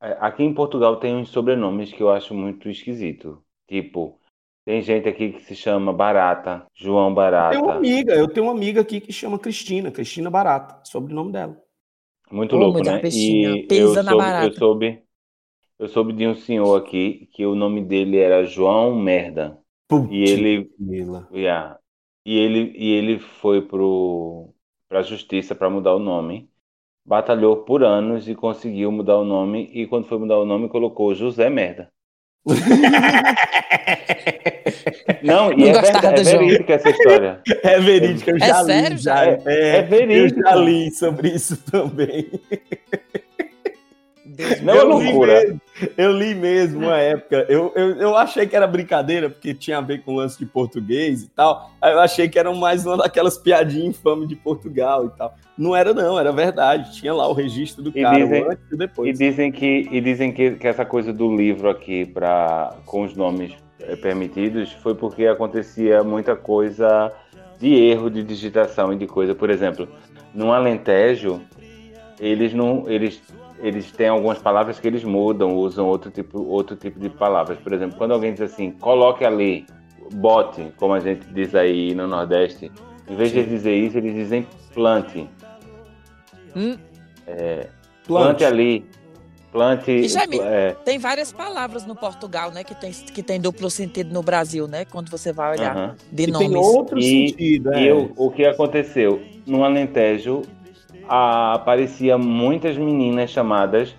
É, 0.00 0.16
Aqui 0.20 0.42
em 0.44 0.54
Portugal 0.54 0.96
tem 0.96 1.14
uns 1.14 1.28
sobrenomes 1.28 1.92
que 1.92 2.02
eu 2.02 2.10
acho 2.10 2.32
muito 2.32 2.68
esquisito. 2.70 3.42
Tipo, 3.66 4.18
tem 4.64 4.80
gente 4.80 5.08
aqui 5.08 5.32
que 5.32 5.44
se 5.44 5.54
chama 5.54 5.92
Barata, 5.92 6.64
João 6.74 7.12
Barata. 7.12 7.54
Tem 7.56 7.62
uma 7.62 7.74
amiga, 7.74 8.14
eu 8.14 8.28
tenho 8.28 8.46
uma 8.46 8.52
amiga 8.52 8.80
aqui 8.80 8.98
que 9.00 9.12
chama 9.12 9.38
Cristina, 9.38 9.90
Cristina 9.90 10.30
Barata, 10.30 10.80
sobrenome 10.84 11.32
dela. 11.32 11.60
Muito 12.30 12.56
louco, 12.56 12.78
mulher 12.78 13.02
né? 13.02 13.08
E 13.10 13.68
eu 13.70 13.98
soube, 13.98 14.36
eu 14.38 14.52
soube, 14.52 15.04
eu 15.78 15.88
soube 15.88 16.12
de 16.12 16.26
um 16.26 16.34
senhor 16.34 16.76
aqui 16.76 17.26
que 17.32 17.46
o 17.46 17.54
nome 17.54 17.84
dele 17.84 18.18
era 18.18 18.44
João 18.44 18.96
Merda. 18.96 19.58
Putz, 19.88 20.08
E 20.08 20.22
ele, 20.24 20.70
yeah, 21.32 21.78
e 22.24 22.38
ele, 22.38 22.72
e 22.78 22.92
ele 22.92 23.18
foi 23.18 23.62
pro, 23.62 24.54
pra 24.88 25.02
justiça 25.02 25.54
para 25.54 25.70
mudar 25.70 25.94
o 25.94 25.98
nome. 25.98 26.50
Batalhou 27.04 27.64
por 27.64 27.84
anos 27.84 28.28
e 28.28 28.34
conseguiu 28.36 28.92
mudar 28.92 29.18
o 29.18 29.24
nome. 29.24 29.64
E 29.72 29.86
quando 29.86 30.06
foi 30.08 30.18
mudar 30.18 30.38
o 30.38 30.46
nome, 30.46 30.68
colocou 30.68 31.14
José 31.14 31.50
Merda. 31.50 31.92
Não, 35.22 35.52
e 35.52 35.56
Não 35.56 35.66
é, 35.68 35.72
gostava 35.72 36.00
verdade, 36.10 36.28
é 36.28 36.38
verídica 36.38 36.72
essa 36.74 36.90
história. 36.90 37.40
É 37.62 37.80
verídico, 37.80 38.30
eu 38.30 38.36
É 38.36 38.40
já 38.40 38.60
li. 38.62 38.66
sério, 38.66 38.98
já, 38.98 39.24
É- 39.26 39.38
é, 39.46 39.76
é 39.78 39.82
verídico. 39.82 40.40
Eu 40.40 40.44
já 40.44 40.54
li 40.56 40.90
sobre 40.92 41.28
isso 41.28 41.56
também. 41.70 42.28
Deus 44.24 44.60
Não, 44.60 44.74
é 44.74 44.78
eu, 44.78 44.98
livre. 45.00 45.12
li 45.12 45.16
mesmo, 45.26 45.60
eu 45.96 46.12
li 46.12 46.34
mesmo 46.34 46.80
uma 46.86 46.98
época. 46.98 47.46
Eu, 47.48 47.72
eu, 47.74 47.96
eu 47.96 48.16
achei 48.16 48.46
que 48.46 48.54
era 48.54 48.66
brincadeira, 48.66 49.30
porque 49.30 49.54
tinha 49.54 49.78
a 49.78 49.80
ver 49.80 50.02
com 50.02 50.14
lance 50.14 50.38
de 50.38 50.44
português 50.46 51.22
e 51.22 51.28
tal. 51.30 51.70
Aí 51.80 51.92
eu 51.92 51.98
achei 51.98 52.28
que 52.28 52.38
era 52.38 52.52
mais 52.52 52.84
uma 52.84 52.98
daquelas 52.98 53.38
piadinhas 53.38 53.96
infames 53.96 54.28
de 54.28 54.36
Portugal 54.36 55.06
e 55.06 55.10
tal. 55.16 55.34
Não 55.56 55.74
era, 55.74 55.94
não, 55.94 56.18
era 56.20 56.30
verdade. 56.30 56.92
Tinha 56.94 57.12
lá 57.14 57.26
o 57.26 57.32
registro 57.32 57.82
do 57.82 57.90
E 57.98 58.02
cara, 58.02 58.16
dizem- 58.18 58.44
antes 58.44 58.64
e 58.70 58.74
o 58.74 58.74
E 58.74 58.78
depois. 58.78 59.18
dizem 59.18 59.50
que, 59.50 59.88
e 59.90 60.00
dizem 60.00 60.30
que, 60.30 60.50
que 60.52 60.68
essa 60.68 60.84
coisa 60.84 61.12
do 61.12 61.34
livro 61.34 61.68
aqui 61.70 62.04
pra, 62.04 62.74
com 62.84 63.02
os 63.02 63.16
nomes 63.16 63.52
permitidos 64.00 64.72
foi 64.72 64.94
porque 64.94 65.26
acontecia 65.26 66.02
muita 66.02 66.34
coisa 66.36 67.12
de 67.58 67.74
erro 67.74 68.10
de 68.10 68.22
digitação 68.22 68.92
e 68.92 68.96
de 68.96 69.06
coisa. 69.06 69.34
Por 69.34 69.50
exemplo, 69.50 69.88
no 70.34 70.52
Alentejo, 70.52 71.40
eles 72.18 72.52
não. 72.54 72.88
Eles, 72.88 73.20
eles 73.58 73.90
têm 73.90 74.08
algumas 74.08 74.38
palavras 74.38 74.78
que 74.78 74.86
eles 74.86 75.04
mudam, 75.04 75.54
usam 75.54 75.86
outro 75.86 76.10
tipo, 76.10 76.40
outro 76.42 76.76
tipo 76.76 76.98
de 76.98 77.08
palavras. 77.08 77.58
Por 77.58 77.72
exemplo, 77.72 77.96
quando 77.96 78.12
alguém 78.12 78.32
diz 78.32 78.42
assim, 78.42 78.70
coloque 78.70 79.24
ali, 79.24 79.66
bote, 80.14 80.72
como 80.76 80.94
a 80.94 81.00
gente 81.00 81.26
diz 81.32 81.54
aí 81.54 81.94
no 81.94 82.06
Nordeste, 82.06 82.70
em 83.08 83.16
vez 83.16 83.32
de 83.32 83.44
dizer 83.44 83.74
isso, 83.74 83.98
eles 83.98 84.14
dizem 84.14 84.46
plante. 84.74 85.28
Hum, 86.54 86.76
Plante 88.06 88.44
ali. 88.44 88.86
Plante. 89.52 89.90
E, 89.90 90.08
Jaime, 90.08 90.38
é, 90.40 90.76
Tem 90.84 90.98
várias 90.98 91.32
palavras 91.32 91.86
no 91.86 91.94
Portugal, 91.96 92.50
né, 92.50 92.62
que 92.62 92.74
tem, 92.74 92.92
que 92.92 93.22
tem 93.22 93.40
duplo 93.40 93.70
sentido 93.70 94.12
no 94.12 94.22
Brasil, 94.22 94.68
né, 94.68 94.84
quando 94.84 95.10
você 95.10 95.32
vai 95.32 95.56
olhar 95.58 95.96
de 96.12 96.22
E 96.24 96.26
tem 96.26 96.32
nomes. 96.50 96.66
outro 96.66 96.98
E- 96.98 97.28
sentido, 97.30 97.72
é. 97.72 97.82
E 97.82 97.86
eu- 97.88 98.12
o 98.16 98.30
que 98.30 98.44
aconteceu? 98.44 99.22
No 99.46 99.64
Alentejo, 99.64 100.42
a- 101.08 101.54
aparecia 101.54 102.18
muitas 102.18 102.76
meninas 102.76 103.30
chamadas 103.30 103.94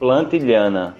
Plantilhana, 0.00 0.96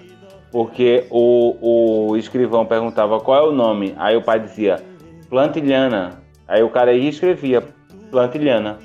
porque 0.51 1.05
o, 1.09 2.09
o 2.11 2.17
escrivão 2.17 2.65
perguntava 2.65 3.19
qual 3.19 3.45
é 3.45 3.47
o 3.49 3.51
nome, 3.51 3.93
aí 3.97 4.15
o 4.15 4.21
pai 4.21 4.39
dizia 4.39 4.81
Plantilhana, 5.29 6.21
aí 6.47 6.63
o 6.63 6.69
cara 6.69 6.93
ia 6.93 7.03
e 7.03 7.09
escrevia 7.09 7.63
Plantilhana. 8.11 8.77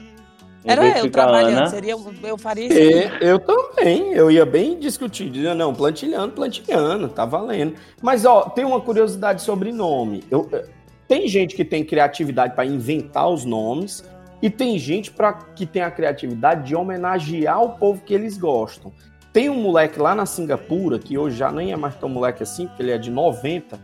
Era 0.64 0.98
eu 0.98 1.11
trabalhando, 1.11 1.59
Ana, 1.59 1.66
seria, 1.66 1.94
eu 2.22 2.38
faria 2.38 2.66
isso. 2.66 2.79
E 2.79 3.29
eu 3.29 3.38
também, 3.38 4.14
eu 4.14 4.31
ia 4.31 4.46
bem 4.46 4.79
discutir, 4.79 5.29
dizia, 5.29 5.55
não, 5.55 5.74
plantilhando, 5.74 6.33
plantilhando, 6.33 7.09
tá 7.09 7.27
valendo. 7.27 7.74
Mas, 8.00 8.24
ó, 8.24 8.42
tem 8.48 8.64
uma 8.64 8.81
curiosidade 8.81 9.42
sobre 9.42 9.70
nome. 9.70 10.24
Eu, 10.31 10.48
eh, 10.50 10.64
tem 11.07 11.29
gente 11.29 11.55
que 11.55 11.66
tem 11.66 11.85
criatividade 11.85 12.55
para 12.55 12.64
inventar 12.64 13.29
os 13.29 13.44
nomes 13.44 14.03
e 14.40 14.48
tem 14.48 14.79
gente 14.79 15.11
pra, 15.11 15.35
que 15.35 15.66
tem 15.66 15.83
a 15.83 15.90
criatividade 15.90 16.66
de 16.66 16.74
homenagear 16.74 17.62
o 17.62 17.70
povo 17.70 18.00
que 18.00 18.14
eles 18.14 18.38
gostam. 18.38 18.90
Tem 19.35 19.50
um 19.50 19.61
moleque 19.61 19.98
lá 19.98 20.14
na 20.14 20.24
Singapura, 20.24 20.98
que 20.98 21.18
hoje 21.18 21.37
já 21.37 21.53
nem 21.53 21.72
é 21.72 21.77
mais 21.77 21.94
tão 21.96 22.09
moleque 22.09 22.42
assim, 22.42 22.66
porque 22.66 22.83
ele 22.83 22.92
é 22.92 22.98
de 22.98 23.11
90, 23.11 23.79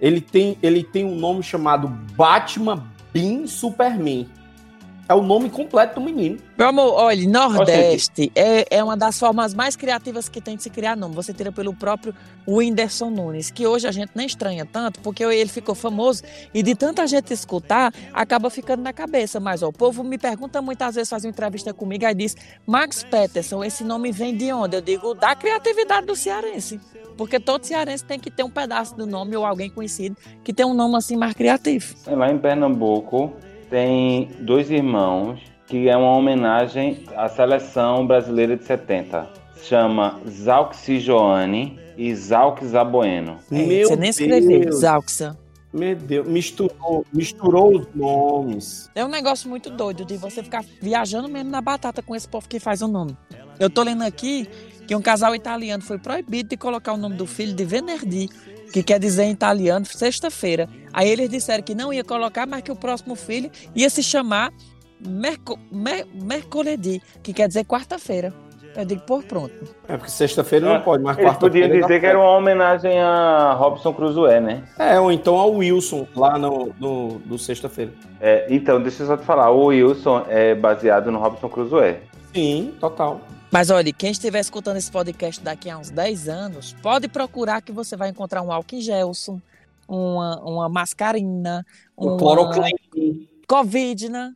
ele 0.00 0.20
tem, 0.20 0.58
ele 0.62 0.82
tem 0.82 1.04
um 1.04 1.14
nome 1.14 1.42
chamado 1.42 1.88
Batman 2.16 2.84
Bean 3.12 3.46
Superman. 3.46 4.28
É 5.08 5.14
o 5.14 5.22
nome 5.22 5.48
completo 5.48 5.98
do 5.98 6.04
menino. 6.04 6.38
Meu 6.58 6.68
amor, 6.68 6.92
olha, 6.92 7.26
Nordeste 7.26 8.30
é, 8.34 8.76
é 8.76 8.84
uma 8.84 8.94
das 8.94 9.18
formas 9.18 9.54
mais 9.54 9.74
criativas 9.74 10.28
que 10.28 10.38
tem 10.38 10.54
de 10.54 10.62
se 10.62 10.68
criar 10.68 10.96
nome. 10.96 11.14
Você 11.14 11.32
tira 11.32 11.50
pelo 11.50 11.72
próprio 11.72 12.14
Whindersson 12.46 13.08
Nunes, 13.08 13.50
que 13.50 13.66
hoje 13.66 13.88
a 13.88 13.90
gente 13.90 14.10
nem 14.14 14.26
estranha 14.26 14.66
tanto, 14.66 15.00
porque 15.00 15.24
ele 15.24 15.48
ficou 15.48 15.74
famoso 15.74 16.22
e 16.52 16.62
de 16.62 16.74
tanta 16.74 17.06
gente 17.06 17.32
escutar, 17.32 17.90
acaba 18.12 18.50
ficando 18.50 18.82
na 18.82 18.92
cabeça. 18.92 19.40
Mas 19.40 19.62
ó, 19.62 19.68
o 19.68 19.72
povo 19.72 20.04
me 20.04 20.18
pergunta 20.18 20.60
muitas 20.60 20.94
vezes, 20.96 21.08
faz 21.08 21.24
uma 21.24 21.30
entrevista 21.30 21.72
comigo, 21.72 22.04
aí 22.04 22.14
diz, 22.14 22.36
Max 22.66 23.02
Peterson, 23.02 23.64
esse 23.64 23.84
nome 23.84 24.12
vem 24.12 24.36
de 24.36 24.52
onde? 24.52 24.76
Eu 24.76 24.82
digo, 24.82 25.14
da 25.14 25.34
criatividade 25.34 26.06
do 26.06 26.14
cearense. 26.14 26.78
Porque 27.16 27.40
todo 27.40 27.64
cearense 27.64 28.04
tem 28.04 28.18
que 28.18 28.30
ter 28.30 28.44
um 28.44 28.50
pedaço 28.50 28.94
do 28.94 29.06
nome 29.06 29.36
ou 29.36 29.44
alguém 29.44 29.70
conhecido 29.70 30.16
que 30.44 30.52
tem 30.52 30.66
um 30.66 30.74
nome 30.74 30.96
assim 30.96 31.16
mais 31.16 31.32
criativo. 31.32 31.94
lá 32.06 32.30
em 32.30 32.38
Pernambuco, 32.38 33.32
tem 33.70 34.30
dois 34.40 34.70
irmãos 34.70 35.40
que 35.66 35.88
é 35.88 35.96
uma 35.96 36.16
homenagem 36.16 37.04
à 37.14 37.28
seleção 37.28 38.06
brasileira 38.06 38.56
de 38.56 38.64
70. 38.64 39.28
chama 39.62 40.18
Zalxi 40.26 40.98
Joane 40.98 41.78
e 41.96 42.14
Zalx 42.14 42.74
Abueno. 42.74 43.38
É, 43.50 43.62
Meu 43.62 43.88
você 43.88 43.96
nem 43.96 44.10
escreveu. 44.10 44.72
Zalxa. 44.72 45.36
Meu 45.70 45.94
Deus, 45.94 46.26
misturou, 46.26 47.04
misturou 47.12 47.76
os 47.76 47.86
nomes. 47.94 48.90
É 48.94 49.04
um 49.04 49.08
negócio 49.08 49.50
muito 49.50 49.68
doido 49.68 50.04
de 50.04 50.16
você 50.16 50.42
ficar 50.42 50.64
viajando 50.80 51.28
mesmo 51.28 51.50
na 51.50 51.60
batata 51.60 52.00
com 52.00 52.16
esse 52.16 52.26
povo 52.26 52.48
que 52.48 52.58
faz 52.58 52.80
o 52.80 52.88
nome. 52.88 53.14
Eu 53.60 53.68
tô 53.68 53.82
lendo 53.82 54.02
aqui 54.02 54.48
que 54.88 54.96
um 54.96 55.02
casal 55.02 55.34
italiano 55.34 55.82
foi 55.82 55.98
proibido 55.98 56.48
de 56.48 56.56
colocar 56.56 56.94
o 56.94 56.96
nome 56.96 57.14
do 57.14 57.26
filho 57.26 57.52
de 57.54 57.62
Venerdì, 57.62 58.26
que 58.72 58.82
quer 58.82 58.98
dizer 58.98 59.24
em 59.24 59.32
italiano 59.32 59.84
sexta-feira. 59.84 60.66
Aí 60.94 61.10
eles 61.10 61.28
disseram 61.28 61.62
que 61.62 61.74
não 61.74 61.92
ia 61.92 62.02
colocar, 62.02 62.46
mas 62.46 62.62
que 62.62 62.72
o 62.72 62.76
próximo 62.76 63.14
filho 63.14 63.50
ia 63.76 63.90
se 63.90 64.02
chamar 64.02 64.50
Merco, 64.98 65.58
Mer, 65.70 66.06
Mercoledì, 66.14 67.02
que 67.22 67.34
quer 67.34 67.48
dizer 67.48 67.64
quarta-feira. 67.66 68.32
Eu 68.74 68.84
digo, 68.86 69.02
pô, 69.02 69.20
pronto. 69.20 69.52
É 69.86 69.96
porque 69.96 70.10
sexta-feira 70.10 70.64
não 70.66 70.76
Ah, 70.76 70.80
pode, 70.80 71.02
mas 71.02 71.18
Eles 71.18 71.36
podiam 71.36 71.68
quarta-feira. 71.68 71.86
dizer 71.86 71.94
dá 71.94 72.00
que 72.00 72.06
era 72.06 72.18
uma 72.18 72.30
homenagem 72.36 72.98
a 72.98 73.52
Robson 73.52 73.92
Crusoe, 73.92 74.40
né? 74.40 74.62
É, 74.78 74.98
ou 74.98 75.12
então 75.12 75.34
ao 75.36 75.52
Wilson, 75.52 76.06
lá 76.16 76.38
no, 76.38 76.72
no, 76.80 77.18
do 77.26 77.36
sexta-feira. 77.38 77.92
É, 78.20 78.46
então, 78.48 78.80
deixa 78.80 79.02
eu 79.02 79.06
só 79.08 79.16
te 79.18 79.24
falar, 79.24 79.50
o 79.50 79.66
Wilson 79.66 80.24
é 80.28 80.54
baseado 80.54 81.10
no 81.10 81.18
Robson 81.18 81.48
Crusoe. 81.48 81.96
Sim, 82.34 82.74
total. 82.78 83.20
Mas 83.50 83.70
olha, 83.70 83.92
quem 83.92 84.10
estiver 84.10 84.40
escutando 84.40 84.76
esse 84.76 84.90
podcast 84.90 85.42
daqui 85.42 85.70
a 85.70 85.78
uns 85.78 85.90
10 85.90 86.28
anos, 86.28 86.76
pode 86.82 87.08
procurar 87.08 87.62
que 87.62 87.72
você 87.72 87.96
vai 87.96 88.10
encontrar 88.10 88.42
um 88.42 88.52
álcool 88.52 88.76
em 88.76 88.80
gelson, 88.80 89.40
uma, 89.88 90.40
uma 90.42 90.68
mascarina, 90.68 91.64
O 91.96 92.08
uma 92.08 92.18
cloroclin. 92.18 93.28
Covid, 93.48 94.10
né? 94.10 94.34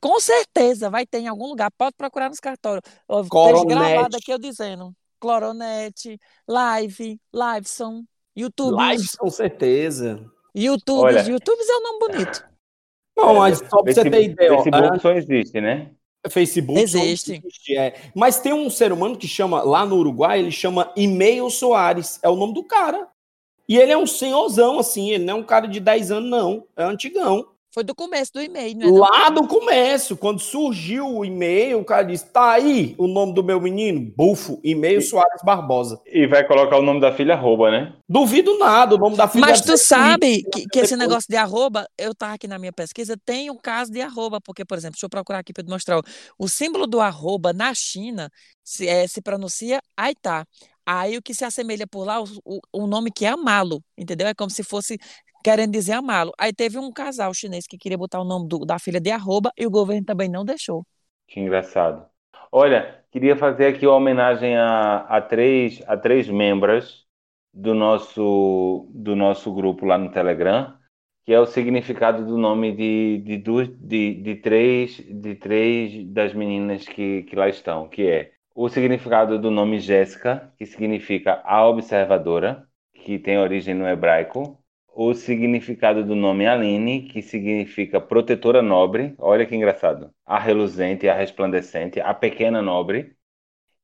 Com 0.00 0.18
certeza 0.18 0.90
vai 0.90 1.06
ter 1.06 1.18
em 1.18 1.28
algum 1.28 1.46
lugar. 1.46 1.70
Pode 1.70 1.94
procurar 1.96 2.28
nos 2.28 2.40
cartórios. 2.40 2.82
Ó, 3.06 3.20
Tem 3.20 3.28
Coronete. 3.28 3.66
gravado 3.66 4.16
aqui 4.16 4.32
eu 4.32 4.38
dizendo. 4.38 4.92
Cloronete, 5.20 6.18
Live, 6.46 7.20
Liveson, 7.32 8.04
YouTube. 8.36 8.76
Lives, 8.82 9.14
com 9.14 9.30
certeza. 9.30 10.24
YouTube, 10.54 11.04
Olha. 11.04 11.20
YouTube 11.20 11.60
é 11.60 11.76
um 11.76 11.82
nome 11.82 11.98
bonito. 12.00 12.48
Não, 13.16 13.34
mas 13.34 13.58
só 13.58 13.82
pra 13.82 13.92
você 13.92 14.08
ter 14.08 14.22
ideia, 14.22 14.54
ó, 14.54 14.62
Facebook 14.62 14.96
ah, 14.96 15.00
só 15.00 15.12
existe, 15.12 15.60
né? 15.60 15.90
Facebook 16.28 16.86
só 16.88 16.98
Existe. 16.98 17.42
é. 17.76 17.94
Mas 18.14 18.40
tem 18.40 18.52
um 18.52 18.70
ser 18.70 18.92
humano 18.92 19.16
que 19.16 19.28
chama, 19.28 19.62
lá 19.62 19.84
no 19.84 19.96
Uruguai, 19.96 20.38
ele 20.38 20.50
chama 20.50 20.92
E-mail 20.96 21.50
Soares. 21.50 22.18
É 22.22 22.28
o 22.28 22.36
nome 22.36 22.54
do 22.54 22.64
cara. 22.64 23.08
E 23.68 23.76
ele 23.76 23.92
é 23.92 23.98
um 23.98 24.06
senhorzão, 24.06 24.78
assim, 24.78 25.10
ele 25.10 25.24
não 25.24 25.34
é 25.34 25.40
um 25.40 25.42
cara 25.42 25.66
de 25.66 25.78
10 25.78 26.10
anos, 26.10 26.30
não. 26.30 26.64
É 26.74 26.84
antigão. 26.84 27.46
Foi 27.70 27.84
do 27.84 27.94
começo 27.94 28.32
do 28.32 28.40
e-mail, 28.40 28.76
não 28.76 28.86
é? 28.86 28.90
não? 28.90 28.98
Lá 28.98 29.28
do 29.28 29.46
começo, 29.46 30.16
quando 30.16 30.40
surgiu 30.40 31.06
o 31.06 31.24
e-mail, 31.24 31.78
o 31.80 31.84
cara 31.84 32.02
disse: 32.02 32.26
tá 32.26 32.52
aí 32.52 32.94
o 32.96 33.06
nome 33.06 33.34
do 33.34 33.44
meu 33.44 33.60
menino? 33.60 34.10
Bufo, 34.16 34.58
e-mail 34.64 35.02
Soares 35.02 35.42
Barbosa. 35.44 36.00
E 36.06 36.26
vai 36.26 36.46
colocar 36.46 36.78
o 36.78 36.82
nome 36.82 37.00
da 37.00 37.12
filha 37.12 37.34
arroba, 37.34 37.70
né? 37.70 37.94
Duvido 38.08 38.58
nada, 38.58 38.94
o 38.94 38.98
nome 38.98 39.16
da 39.16 39.28
filha 39.28 39.46
Mas 39.46 39.60
deve 39.60 39.72
tu 39.72 39.84
sabe 39.84 40.42
que, 40.50 40.66
que 40.66 40.78
esse 40.78 40.96
negócio 40.96 41.28
de 41.28 41.36
arroba, 41.36 41.86
eu 41.98 42.14
tava 42.14 42.34
aqui 42.34 42.48
na 42.48 42.58
minha 42.58 42.72
pesquisa, 42.72 43.16
tem 43.22 43.50
um 43.50 43.56
caso 43.56 43.92
de 43.92 44.00
arroba, 44.00 44.40
porque, 44.40 44.64
por 44.64 44.78
exemplo, 44.78 44.94
deixa 44.94 45.06
eu 45.06 45.10
procurar 45.10 45.40
aqui 45.40 45.52
para 45.52 45.62
te 45.62 45.68
mostrar. 45.70 46.00
O 46.38 46.48
símbolo 46.48 46.86
do 46.86 47.00
arroba 47.00 47.52
na 47.52 47.74
China 47.74 48.30
se, 48.64 48.88
é, 48.88 49.06
se 49.06 49.20
pronuncia 49.20 49.80
Aitá. 49.94 50.46
Aí 50.90 51.18
o 51.18 51.22
que 51.22 51.34
se 51.34 51.44
assemelha 51.44 51.86
por 51.86 52.06
lá, 52.06 52.18
o, 52.18 52.26
o, 52.46 52.60
o 52.72 52.86
nome 52.86 53.10
que 53.10 53.26
é 53.26 53.28
amalo, 53.28 53.84
entendeu? 53.94 54.26
É 54.26 54.32
como 54.32 54.48
se 54.48 54.62
fosse 54.62 54.98
querendo 55.42 55.72
dizer 55.72 55.92
amalo. 55.92 56.32
Aí 56.38 56.52
teve 56.52 56.78
um 56.78 56.92
casal 56.92 57.32
chinês 57.34 57.66
que 57.66 57.78
queria 57.78 57.98
botar 57.98 58.20
o 58.20 58.24
nome 58.24 58.48
do- 58.48 58.64
da 58.66 58.78
filha 58.78 59.00
de 59.00 59.10
arroba 59.10 59.52
e 59.56 59.66
o 59.66 59.70
governo 59.70 60.04
também 60.04 60.28
não 60.28 60.44
deixou. 60.44 60.84
Que 61.26 61.40
engraçado. 61.40 62.06
Olha, 62.50 63.04
queria 63.10 63.36
fazer 63.36 63.66
aqui 63.66 63.86
uma 63.86 63.96
homenagem 63.96 64.56
a, 64.56 64.98
a 65.00 65.20
três, 65.20 65.82
a 65.86 65.96
três 65.96 66.28
membros 66.28 67.06
do 67.52 67.74
nosso, 67.74 68.88
do 68.94 69.14
nosso 69.14 69.52
grupo 69.54 69.84
lá 69.84 69.98
no 69.98 70.10
Telegram, 70.10 70.76
que 71.24 71.32
é 71.32 71.40
o 71.40 71.46
significado 71.46 72.24
do 72.24 72.38
nome 72.38 72.72
de, 72.74 73.18
de, 73.18 73.36
de, 73.38 74.14
de, 74.22 74.34
três, 74.36 74.96
de 74.96 75.34
três 75.34 76.06
das 76.10 76.32
meninas 76.32 76.86
que, 76.86 77.22
que 77.24 77.36
lá 77.36 77.48
estão, 77.48 77.88
que 77.88 78.06
é 78.08 78.32
o 78.54 78.68
significado 78.68 79.38
do 79.38 79.50
nome 79.50 79.78
Jéssica, 79.78 80.52
que 80.56 80.64
significa 80.66 81.40
a 81.44 81.66
observadora, 81.66 82.66
que 82.94 83.18
tem 83.18 83.38
origem 83.38 83.74
no 83.74 83.86
hebraico, 83.86 84.58
o 85.00 85.14
significado 85.14 86.04
do 86.04 86.16
nome 86.16 86.44
Aline, 86.44 87.02
que 87.02 87.22
significa 87.22 88.00
protetora 88.00 88.60
nobre, 88.60 89.14
olha 89.16 89.46
que 89.46 89.54
engraçado, 89.54 90.10
a 90.26 90.40
reluzente, 90.40 91.08
a 91.08 91.14
resplandecente, 91.14 92.00
a 92.00 92.12
pequena 92.12 92.60
nobre, 92.60 93.12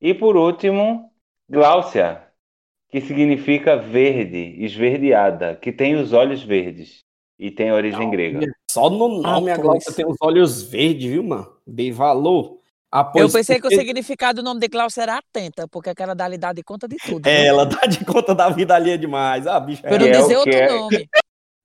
e 0.01 0.13
por 0.13 0.35
último, 0.35 1.09
Gláucia, 1.49 2.21
que 2.89 2.99
significa 2.99 3.77
verde, 3.77 4.61
esverdeada, 4.61 5.55
que 5.55 5.71
tem 5.71 5.95
os 5.95 6.11
olhos 6.11 6.43
verdes 6.43 7.05
e 7.39 7.49
tem 7.49 7.71
origem 7.71 8.09
grega. 8.09 8.53
Só 8.69 8.89
no 8.89 9.21
nome 9.21 9.51
Ah, 9.51 9.55
a 9.55 9.57
Glaucia 9.57 9.85
pois. 9.85 9.95
tem 9.95 10.05
os 10.05 10.17
olhos 10.21 10.63
verdes, 10.63 11.09
viu, 11.09 11.23
mano? 11.23 11.47
Bem 11.65 11.93
valor. 11.93 12.59
Eu 13.15 13.31
pensei 13.31 13.59
que 13.59 13.67
o 13.67 13.69
significado 13.69 14.41
do 14.41 14.45
nome 14.45 14.59
de 14.59 14.67
Glaucia 14.67 15.03
era 15.03 15.17
atenta, 15.17 15.67
porque 15.67 15.89
aquela 15.89 16.13
dali 16.13 16.37
dá 16.37 16.53
de 16.53 16.63
conta 16.63 16.87
de 16.87 16.97
tudo. 16.97 17.27
É, 17.27 17.41
né? 17.41 17.45
ela 17.47 17.65
dá 17.65 17.85
de 17.87 18.03
conta 18.05 18.33
da 18.33 18.49
vida 18.49 18.75
alheia 18.75 18.97
demais. 18.97 19.45
Ah, 19.47 19.59
bicho, 19.59 19.81
Por 19.81 19.93
é 19.93 19.97
não 19.99 20.05
é 20.07 20.11
dizer 20.11 20.27
que 20.27 20.35
outro 20.35 20.53
é- 20.53 20.67
nome. 20.69 21.09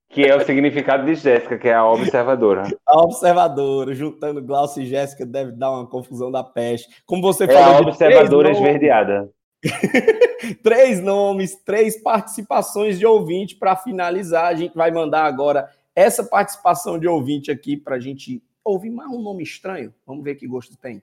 Que 0.09 0.25
é 0.25 0.35
o 0.35 0.45
significado 0.45 1.05
de 1.05 1.15
Jéssica, 1.15 1.57
que 1.57 1.69
é 1.69 1.73
a 1.73 1.85
observadora. 1.85 2.63
a 2.85 3.01
observadora, 3.01 3.95
juntando 3.95 4.43
Glaucia 4.43 4.83
e 4.83 4.85
Jéssica, 4.85 5.25
deve 5.25 5.53
dar 5.53 5.71
uma 5.71 5.87
confusão 5.87 6.29
da 6.29 6.43
peste. 6.43 6.89
Como 7.05 7.21
você 7.21 7.45
É 7.45 7.47
falou, 7.47 7.77
a 7.77 7.81
de 7.81 7.87
observadora 7.87 8.49
três 8.49 8.59
nomes, 8.59 8.75
esverdeada. 8.75 9.29
três 10.61 11.01
nomes, 11.01 11.55
três 11.63 12.01
participações 12.01 12.99
de 12.99 13.05
ouvinte 13.05 13.55
para 13.55 13.77
finalizar. 13.77 14.47
A 14.47 14.53
gente 14.53 14.75
vai 14.75 14.91
mandar 14.91 15.23
agora 15.23 15.69
essa 15.95 16.25
participação 16.25 16.99
de 16.99 17.07
ouvinte 17.07 17.49
aqui 17.49 17.77
para 17.77 17.95
a 17.95 17.99
gente 17.99 18.43
ouvir 18.65 18.89
mais 18.89 19.09
um 19.09 19.21
nome 19.21 19.43
estranho. 19.43 19.93
Vamos 20.05 20.25
ver 20.25 20.35
que 20.35 20.45
gosto 20.45 20.75
tem. 20.75 21.01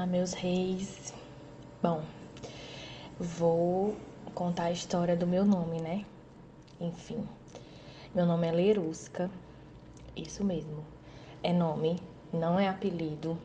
Olá, 0.00 0.06
meus 0.06 0.32
reis. 0.32 1.12
Bom, 1.82 2.02
vou 3.18 3.94
contar 4.34 4.64
a 4.64 4.72
história 4.72 5.14
do 5.14 5.26
meu 5.26 5.44
nome, 5.44 5.78
né? 5.78 6.06
Enfim, 6.80 7.28
meu 8.14 8.24
nome 8.24 8.46
é 8.46 8.50
Lerusca, 8.50 9.30
isso 10.16 10.42
mesmo. 10.42 10.82
É 11.42 11.52
nome, 11.52 12.00
não 12.32 12.58
é 12.58 12.66
apelido 12.66 13.36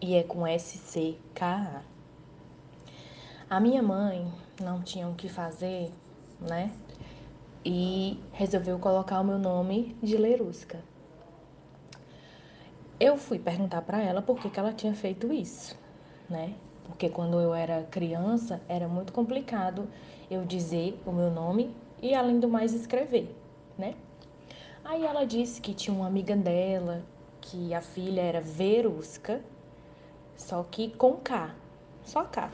e 0.00 0.14
é 0.14 0.22
com 0.22 0.46
S-C-K-A. 0.46 1.82
A 3.50 3.58
minha 3.58 3.82
mãe 3.82 4.32
não 4.62 4.82
tinha 4.82 5.08
o 5.08 5.16
que 5.16 5.28
fazer, 5.28 5.90
né? 6.40 6.70
E 7.64 8.20
resolveu 8.30 8.78
colocar 8.78 9.18
o 9.18 9.24
meu 9.24 9.38
nome 9.40 9.96
de 10.00 10.16
Lerusca. 10.16 10.78
Eu 13.00 13.16
fui 13.16 13.40
perguntar 13.40 13.82
para 13.82 14.00
ela 14.00 14.22
por 14.22 14.38
que, 14.38 14.48
que 14.48 14.60
ela 14.60 14.72
tinha 14.72 14.94
feito 14.94 15.32
isso, 15.32 15.76
né? 16.28 16.54
Porque 16.84 17.08
quando 17.08 17.40
eu 17.40 17.54
era 17.54 17.82
criança 17.84 18.60
era 18.68 18.86
muito 18.86 19.12
complicado 19.12 19.88
eu 20.30 20.44
dizer 20.44 21.00
o 21.06 21.12
meu 21.12 21.30
nome 21.30 21.74
e 22.02 22.14
além 22.14 22.38
do 22.38 22.48
mais 22.48 22.72
escrever, 22.72 23.34
né? 23.78 23.94
Aí 24.84 25.04
ela 25.04 25.24
disse 25.24 25.60
que 25.60 25.72
tinha 25.72 25.96
uma 25.96 26.06
amiga 26.06 26.36
dela 26.36 27.02
que 27.40 27.72
a 27.72 27.80
filha 27.80 28.20
era 28.20 28.40
Verusca, 28.40 29.42
só 30.36 30.62
que 30.62 30.90
com 30.90 31.14
K, 31.14 31.54
só 32.04 32.24
K. 32.24 32.50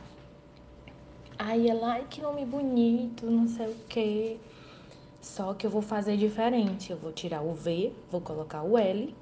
Aí 1.39 1.69
ela, 1.69 1.95
ai 1.95 2.07
que 2.09 2.21
nome 2.21 2.45
bonito, 2.45 3.27
não 3.27 3.49
sei 3.49 3.69
o 3.69 3.77
quê. 3.89 4.39
Só 5.21 5.55
que 5.55 5.67
eu 5.67 5.71
vou 5.71 5.83
fazer 5.83 6.17
diferente, 6.17 6.93
eu 6.93 6.99
vou 6.99 7.13
tirar 7.13 7.43
o 7.43 7.53
V, 7.53 7.93
vou 8.11 8.21
colocar 8.21 8.63
o 8.63 8.79
L 8.79 9.15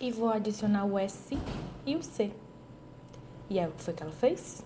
e 0.00 0.10
vou 0.10 0.28
adicionar 0.28 0.84
o 0.84 0.98
S 0.98 1.38
e 1.84 1.96
o 1.96 2.02
C. 2.02 2.32
E 3.48 3.58
aí 3.58 3.66
o 3.66 3.72
que 3.72 3.82
foi 3.82 3.94
que 3.94 4.02
ela 4.02 4.12
fez? 4.12 4.64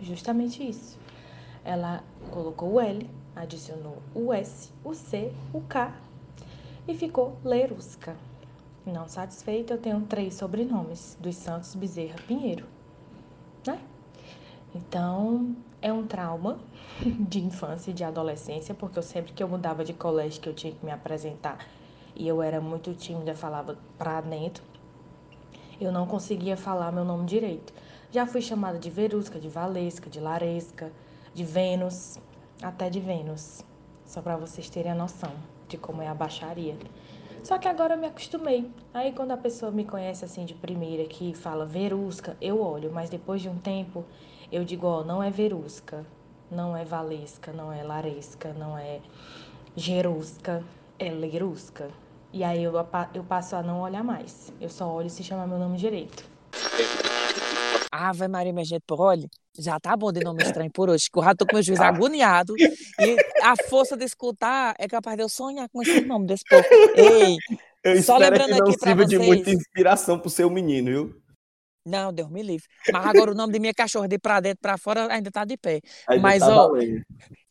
Justamente 0.00 0.68
isso. 0.68 0.98
Ela 1.64 2.02
colocou 2.30 2.72
o 2.72 2.80
L, 2.80 3.08
adicionou 3.36 3.98
o 4.14 4.32
S, 4.32 4.70
o 4.84 4.94
C, 4.94 5.32
o 5.52 5.60
K 5.60 5.94
e 6.86 6.94
ficou 6.94 7.36
Lerusca. 7.44 8.16
Não 8.84 9.06
satisfeita, 9.06 9.74
eu 9.74 9.78
tenho 9.78 10.00
três 10.02 10.34
sobrenomes 10.34 11.16
dos 11.20 11.36
Santos 11.36 11.74
Bezerra 11.76 12.18
Pinheiro, 12.26 12.66
né? 13.64 13.78
Então, 14.74 15.54
é 15.80 15.92
um 15.92 16.04
trauma 16.04 16.58
de 17.00 17.38
infância 17.38 17.92
e 17.92 17.94
de 17.94 18.02
adolescência, 18.02 18.74
porque 18.74 18.98
eu 18.98 19.02
sempre 19.02 19.32
que 19.32 19.42
eu 19.42 19.48
mudava 19.48 19.84
de 19.84 19.92
colégio 19.92 20.40
que 20.40 20.48
eu 20.48 20.54
tinha 20.54 20.72
que 20.72 20.84
me 20.84 20.90
apresentar 20.90 21.58
e 22.16 22.26
eu 22.26 22.42
era 22.42 22.60
muito 22.60 22.92
tímida, 22.94 23.34
falava 23.34 23.78
pra 23.96 24.20
dentro, 24.20 24.64
eu 25.80 25.92
não 25.92 26.06
conseguia 26.06 26.56
falar 26.56 26.92
meu 26.92 27.04
nome 27.04 27.24
direito. 27.26 27.72
Já 28.12 28.26
fui 28.26 28.42
chamada 28.42 28.78
de 28.78 28.90
Verusca, 28.90 29.40
de 29.40 29.48
Valesca, 29.48 30.10
de 30.10 30.20
Laresca, 30.20 30.92
de 31.32 31.44
Vênus, 31.44 32.18
até 32.62 32.90
de 32.90 33.00
Vênus. 33.00 33.64
Só 34.04 34.20
para 34.20 34.36
vocês 34.36 34.68
terem 34.68 34.92
a 34.92 34.94
noção 34.94 35.32
de 35.66 35.78
como 35.78 36.02
é 36.02 36.08
a 36.08 36.14
baixaria. 36.14 36.76
Só 37.42 37.56
que 37.56 37.66
agora 37.66 37.94
eu 37.94 37.98
me 37.98 38.06
acostumei. 38.06 38.70
Aí 38.92 39.12
quando 39.12 39.30
a 39.30 39.36
pessoa 39.38 39.72
me 39.72 39.86
conhece 39.86 40.26
assim 40.26 40.44
de 40.44 40.52
primeira, 40.52 41.06
que 41.06 41.32
fala 41.32 41.64
Verusca, 41.64 42.36
eu 42.38 42.60
olho, 42.60 42.92
mas 42.92 43.08
depois 43.08 43.40
de 43.40 43.48
um 43.48 43.56
tempo 43.56 44.04
eu 44.52 44.62
digo, 44.62 44.86
ó, 44.86 45.02
não 45.02 45.22
é 45.22 45.30
Verusca, 45.30 46.04
não 46.50 46.76
é 46.76 46.84
Valesca, 46.84 47.50
não 47.50 47.72
é 47.72 47.82
Laresca, 47.82 48.52
não 48.52 48.76
é 48.76 49.00
Gerusca, 49.74 50.62
é 50.98 51.10
Lerusca. 51.10 51.88
E 52.30 52.44
aí 52.44 52.62
eu, 52.62 52.74
eu 53.14 53.24
passo 53.24 53.56
a 53.56 53.62
não 53.62 53.80
olhar 53.80 54.04
mais. 54.04 54.52
Eu 54.60 54.68
só 54.68 54.86
olho 54.92 55.08
se 55.08 55.24
chamar 55.24 55.46
meu 55.46 55.58
nome 55.58 55.78
direito. 55.78 56.30
Ave 57.92 58.26
Maria, 58.26 58.52
minha 58.54 58.64
gente, 58.64 58.82
por 58.86 59.00
olha, 59.00 59.28
já 59.58 59.78
tá 59.78 59.94
bom 59.94 60.10
de 60.10 60.20
nome 60.24 60.42
estranho 60.58 60.70
por 60.72 60.88
hoje, 60.88 61.08
que 61.12 61.18
eu 61.18 61.22
já 61.22 61.34
tô 61.34 61.44
com 61.46 61.54
meu 61.56 61.62
juiz 61.62 61.78
agoniado 61.78 62.54
e 62.58 63.16
a 63.42 63.54
força 63.68 63.96
de 63.96 64.04
escutar 64.04 64.74
é 64.78 64.88
capaz 64.88 65.16
de 65.16 65.22
eu 65.22 65.28
sonhar 65.28 65.68
com 65.68 65.82
esse 65.82 66.00
nome 66.00 66.26
desse 66.26 66.44
povo. 66.48 66.64
Ei, 66.96 67.36
Eu 67.84 68.02
Só 68.02 68.16
lembrando 68.16 68.54
que 68.54 68.60
não 68.60 68.68
aqui 68.68 68.78
pra 68.78 68.88
sirva 68.88 69.04
de 69.04 69.16
vocês- 69.16 69.26
muita 69.28 69.50
inspiração 69.50 70.18
pro 70.18 70.30
seu 70.30 70.48
menino, 70.48 70.90
viu? 70.90 71.21
Não, 71.84 72.12
Deus 72.12 72.30
me 72.30 72.42
livre. 72.42 72.66
Mas 72.92 73.06
agora 73.06 73.32
o 73.32 73.34
nome 73.34 73.52
de 73.52 73.58
minha 73.58 73.74
cachorra 73.74 74.06
de 74.08 74.18
pra 74.18 74.40
dentro, 74.40 74.60
pra 74.60 74.78
fora, 74.78 75.12
ainda 75.12 75.30
tá 75.30 75.44
de 75.44 75.56
pé. 75.56 75.80
Ainda 76.08 76.22
Mas, 76.22 76.40
tá 76.40 76.48
ó, 76.48 76.68
valendo. 76.68 77.02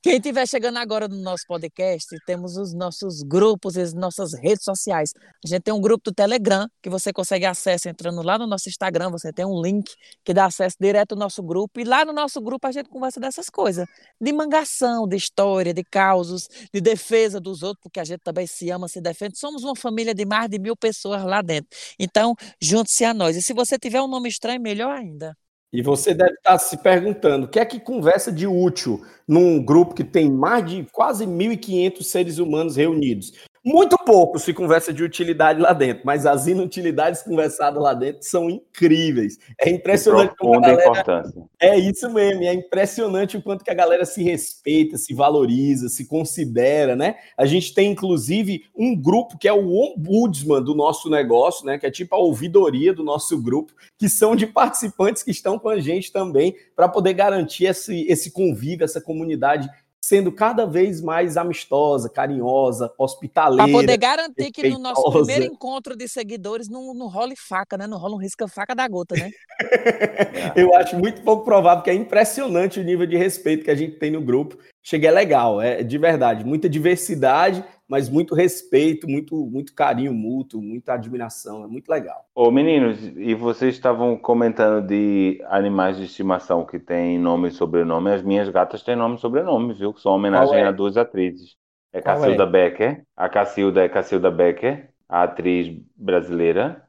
Quem 0.03 0.15
estiver 0.15 0.47
chegando 0.47 0.77
agora 0.77 1.07
no 1.07 1.17
nosso 1.17 1.45
podcast, 1.47 2.07
temos 2.25 2.57
os 2.57 2.73
nossos 2.73 3.21
grupos 3.21 3.75
e 3.75 3.81
as 3.81 3.93
nossas 3.93 4.33
redes 4.33 4.63
sociais. 4.63 5.11
A 5.45 5.47
gente 5.47 5.61
tem 5.61 5.71
um 5.71 5.79
grupo 5.79 6.05
do 6.05 6.11
Telegram 6.11 6.67
que 6.81 6.89
você 6.89 7.13
consegue 7.13 7.45
acesso 7.45 7.87
entrando 7.87 8.23
lá 8.23 8.35
no 8.39 8.47
nosso 8.47 8.67
Instagram. 8.67 9.11
Você 9.11 9.31
tem 9.31 9.45
um 9.45 9.61
link 9.61 9.93
que 10.23 10.33
dá 10.33 10.45
acesso 10.45 10.75
direto 10.79 11.11
ao 11.11 11.19
nosso 11.19 11.43
grupo. 11.43 11.79
E 11.79 11.83
lá 11.83 12.03
no 12.03 12.13
nosso 12.13 12.41
grupo 12.41 12.65
a 12.65 12.71
gente 12.71 12.89
conversa 12.89 13.19
dessas 13.19 13.47
coisas: 13.47 13.85
de 14.19 14.33
mangação, 14.33 15.07
de 15.07 15.17
história, 15.17 15.71
de 15.71 15.83
causos, 15.83 16.47
de 16.73 16.81
defesa 16.81 17.39
dos 17.39 17.61
outros, 17.61 17.83
porque 17.83 17.99
a 17.99 18.03
gente 18.03 18.21
também 18.21 18.47
se 18.47 18.71
ama, 18.71 18.87
se 18.87 18.99
defende. 18.99 19.37
Somos 19.37 19.63
uma 19.63 19.75
família 19.75 20.15
de 20.15 20.25
mais 20.25 20.49
de 20.49 20.57
mil 20.57 20.75
pessoas 20.75 21.23
lá 21.23 21.43
dentro. 21.43 21.69
Então, 21.99 22.35
junte-se 22.59 23.05
a 23.05 23.13
nós. 23.13 23.35
E 23.35 23.41
se 23.41 23.53
você 23.53 23.77
tiver 23.77 24.01
um 24.01 24.07
nome 24.07 24.20
estranho, 24.27 24.61
melhor 24.61 24.91
ainda. 24.97 25.35
E 25.73 25.81
você 25.81 26.13
deve 26.13 26.33
estar 26.33 26.57
se 26.57 26.77
perguntando, 26.77 27.45
o 27.45 27.49
que 27.49 27.59
é 27.59 27.65
que 27.65 27.79
conversa 27.79 28.31
de 28.31 28.45
útil 28.45 29.01
num 29.25 29.63
grupo 29.63 29.95
que 29.95 30.03
tem 30.03 30.29
mais 30.29 30.69
de 30.69 30.85
quase 30.91 31.25
1.500 31.25 32.03
seres 32.03 32.37
humanos 32.39 32.75
reunidos? 32.75 33.31
Muito 33.63 33.95
pouco 33.95 34.39
se 34.39 34.53
conversa 34.55 34.91
de 34.91 35.03
utilidade 35.03 35.61
lá 35.61 35.71
dentro, 35.71 36.01
mas 36.03 36.25
as 36.25 36.47
inutilidades 36.47 37.21
conversadas 37.21 37.81
lá 37.81 37.93
dentro 37.93 38.23
são 38.23 38.49
incríveis. 38.49 39.37
É 39.59 39.69
impressionante 39.69 40.35
como 40.35 40.55
a 40.55 40.61
galera 40.61 40.81
importância. 40.81 41.43
É 41.59 41.77
isso 41.77 42.09
mesmo, 42.11 42.43
é 42.43 42.53
impressionante 42.53 43.37
o 43.37 43.41
quanto 43.41 43.63
que 43.63 43.69
a 43.69 43.75
galera 43.75 44.03
se 44.03 44.23
respeita, 44.23 44.97
se 44.97 45.13
valoriza, 45.13 45.89
se 45.89 46.07
considera, 46.07 46.95
né? 46.95 47.17
A 47.37 47.45
gente 47.45 47.71
tem, 47.71 47.91
inclusive, 47.91 48.63
um 48.75 48.99
grupo 48.99 49.37
que 49.37 49.47
é 49.47 49.53
o 49.53 49.71
ombudsman 49.71 50.63
do 50.63 50.73
nosso 50.73 51.07
negócio, 51.07 51.63
né? 51.63 51.77
Que 51.77 51.85
é 51.85 51.91
tipo 51.91 52.15
a 52.15 52.17
ouvidoria 52.17 52.91
do 52.91 53.03
nosso 53.03 53.39
grupo, 53.39 53.73
que 53.95 54.09
são 54.09 54.35
de 54.35 54.47
participantes 54.47 55.21
que 55.21 55.29
estão 55.29 55.59
com 55.59 55.69
a 55.69 55.79
gente 55.79 56.11
também, 56.11 56.55
para 56.75 56.89
poder 56.89 57.13
garantir 57.13 57.65
esse, 57.65 58.07
esse 58.07 58.31
convívio, 58.31 58.85
essa 58.85 58.99
comunidade 58.99 59.69
sendo 60.03 60.31
cada 60.31 60.65
vez 60.65 60.99
mais 60.99 61.37
amistosa, 61.37 62.09
carinhosa, 62.09 62.91
hospitaleira. 62.97 63.63
Para 63.63 63.71
poder 63.71 63.97
garantir 63.97 64.51
que 64.51 64.67
no 64.67 64.79
nosso 64.79 65.09
primeiro 65.11 65.45
encontro 65.45 65.95
de 65.95 66.07
seguidores 66.07 66.67
não, 66.67 66.93
não 66.93 67.07
rola 67.07 67.33
faca, 67.37 67.77
né? 67.77 67.85
Não 67.85 67.97
rola 67.97 68.15
um 68.15 68.19
risca-faca 68.19 68.73
da 68.73 68.87
gota, 68.87 69.15
né? 69.15 69.29
Eu 70.55 70.75
acho 70.75 70.97
muito 70.97 71.21
pouco 71.21 71.45
provável, 71.45 71.83
que 71.83 71.89
é 71.89 71.93
impressionante 71.93 72.79
o 72.79 72.83
nível 72.83 73.05
de 73.05 73.15
respeito 73.15 73.63
que 73.63 73.71
a 73.71 73.75
gente 73.75 73.97
tem 73.97 74.09
no 74.09 74.21
grupo. 74.21 74.57
Chega 74.83 75.09
é 75.09 75.11
legal, 75.11 75.61
é 75.61 75.83
de 75.83 75.97
verdade. 75.97 76.43
Muita 76.43 76.67
diversidade, 76.67 77.63
mas 77.87 78.09
muito 78.09 78.33
respeito, 78.33 79.07
muito, 79.07 79.35
muito 79.45 79.75
carinho 79.75 80.13
mútuo, 80.13 80.61
muita 80.61 80.93
admiração. 80.93 81.63
É 81.63 81.67
muito 81.67 81.87
legal. 81.87 82.25
Ô 82.33 82.49
meninos, 82.49 82.97
e 83.15 83.35
vocês 83.35 83.75
estavam 83.75 84.17
comentando 84.17 84.85
de 84.85 85.39
animais 85.49 85.97
de 85.97 86.05
estimação 86.05 86.65
que 86.65 86.79
têm 86.79 87.19
nome 87.19 87.49
e 87.49 87.51
sobrenome. 87.51 88.11
As 88.11 88.23
minhas 88.23 88.49
gatas 88.49 88.81
têm 88.81 88.95
nome 88.95 89.15
e 89.15 89.19
sobrenome, 89.19 89.73
viu? 89.73 89.93
Que 89.93 90.01
são 90.01 90.13
homenagem 90.13 90.57
é? 90.57 90.65
a 90.65 90.71
duas 90.71 90.97
atrizes. 90.97 91.55
É 91.93 92.01
Qual 92.01 92.17
Cacilda 92.17 92.43
é? 92.43 92.47
Becker. 92.47 93.03
A 93.15 93.29
Cacilda 93.29 93.83
é 93.83 93.89
Cacilda 93.89 94.31
Becker, 94.31 94.89
a 95.07 95.23
atriz 95.23 95.67
brasileira. 95.95 96.81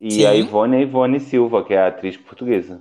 E 0.00 0.10
Sim. 0.10 0.26
a 0.26 0.34
Ivone 0.34 0.76
é 0.76 0.80
Ivone 0.82 1.20
Silva, 1.20 1.64
que 1.64 1.74
é 1.74 1.78
a 1.78 1.86
atriz 1.86 2.16
portuguesa. 2.16 2.80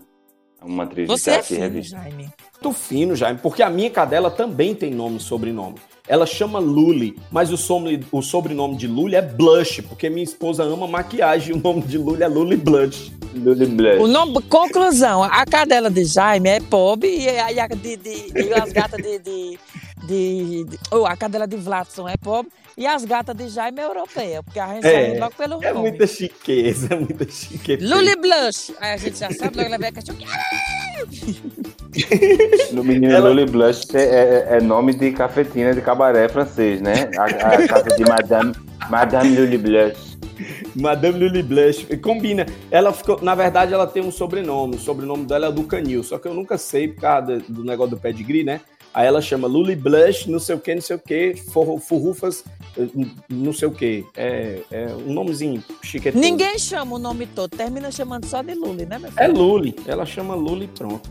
Uma 0.66 0.84
atriz 0.84 1.08
Você 1.08 1.32
de 1.32 1.38
é 1.38 1.40
e 1.40 1.44
fino, 1.44 1.60
revista. 1.62 1.98
Jaime. 1.98 2.30
Muito 2.64 2.78
fino, 2.78 3.16
Jaime, 3.16 3.40
porque 3.42 3.62
a 3.62 3.70
minha 3.70 3.90
cadela 3.90 4.32
também 4.32 4.74
tem 4.74 4.94
nome 4.94 5.18
e 5.18 5.20
sobrenome. 5.20 5.76
Ela 6.08 6.26
chama 6.26 6.60
Luli, 6.60 7.18
mas 7.32 7.52
o, 7.52 7.58
some- 7.58 8.04
o 8.12 8.22
sobrenome 8.22 8.76
de 8.76 8.88
Luli 8.88 9.16
é 9.16 9.22
Blush, 9.22 9.82
porque 9.82 10.10
minha 10.10 10.24
esposa 10.24 10.64
ama 10.64 10.88
maquiagem 10.88 11.56
e 11.56 11.58
o 11.58 11.62
nome 11.62 11.82
de 11.82 11.98
Luli 11.98 12.22
é 12.24 12.28
Luli 12.28 12.58
Blush. 12.58 13.12
Luli 13.34 13.66
Blush. 13.66 14.00
O 14.02 14.08
nome, 14.08 14.42
conclusão, 14.44 15.24
a 15.24 15.46
cadela 15.46 15.90
de 15.90 16.06
Jaime 16.06 16.50
é 16.50 16.60
pobre 16.60 17.08
e 17.20 17.28
a, 17.30 17.52
e 17.52 17.60
a 17.60 17.68
de, 17.68 17.98
de- 17.98 18.32
e 18.36 18.54
as 18.54 18.72
gatas 18.72 19.02
de. 19.02 19.20
de, 19.20 19.60
de, 20.08 20.64
de- 20.66 20.80
oh, 20.92 21.06
a 21.08 21.16
cadela 21.18 21.48
de 21.48 21.58
Vladson 21.58 22.08
é 22.08 22.16
pobre 22.18 22.52
e 22.78 22.86
as 22.86 23.06
gatas 23.06 23.36
de 23.36 23.48
Jaime 23.50 23.80
é 23.80 23.86
europeia, 23.86 24.44
porque 24.44 24.60
a 24.60 24.68
gente 24.74 24.86
É, 24.86 25.06
sabe 25.08 25.20
logo 25.20 25.36
pelo 25.36 25.64
É 25.64 25.74
nome. 25.74 25.90
muita 25.90 26.08
chiqueza, 26.08 26.94
é 26.94 26.98
muita 27.00 27.30
chiqueza. 27.30 27.96
Luli 27.96 28.16
Blush. 28.16 28.74
Aí 28.80 28.92
a 28.94 28.98
gente 28.98 29.18
já 29.18 29.32
sabe, 29.32 29.56
logo 29.58 29.68
ela 29.68 29.78
vai 29.78 29.92
cachorro. 29.92 30.18
No 32.72 32.84
menino 32.84 33.14
Ela- 33.14 33.30
Luli 33.30 33.46
Blush 33.46 33.86
é, 33.94 34.00
é- 34.02 34.58
é 34.58 34.62
nome 34.62 34.94
de 34.94 35.12
cafetina 35.12 35.74
de 35.74 35.82
cabaré 35.82 36.28
francês, 36.28 36.82
né? 36.82 37.10
A, 37.18 37.26
a 37.26 37.68
casa 37.68 37.96
de 37.96 38.04
Madame, 38.04 38.54
Madame 38.90 39.36
Luli 39.36 39.58
Blush. 39.58 40.16
Madame 40.76 41.18
Luli 41.20 41.42
Blush. 41.44 41.86
E 41.90 41.96
Combina. 41.98 42.46
Ela 42.70 42.92
ficou, 42.92 43.22
na 43.22 43.34
verdade, 43.36 43.74
ela 43.74 43.88
tem 43.88 44.04
um 44.04 44.12
sobrenome. 44.12 44.76
O 44.76 44.80
sobrenome 44.80 45.26
dela 45.26 45.48
é 45.48 45.52
do 45.52 45.64
Canil, 45.64 46.04
só 46.04 46.18
que 46.20 46.28
eu 46.28 46.34
nunca 46.34 46.58
sei 46.58 46.90
por 46.90 47.02
causa 47.02 47.38
do, 47.38 47.44
do 47.54 47.64
negócio 47.64 47.96
do 47.96 48.02
pedigree, 48.02 48.44
né? 48.44 48.60
Aí 48.96 49.06
ela 49.06 49.22
chama 49.22 49.46
Luli 49.46 49.76
Blush, 49.76 50.26
não 50.28 50.40
sei 50.40 50.56
o 50.56 50.60
que, 50.60 50.74
não 50.74 50.82
sei 50.82 50.96
o 50.96 51.00
que, 51.00 51.36
Furrufas, 51.82 52.46
eh, 52.78 52.88
não 53.30 53.52
sei 53.52 53.68
o 53.68 53.72
que. 53.72 54.06
É, 54.16 54.62
é 54.72 54.88
um 55.06 55.12
nomezinho 55.14 55.62
chiquetoso. 55.84 56.24
Ninguém 56.24 56.58
chama 56.58 56.96
o 56.96 56.98
nome 56.98 57.28
todo, 57.28 57.50
termina 57.50 57.92
chamando 57.92 58.26
só 58.26 58.42
de 58.42 58.54
Luli, 58.56 58.86
né, 58.86 58.98
meu 58.98 59.12
filho? 59.12 59.22
É 59.22 59.28
Luli. 59.28 59.76
Ela 59.86 60.06
chama 60.06 60.34
Luli 60.34 60.64
e 60.64 60.68
pronto. 60.70 61.10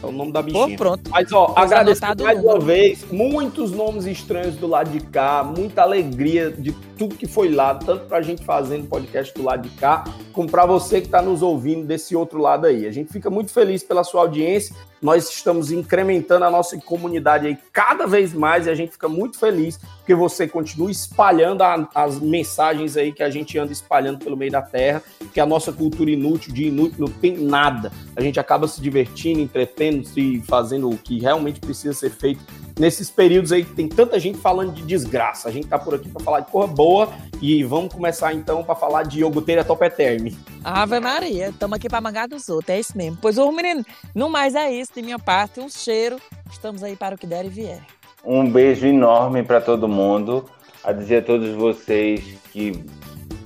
É 0.00 0.06
o 0.06 0.12
nome 0.12 0.30
da 0.32 0.40
Pô, 0.42 0.46
bichinha. 0.46 0.78
pronto. 0.78 1.10
Mas, 1.10 1.30
ó, 1.32 1.46
Pois 1.48 1.66
agradeço 1.66 2.00
mais 2.02 2.18
uma 2.20 2.34
número. 2.40 2.60
vez. 2.60 3.04
Muitos 3.10 3.72
nomes 3.72 4.06
estranhos 4.06 4.54
do 4.54 4.66
lado 4.68 4.90
de 4.90 5.00
cá, 5.00 5.42
muita 5.42 5.82
alegria 5.82 6.50
de 6.52 6.70
tudo 6.96 7.16
que 7.16 7.26
foi 7.26 7.50
lá, 7.50 7.74
tanto 7.74 8.06
pra 8.06 8.22
gente 8.22 8.44
fazendo 8.44 8.86
podcast 8.88 9.34
do 9.34 9.42
lado 9.42 9.68
de 9.68 9.74
cá, 9.76 10.04
como 10.32 10.48
pra 10.48 10.64
você 10.64 11.00
que 11.00 11.08
tá 11.08 11.20
nos 11.20 11.42
ouvindo 11.42 11.84
desse 11.84 12.14
outro 12.14 12.40
lado 12.40 12.66
aí. 12.66 12.86
A 12.86 12.92
gente 12.92 13.12
fica 13.12 13.28
muito 13.28 13.50
feliz 13.52 13.82
pela 13.82 14.04
sua 14.04 14.20
audiência. 14.22 14.74
Nós 15.00 15.28
estamos 15.30 15.70
incrementando 15.70 16.44
a 16.44 16.50
nossa 16.50 16.76
comunidade 16.78 17.46
aí 17.46 17.58
cada 17.72 18.06
vez 18.06 18.32
mais 18.32 18.66
e 18.66 18.70
a 18.70 18.74
gente 18.74 18.92
fica 18.92 19.08
muito 19.08 19.38
feliz 19.38 19.78
porque 19.98 20.14
você 20.14 20.48
continua 20.48 20.90
espalhando 20.90 21.62
a- 21.62 21.88
as 21.94 22.18
mensagens 22.18 22.96
aí 22.96 23.12
que 23.12 23.22
a 23.22 23.30
gente 23.30 23.58
anda 23.58 23.72
espalhando 23.72 24.18
pelo 24.18 24.36
meio 24.36 24.50
da 24.50 24.62
terra, 24.62 25.02
que 25.32 25.38
a 25.40 25.46
nossa 25.46 25.72
cultura 25.72 26.10
inútil, 26.10 26.52
de 26.52 26.64
inútil, 26.68 26.96
não 26.98 27.08
tem 27.08 27.36
nada. 27.36 27.92
A 28.16 28.20
gente 28.20 28.40
acaba 28.40 28.66
se 28.66 28.80
divertindo, 28.80 29.40
entretendo, 29.40 30.04
se 30.06 30.42
fazendo 30.46 30.88
o 30.90 30.96
que 30.98 31.20
realmente 31.20 31.60
precisa 31.60 31.92
ser 31.92 32.10
feito 32.10 32.40
nesses 32.78 33.10
períodos 33.10 33.52
aí 33.52 33.64
que 33.64 33.74
tem 33.74 33.88
tanta 33.88 34.18
gente 34.18 34.38
falando 34.38 34.72
de 34.72 34.82
desgraça. 34.82 35.48
A 35.48 35.52
gente 35.52 35.66
tá 35.66 35.78
por 35.78 35.94
aqui 35.94 36.08
para 36.08 36.22
falar 36.22 36.40
de 36.40 36.50
porra 36.50 36.66
boa 36.66 37.12
e 37.40 37.62
vamos 37.64 37.92
começar 37.92 38.32
então 38.32 38.62
para 38.62 38.74
falar 38.74 39.02
de 39.02 39.20
iogurteira 39.20 39.64
topeterme. 39.64 40.36
Ave 40.62 41.00
Maria, 41.00 41.48
estamos 41.48 41.76
aqui 41.76 41.88
para 41.88 42.00
mangar 42.00 42.28
dos 42.28 42.48
outros, 42.48 42.70
é 42.70 42.80
isso 42.80 42.96
mesmo. 42.96 43.18
Pois, 43.20 43.38
ô 43.38 43.50
menino, 43.50 43.84
no 44.14 44.28
mais 44.28 44.54
é 44.54 44.72
isso, 44.72 44.92
de 44.94 45.02
minha 45.02 45.18
parte, 45.18 45.60
um 45.60 45.68
cheiro. 45.68 46.18
Estamos 46.50 46.82
aí 46.82 46.96
para 46.96 47.14
o 47.14 47.18
que 47.18 47.26
der 47.26 47.44
e 47.44 47.48
vier. 47.48 47.80
Um 48.24 48.50
beijo 48.50 48.86
enorme 48.86 49.42
para 49.42 49.60
todo 49.60 49.88
mundo. 49.88 50.44
A 50.84 50.92
dizer 50.92 51.18
a 51.18 51.22
todos 51.22 51.50
vocês 51.54 52.24
que 52.52 52.84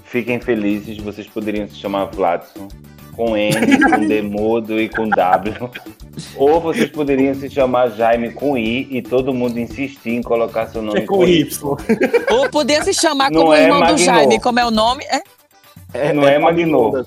fiquem 0.05 0.39
felizes, 0.39 0.99
vocês 0.99 1.27
poderiam 1.27 1.67
se 1.67 1.77
chamar 1.77 2.05
Vladson 2.07 2.69
com 3.15 3.37
N, 3.37 3.79
com 3.91 4.07
D 4.07 4.23
mudo 4.23 4.81
e 4.81 4.89
com 4.89 5.09
W. 5.09 5.71
Ou 6.37 6.61
vocês 6.61 6.91
poderiam 6.91 7.35
se 7.35 7.49
chamar 7.49 7.91
Jaime 7.91 8.33
com 8.33 8.57
I 8.57 8.89
e 8.91 9.03
todo 9.03 9.33
mundo 9.33 9.59
insistir 9.59 10.11
em 10.11 10.23
colocar 10.23 10.67
seu 10.69 10.83
nome 10.83 11.01
É 11.01 11.07
com 11.07 11.25
Y. 11.25 11.77
Ou 12.31 12.51
poder 12.51 12.83
se 12.85 12.93
chamar 12.93 13.31
Não 13.31 13.43
como 13.43 13.55
é 13.55 13.65
irmão 13.65 13.81
do. 13.87 13.99
Jaime, 13.99 14.41
como 14.41 14.59
é 14.59 14.67
o 14.67 14.71
nome? 14.71 15.05
É? 15.95 16.13
Não 16.13 16.27
é 16.27 16.39
Magnô. 16.39 17.05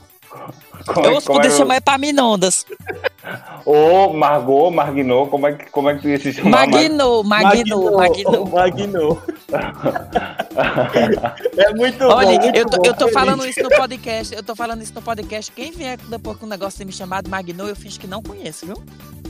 Como, 0.85 1.05
Eu 1.07 1.21
como 1.21 1.39
poder 1.39 1.47
é 1.47 1.51
chamar 1.51 1.77
Epaminondas. 1.77 2.65
Ou 3.65 4.13
Margot, 4.13 4.69
Marguinot, 4.69 5.29
como 5.29 5.47
é, 5.47 5.53
que, 5.53 5.71
como 5.71 5.89
é 5.89 5.95
que 5.95 6.01
tu 6.01 6.09
ia 6.09 6.19
se 6.19 6.33
chamar? 6.33 6.67
Magnô, 6.67 7.23
Magnô, 7.23 7.97
Magnô. 7.97 8.45
Magnô. 8.45 9.17
é 11.57 11.73
muito 11.73 12.03
Olha, 12.05 12.37
bom, 12.37 12.43
muito 12.43 12.57
eu, 12.57 12.65
tô, 12.65 12.77
bom, 12.77 12.85
eu 12.85 12.93
tô 12.93 13.07
falando 13.09 13.45
isso 13.45 13.61
no 13.61 13.69
podcast. 13.69 14.35
Eu 14.35 14.43
tô 14.43 14.55
falando 14.55 14.81
isso 14.81 14.93
no 14.93 15.01
podcast. 15.01 15.51
Quem 15.51 15.71
vier 15.71 15.97
depois 15.97 16.37
com 16.37 16.45
um 16.45 16.49
negócio 16.49 16.79
de 16.79 16.85
me 16.85 16.91
chamar 16.91 17.23
de 17.23 17.29
Magnô, 17.29 17.67
eu 17.67 17.75
fiz 17.75 17.97
que 17.97 18.07
não 18.07 18.21
conheço, 18.21 18.65
viu? 18.65 18.83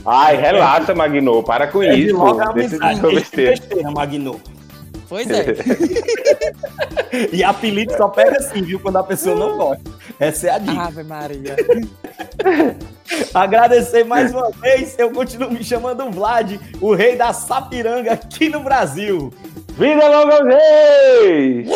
Ai, 0.04 0.36
relaxa, 0.36 0.94
Magnô. 0.94 1.42
Para 1.42 1.66
com 1.66 1.82
é, 1.82 1.96
isso. 1.96 2.16
Logo 2.16 2.40
a 2.40 3.90
Magnô. 3.90 4.40
Pois 5.08 5.28
é. 5.30 5.46
e 7.32 7.44
apelido 7.44 7.96
só 7.96 8.08
pega 8.08 8.38
assim, 8.38 8.62
viu? 8.62 8.80
Quando 8.80 8.96
a 8.96 9.02
pessoa 9.02 9.36
não 9.36 9.56
gosta. 9.56 9.82
Essa 10.18 10.48
é 10.48 10.50
a 10.50 10.58
dica. 10.58 10.82
Ave 10.82 11.04
Maria. 11.04 11.56
Agradecer 13.32 14.04
mais 14.04 14.32
uma 14.32 14.50
vez. 14.50 14.96
Eu 14.98 15.10
continuo 15.10 15.50
me 15.50 15.62
chamando 15.62 16.10
Vlad, 16.10 16.58
o 16.80 16.94
rei 16.94 17.16
da 17.16 17.32
Sapiranga 17.32 18.12
aqui 18.12 18.48
no 18.48 18.60
Brasil. 18.60 19.32
Vida 19.78 20.08
longa 20.08 20.36
aos 20.36 20.46
reis! 20.46 21.68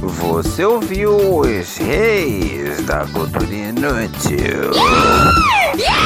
Você 0.00 0.64
ouviu 0.64 1.40
os 1.40 1.76
reis 1.76 2.80
da 2.86 3.06
cultura 3.12 3.44
inútil? 3.44 4.72
Yeah! 4.72 5.76
Yeah! 5.76 5.99